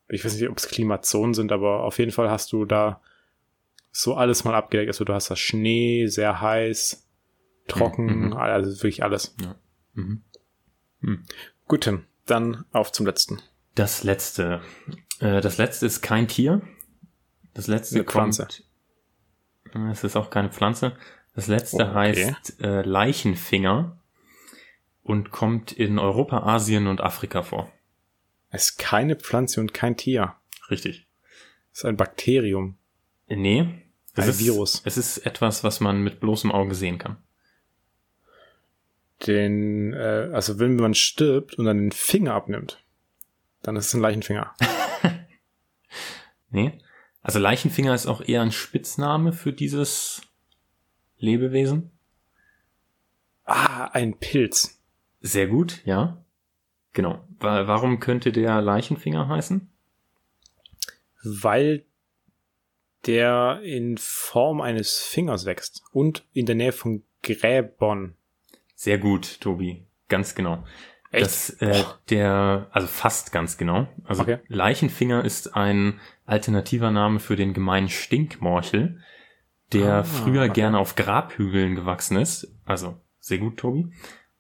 Ich 0.09 0.23
weiß 0.25 0.33
nicht, 0.35 0.49
ob 0.49 0.57
es 0.57 0.67
Klimazonen 0.67 1.33
sind, 1.33 1.51
aber 1.51 1.83
auf 1.83 1.99
jeden 1.99 2.11
Fall 2.11 2.29
hast 2.29 2.51
du 2.51 2.65
da 2.65 3.01
so 3.91 4.15
alles 4.15 4.43
mal 4.43 4.55
abgedeckt. 4.55 4.89
Also 4.89 5.05
du 5.05 5.13
hast 5.13 5.29
da 5.29 5.35
Schnee, 5.35 6.07
sehr 6.07 6.41
heiß, 6.41 7.07
trocken, 7.67 8.27
mhm. 8.27 8.33
also 8.33 8.71
wirklich 8.71 9.03
alles. 9.03 9.35
Ja. 9.41 9.55
Mhm. 9.93 10.23
Hm. 11.01 11.23
Gut, 11.67 11.81
Tim, 11.81 12.05
dann 12.25 12.65
auf 12.71 12.91
zum 12.91 13.05
letzten. 13.05 13.41
Das 13.75 14.03
letzte. 14.03 14.61
Äh, 15.19 15.41
das 15.41 15.57
letzte 15.57 15.85
ist 15.85 16.01
kein 16.01 16.27
Tier. 16.27 16.61
Das 17.53 17.67
letzte 17.67 17.95
Eine 17.95 18.03
Pflanze. 18.05 18.43
kommt. 18.43 18.63
Äh, 19.75 19.91
Es 19.91 20.03
ist 20.03 20.15
auch 20.15 20.29
keine 20.29 20.49
Pflanze. 20.49 20.95
Das 21.35 21.47
letzte 21.47 21.83
Okay. 21.87 21.93
heißt 21.93 22.61
äh, 22.61 22.81
Leichenfinger 22.83 23.97
und 25.03 25.31
kommt 25.31 25.71
in 25.71 25.97
Europa, 25.99 26.43
Asien 26.43 26.87
und 26.87 27.01
Afrika 27.01 27.41
vor. 27.41 27.71
Es 28.49 28.69
ist 28.69 28.77
keine 28.77 29.15
Pflanze 29.15 29.59
und 29.61 29.73
kein 29.73 29.97
Tier. 29.97 30.35
Richtig. 30.69 31.07
Es 31.71 31.79
ist 31.79 31.85
ein 31.85 31.97
Bakterium. 31.97 32.77
Äh, 33.27 33.35
Nee. 33.35 33.79
Es 34.15 34.25
Ein 34.25 34.29
ist, 34.29 34.39
Virus. 34.39 34.81
Es 34.85 34.95
ist 34.97 35.17
etwas, 35.25 35.63
was 35.63 35.79
man 35.79 36.03
mit 36.03 36.19
bloßem 36.19 36.51
Auge 36.51 36.75
sehen 36.75 36.99
kann. 36.99 37.17
Den, 39.28 39.93
äh, 39.93 40.30
also 40.34 40.59
wenn 40.59 40.76
man 40.76 40.93
stirbt 40.95 41.55
und 41.55 41.65
dann 41.65 41.78
den 41.78 41.91
Finger 41.91 42.34
abnimmt, 42.34 42.84
dann 43.61 43.76
ist 43.76 43.88
es 43.88 43.93
ein 43.93 44.01
Leichenfinger. 44.01 44.53
Nee. 46.49 46.80
Also 47.24 47.39
Leichenfinger 47.39 47.95
ist 47.95 48.05
auch 48.05 48.21
eher 48.21 48.43
ein 48.43 48.51
Spitzname 48.51 49.34
für 49.34 49.53
dieses 49.53 50.21
Lebewesen. 51.17 51.89
Ah, 53.45 53.86
ein 53.86 54.19
Pilz. 54.19 54.80
Sehr 55.21 55.47
gut, 55.47 55.82
ja. 55.86 56.24
Genau. 56.91 57.24
Wa- 57.39 57.65
Warum 57.65 57.99
könnte 57.99 58.32
der 58.32 58.61
Leichenfinger 58.61 59.28
heißen? 59.30 59.67
Weil 61.24 61.86
der 63.07 63.61
in 63.63 63.97
Form 63.97 64.61
eines 64.61 64.99
Fingers 64.99 65.45
wächst 65.45 65.82
und 65.91 66.24
in 66.34 66.45
der 66.45 66.55
Nähe 66.55 66.71
von 66.71 67.03
Gräbern. 67.24 68.15
Sehr 68.84 68.97
gut, 68.97 69.39
Tobi. 69.39 69.86
Ganz 70.09 70.36
genau. 70.36 70.65
Echt? 71.09 71.25
Das, 71.25 71.49
äh, 71.61 71.86
der, 72.09 72.67
also 72.71 72.86
fast 72.86 73.31
ganz 73.31 73.57
genau. 73.57 73.88
Also 74.03 74.23
Okay. 74.23 74.39
Leichenfinger 74.49 75.23
ist 75.23 75.55
ein 75.55 76.01
alternativer 76.25 76.91
Name 76.91 77.21
für 77.21 77.38
den 77.38 77.53
gemeinen 77.53 77.88
Stinkmorchel, 77.88 78.99
der 79.71 79.93
Ah, 79.99 80.03
früher 80.03 80.43
okay. 80.43 80.53
gerne 80.53 80.79
auf 80.79 80.95
Grabhügeln 80.95 81.75
gewachsen 81.75 82.17
ist. 82.17 82.53
Also 82.65 82.99
sehr 83.19 83.38
gut, 83.38 83.55
Tobi. 83.55 83.89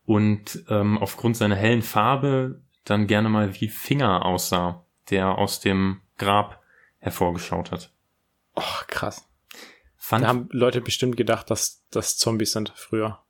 Und 0.03 0.65
ähm, 0.67 0.97
aufgrund 0.97 1.37
seiner 1.37 1.55
hellen 1.55 1.81
Farbe 1.81 2.61
dann 2.83 3.07
gerne 3.07 3.29
mal 3.29 3.61
wie 3.61 3.69
Finger 3.69 4.25
aussah, 4.25 4.85
der 5.09 5.37
aus 5.37 5.61
dem 5.61 6.01
Grab 6.17 6.61
hervorgeschaut 6.99 7.71
hat. 7.71 7.93
Oh, 8.55 8.81
krass. 8.87 9.25
Fand 9.95 10.25
Da 10.25 10.27
haben 10.27 10.49
Leute 10.51 10.81
bestimmt 10.81 11.15
gedacht, 11.15 11.49
dass 11.49 11.85
das 11.91 12.17
Zombies 12.17 12.51
sind 12.51 12.73
früher. 12.75 13.23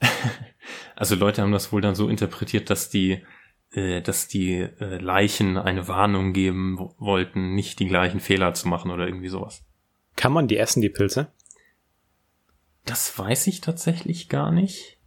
Also 0.96 1.14
Leute 1.14 1.42
haben 1.42 1.52
das 1.52 1.72
wohl 1.72 1.80
dann 1.80 1.94
so 1.94 2.08
interpretiert, 2.08 2.70
dass 2.70 2.90
die, 2.90 3.22
äh, 3.72 4.02
dass 4.02 4.28
die 4.28 4.60
äh, 4.60 4.98
Leichen 4.98 5.56
eine 5.56 5.88
Warnung 5.88 6.32
geben 6.32 6.78
wo- 6.78 6.94
wollten, 6.98 7.54
nicht 7.54 7.78
die 7.78 7.86
gleichen 7.88 8.20
Fehler 8.20 8.54
zu 8.54 8.68
machen 8.68 8.90
oder 8.90 9.06
irgendwie 9.06 9.28
sowas. 9.28 9.64
Kann 10.16 10.32
man 10.32 10.48
die 10.48 10.58
essen, 10.58 10.80
die 10.82 10.90
Pilze? 10.90 11.32
Das 12.84 13.16
weiß 13.18 13.46
ich 13.46 13.60
tatsächlich 13.60 14.28
gar 14.28 14.50
nicht. 14.50 14.98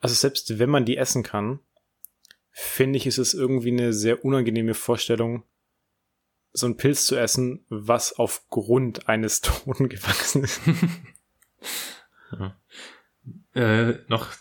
Also 0.00 0.14
selbst 0.14 0.58
wenn 0.58 0.68
man 0.70 0.84
die 0.84 0.96
essen 0.96 1.22
kann, 1.22 1.60
finde 2.50 2.96
ich, 2.98 3.06
ist 3.06 3.18
es 3.18 3.34
irgendwie 3.34 3.70
eine 3.70 3.92
sehr 3.92 4.24
unangenehme 4.24 4.74
Vorstellung, 4.74 5.44
so 6.52 6.66
einen 6.66 6.76
Pilz 6.76 7.06
zu 7.06 7.16
essen, 7.16 7.64
was 7.70 8.18
aufgrund 8.18 9.08
eines 9.08 9.40
Toten 9.42 9.88
gewachsen 9.88 10.44
ist. 10.44 10.60
Äh, 13.54 13.98
noch 14.08 14.32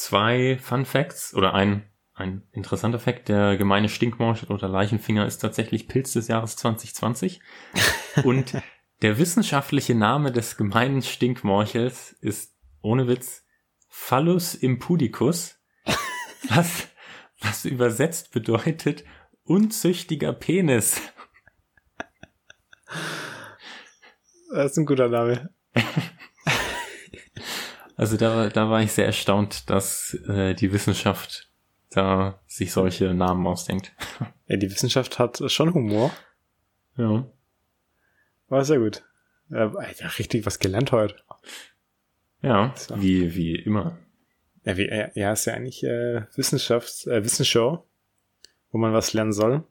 zwei 0.00 0.58
Fun 0.58 0.86
Facts 0.86 1.34
oder 1.34 1.54
ein, 1.54 1.84
ein 2.14 2.42
interessanter 2.52 2.98
Fact. 2.98 3.28
Der 3.28 3.56
gemeine 3.56 3.88
Stinkmorchel 3.88 4.50
oder 4.50 4.68
Leichenfinger 4.68 5.26
ist 5.26 5.38
tatsächlich 5.38 5.88
Pilz 5.88 6.12
des 6.12 6.28
Jahres 6.28 6.56
2020. 6.56 7.40
Und 8.24 8.54
der 9.02 9.18
wissenschaftliche 9.18 9.94
Name 9.94 10.32
des 10.32 10.56
gemeinen 10.56 11.02
Stinkmorchels 11.02 12.12
ist, 12.20 12.56
ohne 12.80 13.08
Witz, 13.08 13.44
Phallus 13.88 14.54
impudicus, 14.54 15.60
was, 16.48 16.88
was 17.40 17.64
übersetzt 17.64 18.32
bedeutet 18.32 19.04
unzüchtiger 19.44 20.32
Penis. 20.32 21.00
Das 24.52 24.72
ist 24.72 24.78
ein 24.78 24.86
guter 24.86 25.08
Name. 25.08 25.50
Also 28.00 28.16
da, 28.16 28.48
da 28.48 28.70
war 28.70 28.80
ich 28.80 28.92
sehr 28.92 29.04
erstaunt, 29.04 29.68
dass 29.68 30.14
äh, 30.26 30.54
die 30.54 30.72
Wissenschaft 30.72 31.50
da 31.90 32.40
sich 32.46 32.72
solche 32.72 33.12
Namen 33.12 33.46
ausdenkt. 33.46 33.92
Ja, 34.46 34.56
die 34.56 34.70
Wissenschaft 34.70 35.18
hat 35.18 35.40
schon 35.48 35.74
Humor. 35.74 36.10
Ja. 36.96 37.30
War 38.48 38.64
sehr 38.64 38.78
gut. 38.78 39.04
Äh, 39.50 39.68
ja, 39.98 40.08
richtig 40.18 40.46
was 40.46 40.58
gelernt 40.58 40.92
heute. 40.92 41.14
Ja, 42.40 42.74
So. 42.74 43.00
wie, 43.00 43.34
wie 43.36 43.54
immer. 43.54 43.98
Ja, 44.64 44.78
wie, 44.78 44.88
ja, 44.88 45.32
ist 45.32 45.44
ja 45.44 45.52
eigentlich 45.52 45.84
äh, 45.84 46.22
Wissenschafts-, 46.34 47.06
äh, 47.06 47.22
Wissensshow, 47.22 47.86
wo 48.72 48.78
man 48.78 48.94
was 48.94 49.12
lernen 49.12 49.34
soll. 49.34 49.62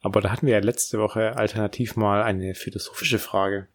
Aber 0.00 0.20
da 0.20 0.30
hatten 0.30 0.46
wir 0.46 0.54
ja 0.54 0.60
letzte 0.60 0.98
Woche 0.98 1.36
alternativ 1.36 1.94
mal 1.94 2.24
eine 2.24 2.56
philosophische 2.56 3.20
Frage. 3.20 3.68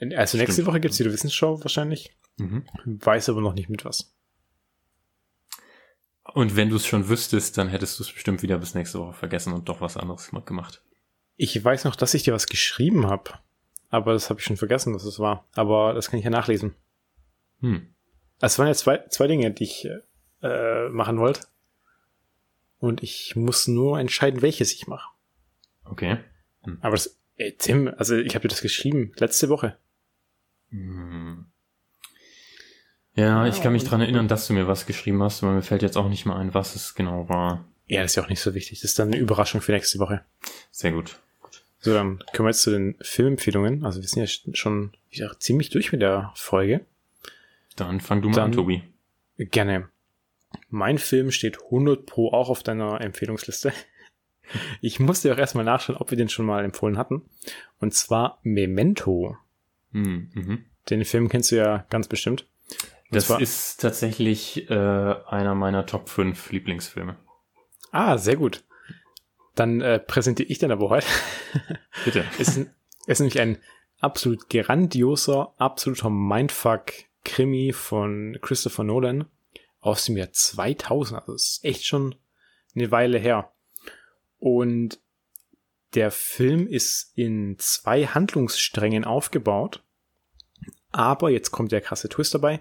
Also 0.00 0.38
nächste 0.38 0.54
Stimmt. 0.54 0.68
Woche 0.68 0.80
gibt's 0.80 0.98
wieder 0.98 1.12
Wissensshow 1.12 1.62
wahrscheinlich. 1.62 2.12
Mhm. 2.36 2.64
Weiß 2.84 3.28
aber 3.28 3.40
noch 3.40 3.54
nicht 3.54 3.68
mit 3.68 3.84
was. 3.84 4.14
Und 6.34 6.56
wenn 6.56 6.68
du 6.68 6.76
es 6.76 6.86
schon 6.86 7.08
wüsstest, 7.08 7.58
dann 7.58 7.68
hättest 7.68 7.98
du 7.98 8.04
es 8.04 8.12
bestimmt 8.12 8.42
wieder 8.42 8.58
bis 8.58 8.74
nächste 8.74 8.98
Woche 8.98 9.14
vergessen 9.14 9.52
und 9.52 9.68
doch 9.68 9.80
was 9.80 9.96
anderes 9.96 10.30
gemacht. 10.44 10.82
Ich 11.36 11.62
weiß 11.62 11.84
noch, 11.84 11.96
dass 11.96 12.14
ich 12.14 12.22
dir 12.22 12.34
was 12.34 12.46
geschrieben 12.46 13.06
habe. 13.06 13.32
Aber 13.90 14.12
das 14.12 14.28
habe 14.28 14.38
ich 14.38 14.44
schon 14.44 14.58
vergessen, 14.58 14.94
was 14.94 15.04
es 15.04 15.18
war. 15.18 15.48
Aber 15.52 15.94
das 15.94 16.10
kann 16.10 16.18
ich 16.18 16.24
ja 16.24 16.30
nachlesen. 16.30 16.74
Hm. 17.60 17.94
Es 18.40 18.58
waren 18.58 18.68
ja 18.68 18.74
zwei, 18.74 18.98
zwei 19.08 19.26
Dinge, 19.26 19.50
die 19.50 19.64
ich 19.64 19.88
äh, 20.42 20.88
machen 20.90 21.18
wollte. 21.18 21.46
Und 22.78 23.02
ich 23.02 23.34
muss 23.34 23.66
nur 23.66 23.98
entscheiden, 23.98 24.42
welches 24.42 24.72
ich 24.72 24.86
mache. 24.86 25.10
Okay. 25.84 26.18
Aber 26.80 26.92
das, 26.92 27.18
ey, 27.36 27.56
Tim, 27.56 27.92
also 27.96 28.16
ich 28.16 28.34
habe 28.34 28.42
dir 28.42 28.48
das 28.48 28.60
geschrieben, 28.60 29.12
letzte 29.16 29.48
Woche. 29.48 29.78
Hm. 30.70 31.46
Ja, 33.14 33.46
ich 33.48 33.60
kann 33.62 33.72
mich 33.72 33.84
dran 33.84 34.00
erinnern, 34.00 34.28
dass 34.28 34.46
du 34.46 34.52
mir 34.52 34.68
was 34.68 34.86
geschrieben 34.86 35.22
hast, 35.22 35.42
aber 35.42 35.52
mir 35.52 35.62
fällt 35.62 35.82
jetzt 35.82 35.96
auch 35.96 36.08
nicht 36.08 36.24
mehr 36.24 36.36
ein, 36.36 36.54
was 36.54 36.76
es 36.76 36.94
genau 36.94 37.28
war. 37.28 37.64
Ja, 37.88 38.02
das 38.02 38.12
ist 38.12 38.16
ja 38.16 38.22
auch 38.22 38.28
nicht 38.28 38.40
so 38.40 38.54
wichtig. 38.54 38.80
Das 38.80 38.90
ist 38.90 38.98
dann 38.98 39.08
eine 39.08 39.16
Überraschung 39.16 39.60
für 39.60 39.72
nächste 39.72 39.98
Woche. 39.98 40.22
Sehr 40.70 40.92
gut. 40.92 41.18
So, 41.80 41.94
dann 41.94 42.18
kommen 42.34 42.46
wir 42.46 42.50
jetzt 42.50 42.62
zu 42.62 42.70
den 42.70 42.96
Filmempfehlungen. 43.00 43.84
Also 43.84 44.00
wir 44.00 44.08
sind 44.08 44.22
ja 44.22 44.54
schon 44.54 44.92
wieder 45.10 45.38
ziemlich 45.40 45.70
durch 45.70 45.90
mit 45.90 46.02
der 46.02 46.32
Folge. 46.36 46.84
Dann 47.76 48.00
fang 48.00 48.20
du 48.22 48.28
mal 48.28 48.34
Dann- 48.36 48.44
an, 48.46 48.52
Tobi. 48.52 48.82
Gerne. 49.36 49.88
Mein 50.68 50.98
Film 50.98 51.30
steht 51.30 51.58
100 51.70 52.06
pro 52.06 52.32
auch 52.32 52.50
auf 52.50 52.62
deiner 52.62 53.00
Empfehlungsliste. 53.00 53.72
Ich 54.80 54.98
musste 54.98 55.32
auch 55.32 55.38
erstmal 55.38 55.64
nachschauen, 55.64 55.98
ob 55.98 56.10
wir 56.10 56.16
den 56.18 56.28
schon 56.28 56.46
mal 56.46 56.64
empfohlen 56.64 56.96
hatten. 56.98 57.22
Und 57.80 57.94
zwar 57.94 58.38
Memento. 58.42 59.36
Hm, 59.92 60.30
mhm. 60.34 60.64
Den 60.90 61.04
Film 61.04 61.28
kennst 61.28 61.50
du 61.50 61.56
ja 61.56 61.86
ganz 61.90 62.08
bestimmt. 62.08 62.46
Und 63.10 63.16
Das 63.16 63.26
zwar- 63.26 63.40
ist 63.40 63.80
tatsächlich 63.80 64.68
äh, 64.70 64.74
einer 64.74 65.54
meiner 65.54 65.86
Top 65.86 66.08
5 66.08 66.50
Lieblingsfilme. 66.52 67.16
Ah, 67.90 68.18
sehr 68.18 68.36
gut. 68.36 68.64
Dann 69.54 69.80
äh, 69.80 69.98
präsentiere 69.98 70.48
ich 70.48 70.58
den 70.58 70.70
aber 70.70 70.88
heute. 70.90 71.06
Bitte. 72.04 72.24
es, 72.38 72.48
ist, 72.56 72.58
es 72.58 72.68
ist 73.06 73.20
nämlich 73.20 73.40
ein 73.40 73.58
absolut 74.00 74.48
grandioser, 74.50 75.54
absoluter 75.58 76.10
Mindfuck-Krimi 76.10 77.72
von 77.72 78.38
Christopher 78.42 78.84
Nolan 78.84 79.24
aus 79.80 80.04
dem 80.04 80.16
Jahr 80.16 80.30
2000. 80.32 81.20
Also 81.20 81.34
es 81.34 81.42
ist 81.58 81.64
echt 81.64 81.86
schon 81.86 82.14
eine 82.74 82.90
Weile 82.90 83.18
her. 83.18 83.52
Und 84.38 85.00
der 85.94 86.10
Film 86.10 86.66
ist 86.66 87.12
in 87.16 87.56
zwei 87.58 88.06
Handlungssträngen 88.06 89.04
aufgebaut. 89.04 89.82
Aber 90.90 91.30
jetzt 91.30 91.50
kommt 91.50 91.72
der 91.72 91.80
krasse 91.80 92.08
Twist 92.08 92.34
dabei. 92.34 92.60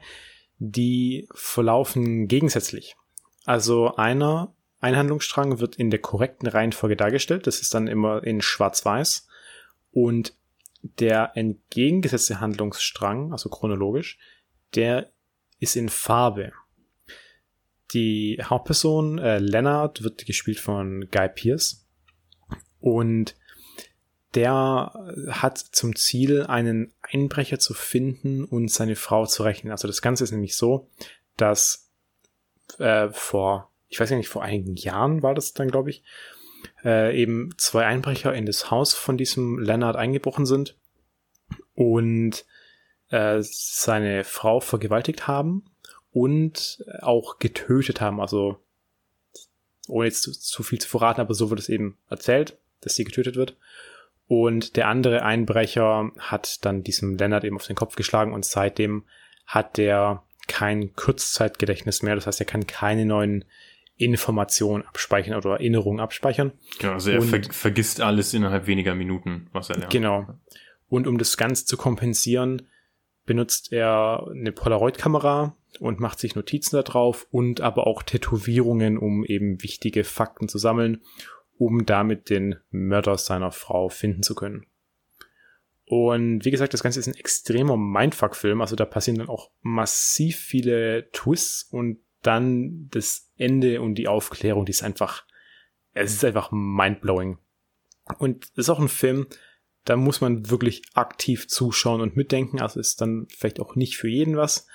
Die 0.59 1.27
verlaufen 1.33 2.27
gegensätzlich. 2.27 2.95
Also 3.45 3.95
einer, 3.95 4.53
ein 4.79 4.95
Handlungsstrang 4.95 5.59
wird 5.59 5.75
in 5.77 5.89
der 5.89 5.99
korrekten 5.99 6.47
Reihenfolge 6.47 6.95
dargestellt. 6.95 7.47
Das 7.47 7.61
ist 7.61 7.73
dann 7.73 7.87
immer 7.87 8.23
in 8.23 8.41
Schwarz-Weiß. 8.41 9.27
Und 9.91 10.33
der 10.81 11.31
entgegengesetzte 11.35 12.39
Handlungsstrang, 12.39 13.31
also 13.31 13.49
chronologisch, 13.49 14.17
der 14.75 15.11
ist 15.59 15.75
in 15.75 15.89
Farbe. 15.89 16.51
Die 17.93 18.39
Hauptperson, 18.43 19.17
äh, 19.17 19.39
Leonard, 19.39 20.03
wird 20.03 20.25
gespielt 20.25 20.59
von 20.59 21.07
Guy 21.11 21.29
Pearce. 21.29 21.86
Und 22.87 23.35
der 24.33 24.93
hat 25.29 25.57
zum 25.57 25.95
Ziel, 25.97 26.43
einen 26.43 26.93
Einbrecher 27.01 27.59
zu 27.59 27.73
finden 27.73 28.45
und 28.45 28.71
seine 28.71 28.95
Frau 28.95 29.25
zu 29.25 29.43
rächen. 29.43 29.71
Also 29.71 29.89
das 29.89 30.01
Ganze 30.01 30.23
ist 30.23 30.31
nämlich 30.31 30.55
so, 30.55 30.87
dass 31.35 31.89
äh, 32.79 33.09
vor, 33.09 33.71
ich 33.89 33.99
weiß 33.99 34.09
ja 34.09 34.15
nicht, 34.15 34.29
vor 34.29 34.41
einigen 34.41 34.77
Jahren 34.77 35.21
war 35.21 35.35
das 35.35 35.53
dann, 35.53 35.69
glaube 35.69 35.89
ich, 35.89 36.01
äh, 36.85 37.19
eben 37.21 37.49
zwei 37.57 37.85
Einbrecher 37.85 38.33
in 38.33 38.45
das 38.45 38.71
Haus 38.71 38.93
von 38.93 39.17
diesem 39.17 39.59
Leonard 39.59 39.97
eingebrochen 39.97 40.45
sind 40.45 40.77
und 41.75 42.45
äh, 43.09 43.39
seine 43.41 44.23
Frau 44.23 44.61
vergewaltigt 44.61 45.27
haben 45.27 45.65
und 46.13 46.85
auch 47.01 47.37
getötet 47.39 47.99
haben. 47.99 48.21
Also 48.21 48.59
ohne 49.89 50.07
jetzt 50.07 50.21
zu, 50.21 50.31
zu 50.31 50.63
viel 50.63 50.79
zu 50.79 50.87
verraten, 50.87 51.19
aber 51.19 51.33
so 51.33 51.49
wird 51.49 51.59
es 51.59 51.67
eben 51.69 51.97
erzählt, 52.09 52.57
dass 52.81 52.95
sie 52.95 53.03
getötet 53.03 53.35
wird. 53.35 53.57
Und 54.27 54.75
der 54.75 54.87
andere 54.87 55.23
Einbrecher 55.23 56.11
hat 56.19 56.65
dann 56.65 56.83
diesem 56.83 57.17
Leonard 57.17 57.45
eben 57.45 57.55
auf 57.55 57.67
den 57.67 57.75
Kopf 57.75 57.95
geschlagen 57.95 58.33
und 58.33 58.45
seitdem 58.45 59.05
hat 59.45 59.77
der 59.77 60.23
kein 60.47 60.93
Kurzzeitgedächtnis 60.95 62.03
mehr. 62.03 62.15
Das 62.15 62.27
heißt, 62.27 62.41
er 62.41 62.45
kann 62.45 62.67
keine 62.67 63.05
neuen 63.05 63.45
Informationen 63.95 64.83
abspeichern 64.83 65.35
oder 65.35 65.51
Erinnerungen 65.51 65.99
abspeichern. 65.99 66.51
Genau, 66.79 66.93
also 66.93 67.11
er 67.11 67.21
ver 67.21 67.41
vergisst 67.49 68.01
alles 68.01 68.33
innerhalb 68.33 68.67
weniger 68.67 68.93
Minuten, 68.95 69.49
was 69.53 69.69
er 69.69 69.77
lernt. 69.77 69.91
Genau. 69.91 70.27
Und 70.89 71.07
um 71.07 71.17
das 71.17 71.37
Ganze 71.37 71.65
zu 71.65 71.77
kompensieren, 71.77 72.67
benutzt 73.25 73.73
er 73.73 74.27
eine 74.29 74.51
Polaroid-Kamera 74.51 75.55
und 75.79 75.99
macht 75.99 76.19
sich 76.19 76.35
Notizen 76.35 76.75
da 76.75 76.83
drauf 76.83 77.27
und 77.31 77.61
aber 77.61 77.87
auch 77.87 78.03
Tätowierungen, 78.03 78.97
um 78.97 79.25
eben 79.25 79.61
wichtige 79.63 80.03
Fakten 80.03 80.47
zu 80.47 80.57
sammeln 80.57 81.01
um 81.57 81.85
damit 81.85 82.29
den 82.29 82.55
Mörder 82.69 83.17
seiner 83.17 83.51
Frau 83.51 83.89
finden 83.89 84.23
zu 84.23 84.35
können. 84.35 84.65
Und 85.85 86.43
wie 86.43 86.51
gesagt, 86.51 86.73
das 86.73 86.83
Ganze 86.83 86.99
ist 86.99 87.07
ein 87.07 87.15
extremer 87.15 87.77
Mindfuck-Film, 87.77 88.59
also 88.59 88.75
da 88.75 88.85
passieren 88.85 89.19
dann 89.19 89.29
auch 89.29 89.51
massiv 89.61 90.37
viele 90.37 91.09
Twists 91.11 91.63
und 91.71 91.99
dann 92.21 92.89
das 92.91 93.31
Ende 93.37 93.81
und 93.81 93.95
die 93.95 94.09
Aufklärung, 94.09 94.65
die 94.65 94.71
ist 94.71 94.83
einfach, 94.83 95.25
es 95.93 96.11
ist 96.11 96.25
einfach 96.25 96.51
mindblowing. 96.51 97.37
Und 98.19 98.45
es 98.51 98.57
ist 98.57 98.69
auch 98.69 98.79
ein 98.79 98.89
Film, 98.89 99.27
da 99.85 99.95
muss 99.95 100.19
man 100.19 100.49
wirklich 100.49 100.81
aktiv 100.93 101.47
zuschauen 101.47 102.01
und 102.01 102.17
mitdenken, 102.17 102.59
also 102.59 102.81
ist 102.81 102.99
dann 102.99 103.27
vielleicht 103.29 103.61
auch 103.61 103.75
nicht 103.75 103.95
für 103.95 104.09
jeden 104.09 104.35
was, 104.35 104.67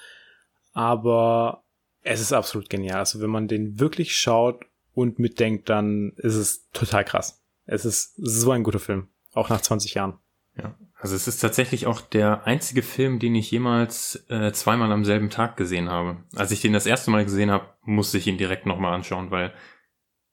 aber 0.72 1.64
es 2.00 2.20
ist 2.20 2.32
absolut 2.32 2.70
genial. 2.70 2.98
Also 2.98 3.20
wenn 3.20 3.30
man 3.30 3.48
den 3.48 3.78
wirklich 3.78 4.16
schaut 4.16 4.64
und 4.94 5.18
mitdenkt, 5.18 5.68
dann 5.68 6.12
ist 6.16 6.34
es 6.34 6.68
total 6.72 7.04
krass. 7.04 7.42
Es 7.64 7.84
ist 7.84 8.14
so 8.16 8.50
ein 8.50 8.62
guter 8.62 8.80
Film, 8.80 9.08
auch 9.32 9.48
nach 9.48 9.60
20 9.60 9.94
Jahren. 9.94 10.18
Ja, 10.56 10.76
also 10.94 11.16
es 11.16 11.26
ist 11.26 11.38
tatsächlich 11.38 11.86
auch 11.86 12.00
der 12.00 12.46
einzige 12.46 12.82
Film, 12.82 13.18
den 13.18 13.34
ich 13.34 13.50
jemals 13.50 14.24
äh, 14.28 14.52
zweimal 14.52 14.92
am 14.92 15.04
selben 15.04 15.30
Tag 15.30 15.56
gesehen 15.56 15.88
habe. 15.88 16.22
Als 16.34 16.50
ich 16.50 16.60
den 16.60 16.74
das 16.74 16.86
erste 16.86 17.10
Mal 17.10 17.24
gesehen 17.24 17.50
habe, 17.50 17.68
musste 17.82 18.18
ich 18.18 18.26
ihn 18.26 18.36
direkt 18.36 18.66
nochmal 18.66 18.92
anschauen, 18.92 19.30
weil 19.30 19.54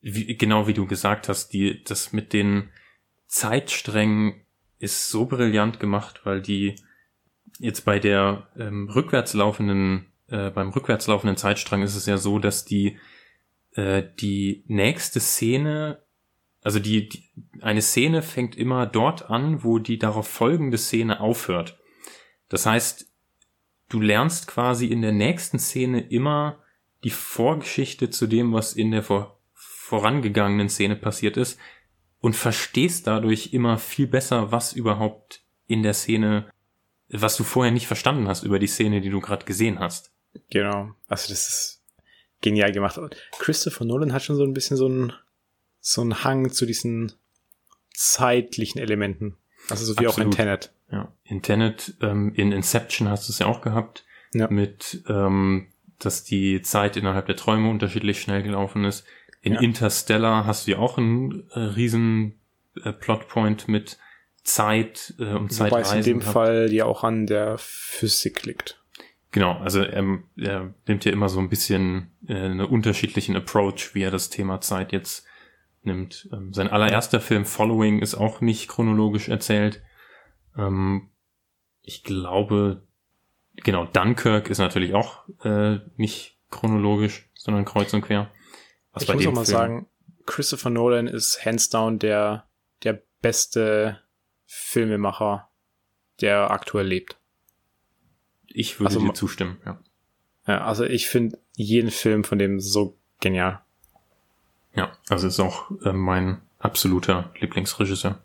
wie, 0.01 0.37
genau 0.37 0.67
wie 0.67 0.73
du 0.73 0.85
gesagt 0.85 1.29
hast, 1.29 1.49
die 1.49 1.83
das 1.83 2.13
mit 2.13 2.33
den 2.33 2.69
Zeitsträngen 3.27 4.41
ist 4.79 5.09
so 5.09 5.25
brillant 5.25 5.79
gemacht, 5.79 6.21
weil 6.23 6.41
die 6.41 6.75
jetzt 7.59 7.85
bei 7.85 7.99
der 7.99 8.47
ähm, 8.57 8.89
rückwärts 8.89 9.33
laufenden, 9.33 10.07
äh, 10.27 10.49
beim 10.49 10.69
rückwärts 10.69 11.07
laufenden 11.07 11.37
Zeitstrang 11.37 11.81
ist 11.81 11.95
es 11.95 12.05
ja 12.05 12.17
so, 12.17 12.39
dass 12.39 12.65
die 12.65 12.97
äh, 13.79 14.03
die 14.19 14.63
nächste 14.67 15.21
Szene, 15.21 16.03
also 16.61 16.79
die, 16.79 17.07
die, 17.07 17.23
eine 17.61 17.81
Szene 17.81 18.21
fängt 18.21 18.57
immer 18.57 18.85
dort 18.85 19.29
an, 19.29 19.63
wo 19.63 19.79
die 19.79 19.97
darauf 19.97 20.27
folgende 20.27 20.77
Szene 20.77 21.21
aufhört. 21.21 21.79
Das 22.49 22.65
heißt, 22.65 23.09
du 23.87 24.01
lernst 24.01 24.47
quasi 24.47 24.87
in 24.87 25.01
der 25.01 25.13
nächsten 25.13 25.59
Szene 25.59 26.01
immer 26.01 26.61
die 27.05 27.09
Vorgeschichte 27.09 28.09
zu 28.09 28.27
dem, 28.27 28.51
was 28.51 28.73
in 28.73 28.91
der 28.91 29.03
vor, 29.03 29.39
vorangegangenen 29.53 30.67
Szene 30.67 30.97
passiert 30.97 31.37
ist 31.37 31.57
und 32.19 32.35
verstehst 32.35 33.07
dadurch 33.07 33.53
immer 33.53 33.77
viel 33.77 34.07
besser, 34.07 34.51
was 34.51 34.73
überhaupt 34.73 35.41
in 35.67 35.83
der 35.83 35.93
Szene, 35.93 36.51
was 37.07 37.37
du 37.37 37.45
vorher 37.45 37.71
nicht 37.71 37.87
verstanden 37.87 38.27
hast 38.27 38.43
über 38.43 38.59
die 38.59 38.67
Szene, 38.67 38.99
die 38.99 39.09
du 39.09 39.21
gerade 39.21 39.45
gesehen 39.45 39.79
hast. 39.79 40.11
Genau. 40.49 40.91
Also 41.07 41.29
das 41.29 41.47
ist 41.47 41.78
genial 42.41 42.71
gemacht. 42.71 42.97
Und 42.97 43.15
Christopher 43.39 43.85
Nolan 43.85 44.13
hat 44.13 44.23
schon 44.23 44.35
so 44.35 44.43
ein 44.43 44.53
bisschen 44.53 44.77
so 44.77 44.85
einen, 44.85 45.13
so 45.79 46.01
einen 46.01 46.23
Hang 46.23 46.51
zu 46.51 46.65
diesen 46.65 47.13
zeitlichen 47.93 48.79
Elementen. 48.79 49.35
Also 49.69 49.85
so 49.85 49.99
wie 49.99 50.07
Absolut. 50.07 50.27
auch 50.27 50.31
in 50.31 50.31
Tenet. 50.31 50.71
Ja, 50.91 51.11
in 51.23 51.41
Tenet, 51.41 51.95
ähm, 52.01 52.33
in 52.35 52.51
Inception 52.51 53.09
hast 53.09 53.27
du 53.27 53.33
es 53.33 53.39
ja 53.39 53.45
auch 53.45 53.61
gehabt. 53.61 54.05
Ja. 54.33 54.47
Mit, 54.49 55.03
ähm, 55.07 55.67
dass 55.99 56.23
die 56.23 56.61
Zeit 56.61 56.97
innerhalb 56.97 57.25
der 57.25 57.35
Träume 57.35 57.69
unterschiedlich 57.69 58.21
schnell 58.21 58.43
gelaufen 58.43 58.85
ist. 58.85 59.05
In 59.41 59.53
ja. 59.53 59.59
Interstellar 59.59 60.45
hast 60.45 60.67
du 60.67 60.71
ja 60.71 60.77
auch 60.77 60.97
einen 60.97 61.49
äh, 61.51 61.59
riesen 61.59 62.39
äh, 62.83 62.93
Plotpoint 62.93 63.67
mit 63.67 63.97
Zeit 64.43 65.13
äh, 65.19 65.33
und 65.33 65.51
Zeitreisen. 65.51 65.71
Wobei 65.71 65.81
es 65.81 65.93
in 65.93 66.03
dem 66.03 66.19
gehabt. 66.19 66.33
Fall 66.33 66.73
ja 66.73 66.85
auch 66.85 67.03
an 67.03 67.27
der 67.27 67.57
Physik 67.57 68.45
liegt. 68.45 68.78
Genau, 69.31 69.57
also 69.59 69.81
er, 69.81 70.19
er 70.37 70.73
nimmt 70.87 71.05
ja 71.05 71.11
immer 71.11 71.29
so 71.29 71.39
ein 71.39 71.49
bisschen 71.49 72.11
äh, 72.27 72.33
einen 72.33 72.61
unterschiedlichen 72.61 73.35
Approach, 73.35 73.93
wie 73.93 74.01
er 74.01 74.11
das 74.11 74.29
Thema 74.29 74.59
Zeit 74.59 74.91
jetzt 74.91 75.25
nimmt. 75.83 76.27
Ähm, 76.33 76.53
sein 76.53 76.67
allererster 76.67 77.21
Film 77.21 77.45
Following 77.45 77.99
ist 77.99 78.15
auch 78.15 78.41
nicht 78.41 78.67
chronologisch 78.67 79.29
erzählt. 79.29 79.83
Ähm, 80.57 81.09
ich 81.83 82.03
glaube, 82.03 82.83
genau, 83.57 83.85
Dunkirk 83.85 84.49
ist 84.49 84.57
natürlich 84.57 84.95
auch 84.95 85.27
äh, 85.43 85.77
nicht 85.95 86.39
chronologisch, 86.49 87.29
sondern 87.35 87.65
kreuz 87.65 87.93
und 87.93 88.01
quer. 88.01 88.31
Was 88.93 89.03
ich 89.03 89.13
muss 89.13 89.27
auch 89.27 89.31
mal 89.31 89.45
Film 89.45 89.57
sagen, 89.57 89.87
Christopher 90.25 90.71
Nolan 90.71 91.07
ist 91.07 91.45
hands 91.45 91.69
down 91.69 91.99
der, 91.99 92.47
der 92.83 93.01
beste 93.21 93.99
Filmemacher, 94.45 95.49
der 96.21 96.49
aktuell 96.49 96.87
lebt. 96.87 97.18
Ich 98.53 98.79
würde 98.79 98.95
also, 98.95 98.99
dir 99.05 99.13
zustimmen, 99.13 99.57
ja. 99.65 99.79
Ja, 100.47 100.61
also 100.61 100.83
ich 100.83 101.07
finde 101.07 101.37
jeden 101.55 101.91
Film 101.91 102.23
von 102.23 102.39
dem 102.39 102.59
so 102.59 102.97
genial. 103.19 103.61
Ja, 104.75 104.91
also 105.09 105.27
ist 105.27 105.39
auch 105.39 105.69
äh, 105.83 105.93
mein 105.93 106.41
absoluter 106.57 107.31
Lieblingsregisseur. 107.39 108.19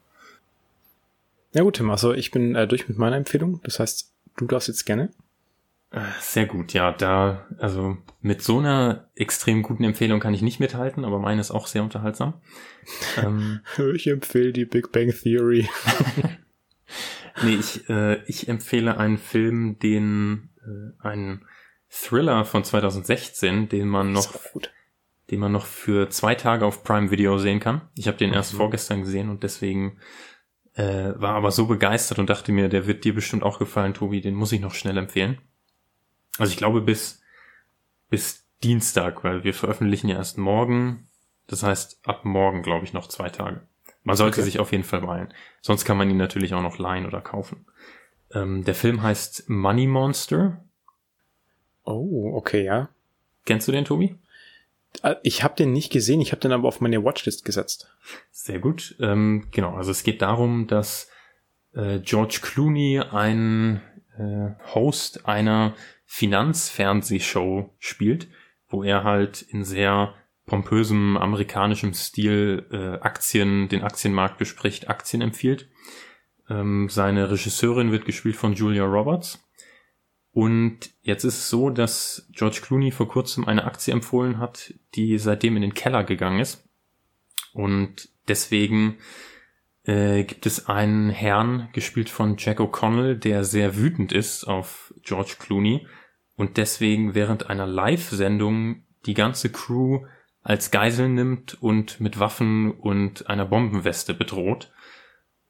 Ja 1.53 1.63
gut, 1.63 1.77
Tim, 1.77 1.91
also 1.91 2.13
ich 2.13 2.31
bin 2.31 2.55
äh, 2.55 2.67
durch 2.67 2.89
mit 2.89 2.99
meiner 2.99 3.17
Empfehlung. 3.17 3.61
Das 3.65 3.79
heißt, 3.79 4.13
du 4.37 4.47
darfst 4.47 4.69
jetzt 4.69 4.85
gerne. 4.85 5.11
Äh, 5.91 6.01
sehr 6.21 6.47
gut, 6.47 6.73
ja, 6.73 6.91
da, 6.91 7.47
also 7.59 7.97
mit 8.21 8.43
so 8.43 8.59
einer 8.59 9.09
extrem 9.15 9.63
guten 9.63 9.85
Empfehlung 9.85 10.19
kann 10.19 10.35
ich 10.35 10.43
nicht 10.43 10.59
mithalten, 10.59 11.05
aber 11.05 11.21
meine 11.21 11.41
ist 11.41 11.53
auch 11.53 11.69
sehr 11.69 11.85
unterhaltsam. 11.85 12.35
ähm, 13.17 13.61
ich 13.95 14.09
empfehle 14.09 14.53
die 14.53 14.65
Big 14.65 14.91
Bang 14.91 15.11
Theory. 15.13 15.69
Nee, 17.43 17.57
ich, 17.57 17.89
äh, 17.89 18.23
ich 18.25 18.49
empfehle 18.49 18.99
einen 18.99 19.19
Film, 19.19 19.79
den, 19.79 20.51
äh, 20.63 21.07
einen 21.07 21.47
Thriller 21.89 22.45
von 22.45 22.65
2016, 22.65 23.69
den 23.69 23.89
man 23.89 24.13
noch, 24.13 24.35
den 25.31 25.41
man 25.41 25.53
noch 25.53 25.67
für 25.67 26.11
zwei 26.11 26.35
Tage 26.35 26.65
auf 26.65 26.85
Prime 26.85 27.11
Video 27.11 27.39
sehen 27.39 27.61
kann. 27.61 27.83
Ich 27.97 28.07
habe 28.07 28.17
den 28.17 28.31
mhm. 28.31 28.37
erst 28.37 28.53
vorgestern 28.53 29.03
gesehen 29.03 29.31
und 29.31 29.43
deswegen 29.43 29.99
äh, 30.75 31.13
war 31.17 31.35
aber 31.35 31.51
so 31.51 31.67
begeistert 31.67 32.19
und 32.19 32.31
dachte 32.31 32.53
mir, 32.53 32.69
der 32.69 32.87
wird 32.87 33.05
dir 33.05 33.15
bestimmt 33.15 33.43
auch 33.43 33.59
gefallen, 33.59 33.95
Tobi, 33.95 34.21
den 34.21 34.35
muss 34.35 34.53
ich 34.53 34.61
noch 34.61 34.75
schnell 34.75 34.99
empfehlen. 34.99 35.39
Also 36.39 36.51
ich 36.51 36.57
glaube 36.57 36.81
bis, 36.81 37.23
bis 38.11 38.45
Dienstag, 38.63 39.23
weil 39.25 39.45
wir 39.45 39.55
veröffentlichen 39.55 40.09
ja 40.09 40.17
erst 40.17 40.39
morgen. 40.39 41.09
Das 41.47 41.63
heißt, 41.63 42.01
ab 42.07 42.25
morgen, 42.25 42.63
glaube 42.63 42.85
ich, 42.85 42.93
noch 42.93 43.09
zwei 43.09 43.29
Tage. 43.29 43.69
Man 44.05 44.17
sollte 44.17 44.41
okay. 44.41 44.45
sich 44.45 44.61
auf 44.61 44.71
jeden 44.71 44.85
Fall 44.85 45.01
beeilen. 45.01 45.33
Sonst 45.61 45.85
kann 45.85 45.97
man 45.97 46.09
ihn 46.09 46.19
natürlich 46.19 46.55
auch 46.55 46.63
noch 46.63 46.79
leihen 46.79 47.07
oder 47.07 47.21
kaufen. 47.21 47.67
Ähm, 48.33 48.65
der 48.65 48.75
Film 48.75 49.03
heißt 49.03 49.49
Money 49.49 49.87
Monster. 49.87 50.63
Oh, 51.85 52.33
okay, 52.35 52.65
ja. 52.65 52.91
Kennst 53.47 53.67
du 53.67 53.73
den, 53.73 53.85
Tobi? 53.85 54.17
Äh, 55.03 55.17
ich 55.23 55.43
habe 55.43 55.57
den 55.57 55.73
nicht 55.73 55.91
gesehen, 55.91 56.21
ich 56.21 56.33
habe 56.33 56.41
den 56.41 56.53
aber 56.53 56.69
auf 56.69 56.81
meine 56.81 57.03
Watchlist 57.03 57.45
gesetzt. 57.45 57.91
Sehr 58.31 58.59
gut. 58.59 58.95
Ähm, 59.01 59.49
genau, 59.51 59.75
also 59.75 59.91
es 59.91 60.03
geht 60.03 60.23
darum, 60.23 60.67
dass 60.67 61.11
äh, 61.75 61.99
George 62.01 62.41
Clooney 62.43 63.01
ein 63.01 63.81
äh, 64.19 64.51
Host 64.75 65.27
einer 65.27 65.75
Finanzfernsehshow 66.05 67.71
spielt, 67.79 68.29
wo 68.69 68.83
er 68.83 69.03
halt 69.03 69.43
in 69.43 69.65
sehr 69.65 70.15
pompösem 70.47 71.17
amerikanischem 71.17 71.95
Stil 71.95 72.67
äh, 72.71 73.03
Aktien, 73.05 73.69
den 73.69 73.83
Aktienmarkt 73.83 74.39
bespricht, 74.39 74.89
Aktien 74.89 75.23
empfiehlt. 75.23 75.69
Ähm, 76.49 76.89
seine 76.91 77.31
Regisseurin 77.31 77.93
wird 77.93 78.05
gespielt 78.05 78.37
von 78.37 78.55
Julia 78.55 78.85
Roberts. 78.85 79.43
Und 80.33 80.91
jetzt 81.03 81.25
ist 81.25 81.39
es 81.39 81.49
so, 81.49 81.71
dass 81.71 82.29
George 82.33 82.61
Clooney 82.63 82.91
vor 82.91 83.09
kurzem 83.09 83.47
eine 83.47 83.65
Aktie 83.65 83.95
empfohlen 83.95 84.39
hat, 84.39 84.75
die 84.95 85.17
seitdem 85.19 85.57
in 85.57 85.63
den 85.63 85.75
Keller 85.75 86.03
gegangen 86.03 86.41
ist. 86.41 86.69
Und 87.53 88.09
deswegen 88.27 88.99
äh, 89.85 90.25
gibt 90.25 90.45
es 90.47 90.67
einen 90.67 91.11
Herrn, 91.11 91.69
gespielt 91.73 92.11
von 92.11 92.37
Jack 92.37 92.59
O'Connell, 92.59 93.15
der 93.15 93.45
sehr 93.45 93.77
wütend 93.77 94.13
ist 94.13 94.45
auf 94.45 94.93
George 95.03 95.37
Clooney 95.39 95.87
und 96.37 96.57
deswegen 96.57 97.15
während 97.15 97.49
einer 97.49 97.67
Live-Sendung 97.67 98.83
die 99.07 99.15
ganze 99.15 99.53
Crew 99.53 100.07
als 100.45 100.71
Geisel 100.71 101.09
nimmt 101.09 101.61
und 101.61 102.01
mit 102.01 102.21
Waffen 102.21 102.71
und 102.71 103.29
einer 103.29 103.47
Bombenweste 103.47 104.15
bedroht 104.15 104.71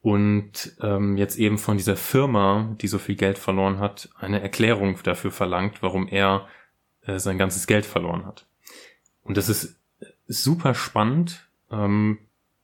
und 0.01 0.77
ähm, 0.81 1.17
jetzt 1.17 1.37
eben 1.37 1.59
von 1.59 1.77
dieser 1.77 1.97
Firma, 1.97 2.75
die 2.81 2.87
so 2.87 2.99
viel 2.99 3.17
Geld 3.17 3.37
verloren 3.37 3.81
hat, 3.81 4.09
eine 4.19 4.41
Erklärung 4.41 4.99
dafür 5.03 5.33
verlangt, 5.33 5.83
warum 5.83 6.07
er 6.07 6.47
äh, 7.03 7.19
sein 7.19 7.39
ganzes 7.39 7.67
Geld 7.67 7.85
verloren 7.85 8.25
hat. 8.25 8.47
Und 9.25 9.37
das 9.37 9.49
ist 9.49 9.81
super 10.29 10.75
spannend, 10.75 11.49
ähm, 11.71 12.19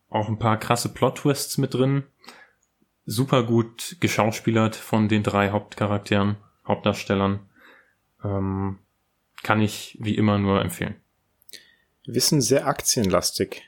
auch 0.08 0.28
ein 0.28 0.38
paar 0.38 0.56
krasse 0.58 0.92
Plot-Twists 0.92 1.58
mit 1.58 1.74
drin, 1.74 2.04
super 3.06 3.42
gut 3.42 3.96
geschauspielert 4.00 4.76
von 4.76 5.08
den 5.08 5.24
drei 5.24 5.50
Hauptcharakteren, 5.50 6.36
Hauptdarstellern. 6.66 7.40
Ähm, 8.22 8.78
kann 9.42 9.60
ich 9.60 9.96
wie 10.00 10.16
immer 10.16 10.38
nur 10.38 10.60
empfehlen. 10.60 10.94
Wissen 12.14 12.40
sehr 12.40 12.66
aktienlastig 12.66 13.62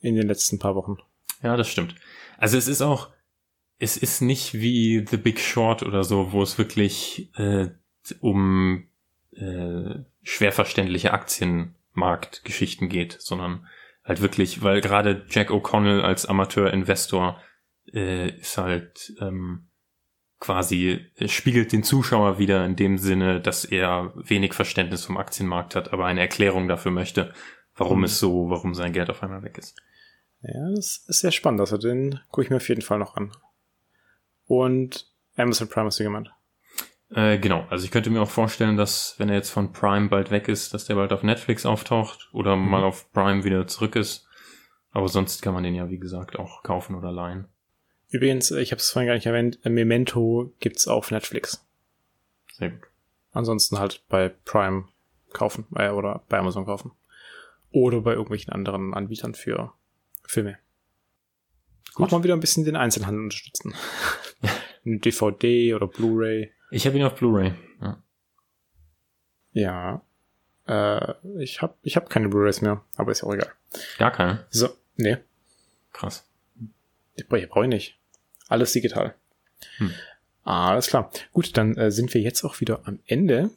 in 0.00 0.14
den 0.14 0.26
letzten 0.26 0.58
paar 0.58 0.74
Wochen. 0.74 0.98
Ja, 1.42 1.56
das 1.56 1.68
stimmt. 1.68 1.94
Also 2.36 2.56
es 2.56 2.68
ist 2.68 2.82
auch, 2.82 3.10
es 3.78 3.96
ist 3.96 4.20
nicht 4.20 4.54
wie 4.54 5.04
The 5.08 5.16
Big 5.16 5.40
Short 5.40 5.82
oder 5.82 6.04
so, 6.04 6.32
wo 6.32 6.42
es 6.42 6.58
wirklich 6.58 7.30
äh, 7.36 7.68
um 8.20 8.88
äh, 9.32 9.94
schwer 10.22 10.52
verständliche 10.52 11.12
Aktienmarktgeschichten 11.12 12.88
geht, 12.88 13.16
sondern 13.20 13.66
halt 14.04 14.20
wirklich, 14.20 14.62
weil 14.62 14.80
gerade 14.80 15.26
Jack 15.28 15.50
O'Connell 15.50 16.00
als 16.00 16.26
Amateur-Investor 16.26 17.40
äh, 17.92 18.30
ist 18.30 18.58
halt 18.58 19.12
ähm, 19.20 19.68
quasi 20.40 21.06
spiegelt 21.26 21.72
den 21.72 21.82
Zuschauer 21.82 22.38
wieder 22.38 22.64
in 22.64 22.76
dem 22.76 22.98
Sinne, 22.98 23.40
dass 23.40 23.64
er 23.64 24.12
wenig 24.14 24.54
Verständnis 24.54 25.04
vom 25.04 25.16
Aktienmarkt 25.16 25.74
hat, 25.74 25.92
aber 25.92 26.06
eine 26.06 26.20
Erklärung 26.20 26.68
dafür 26.68 26.92
möchte, 26.92 27.32
warum 27.78 27.98
mhm. 27.98 28.04
es 28.04 28.18
so, 28.18 28.50
warum 28.50 28.74
sein 28.74 28.92
Geld 28.92 29.08
auf 29.08 29.22
einmal 29.22 29.42
weg 29.42 29.56
ist. 29.58 29.76
Ja, 30.42 30.70
das 30.74 31.04
ist 31.08 31.20
sehr 31.20 31.32
spannend. 31.32 31.60
Also 31.60 31.78
den 31.78 32.20
gucke 32.30 32.42
ich 32.42 32.50
mir 32.50 32.56
auf 32.56 32.68
jeden 32.68 32.82
Fall 32.82 32.98
noch 32.98 33.16
an. 33.16 33.32
Und 34.46 35.10
Amazon 35.36 35.68
Prime 35.68 35.86
hast 35.86 35.98
du 35.98 36.04
gemeint? 36.04 36.30
Äh, 37.10 37.38
genau, 37.38 37.66
also 37.70 37.84
ich 37.84 37.90
könnte 37.90 38.10
mir 38.10 38.20
auch 38.20 38.30
vorstellen, 38.30 38.76
dass 38.76 39.14
wenn 39.18 39.30
er 39.30 39.36
jetzt 39.36 39.50
von 39.50 39.72
Prime 39.72 40.08
bald 40.08 40.30
weg 40.30 40.48
ist, 40.48 40.74
dass 40.74 40.84
der 40.84 40.94
bald 40.94 41.12
auf 41.12 41.22
Netflix 41.22 41.64
auftaucht 41.64 42.28
oder 42.32 42.56
mhm. 42.56 42.70
mal 42.70 42.84
auf 42.84 43.10
Prime 43.12 43.44
wieder 43.44 43.66
zurück 43.66 43.96
ist. 43.96 44.26
Aber 44.90 45.08
sonst 45.08 45.42
kann 45.42 45.54
man 45.54 45.62
den 45.62 45.74
ja, 45.74 45.90
wie 45.90 45.98
gesagt, 45.98 46.38
auch 46.38 46.62
kaufen 46.62 46.94
oder 46.94 47.12
leihen. 47.12 47.46
Übrigens, 48.10 48.50
ich 48.50 48.72
habe 48.72 48.80
es 48.80 48.90
vorhin 48.90 49.06
gar 49.06 49.14
nicht 49.14 49.26
erwähnt, 49.26 49.58
Memento 49.64 50.52
gibt's 50.60 50.88
auf 50.88 51.10
Netflix. 51.10 51.64
Sehr 52.52 52.70
gut. 52.70 52.88
Ansonsten 53.32 53.78
halt 53.78 54.02
bei 54.08 54.30
Prime 54.30 54.88
kaufen 55.32 55.66
äh, 55.76 55.90
oder 55.90 56.22
bei 56.28 56.38
Amazon 56.38 56.64
kaufen. 56.64 56.92
Oder 57.70 58.00
bei 58.00 58.12
irgendwelchen 58.12 58.52
anderen 58.52 58.94
Anbietern 58.94 59.34
für 59.34 59.72
Filme. 60.24 60.58
Gut. 61.94 62.06
Auch 62.06 62.12
mal 62.12 62.24
wieder 62.24 62.34
ein 62.34 62.40
bisschen 62.40 62.64
den 62.64 62.76
Einzelhandel 62.76 63.24
unterstützen. 63.24 63.74
DVD 64.84 65.74
oder 65.74 65.86
Blu-ray. 65.86 66.52
Ich 66.70 66.86
habe 66.86 66.96
ihn 66.96 67.04
auf 67.04 67.16
Blu-ray. 67.16 67.52
Ja. 67.80 68.02
Ja. 69.52 70.02
Äh, 70.66 71.42
ich 71.42 71.62
habe 71.62 71.74
ich 71.82 71.96
hab 71.96 72.10
keine 72.10 72.28
Blu-rays 72.28 72.60
mehr, 72.60 72.84
aber 72.96 73.12
ist 73.12 73.22
ja 73.22 73.28
auch 73.28 73.34
egal. 73.34 73.52
Gar 73.98 74.12
keine? 74.12 74.46
So, 74.50 74.68
nee. 74.96 75.18
Krass. 75.92 76.26
Ich 77.16 77.26
brauche 77.26 77.64
ich 77.64 77.68
nicht. 77.68 77.98
Alles 78.48 78.72
digital. 78.72 79.14
Hm. 79.78 79.92
Alles 80.44 80.86
klar. 80.86 81.10
Gut, 81.32 81.56
dann 81.56 81.76
äh, 81.76 81.90
sind 81.90 82.14
wir 82.14 82.20
jetzt 82.20 82.44
auch 82.44 82.60
wieder 82.60 82.86
am 82.86 83.00
Ende. 83.06 83.50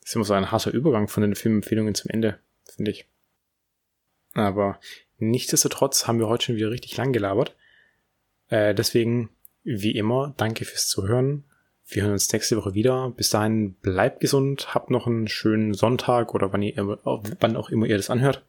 Das 0.00 0.10
ist 0.10 0.16
immer 0.16 0.24
so 0.24 0.34
ein 0.34 0.50
harter 0.50 0.72
Übergang 0.72 1.08
von 1.08 1.22
den 1.22 1.34
Filmempfehlungen 1.34 1.94
zum 1.94 2.10
Ende, 2.10 2.38
finde 2.74 2.90
ich. 2.90 3.06
Aber 4.34 4.78
nichtsdestotrotz 5.18 6.06
haben 6.06 6.18
wir 6.18 6.28
heute 6.28 6.46
schon 6.46 6.56
wieder 6.56 6.70
richtig 6.70 6.96
lang 6.96 7.12
gelabert. 7.12 7.54
Äh, 8.48 8.74
deswegen, 8.74 9.30
wie 9.64 9.92
immer, 9.92 10.34
danke 10.36 10.64
fürs 10.64 10.88
Zuhören. 10.88 11.44
Wir 11.86 12.02
hören 12.02 12.12
uns 12.12 12.32
nächste 12.32 12.56
Woche 12.56 12.74
wieder. 12.74 13.10
Bis 13.10 13.30
dahin 13.30 13.74
bleibt 13.74 14.20
gesund, 14.20 14.74
habt 14.74 14.90
noch 14.90 15.06
einen 15.06 15.28
schönen 15.28 15.74
Sonntag 15.74 16.34
oder 16.34 16.52
wann, 16.52 16.62
ihr, 16.62 16.74
wann 16.76 17.56
auch 17.56 17.70
immer 17.70 17.86
ihr 17.86 17.96
das 17.96 18.10
anhört. 18.10 18.44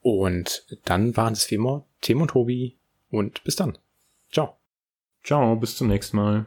Und 0.00 0.78
dann 0.84 1.16
waren 1.16 1.32
es 1.32 1.50
wie 1.50 1.56
immer 1.56 1.84
Tim 2.00 2.22
und 2.22 2.28
Tobi 2.28 2.76
und 3.10 3.44
bis 3.44 3.56
dann. 3.56 3.78
Ciao. 4.30 4.56
Ciao, 5.22 5.56
bis 5.56 5.76
zum 5.76 5.88
nächsten 5.88 6.16
Mal. 6.16 6.46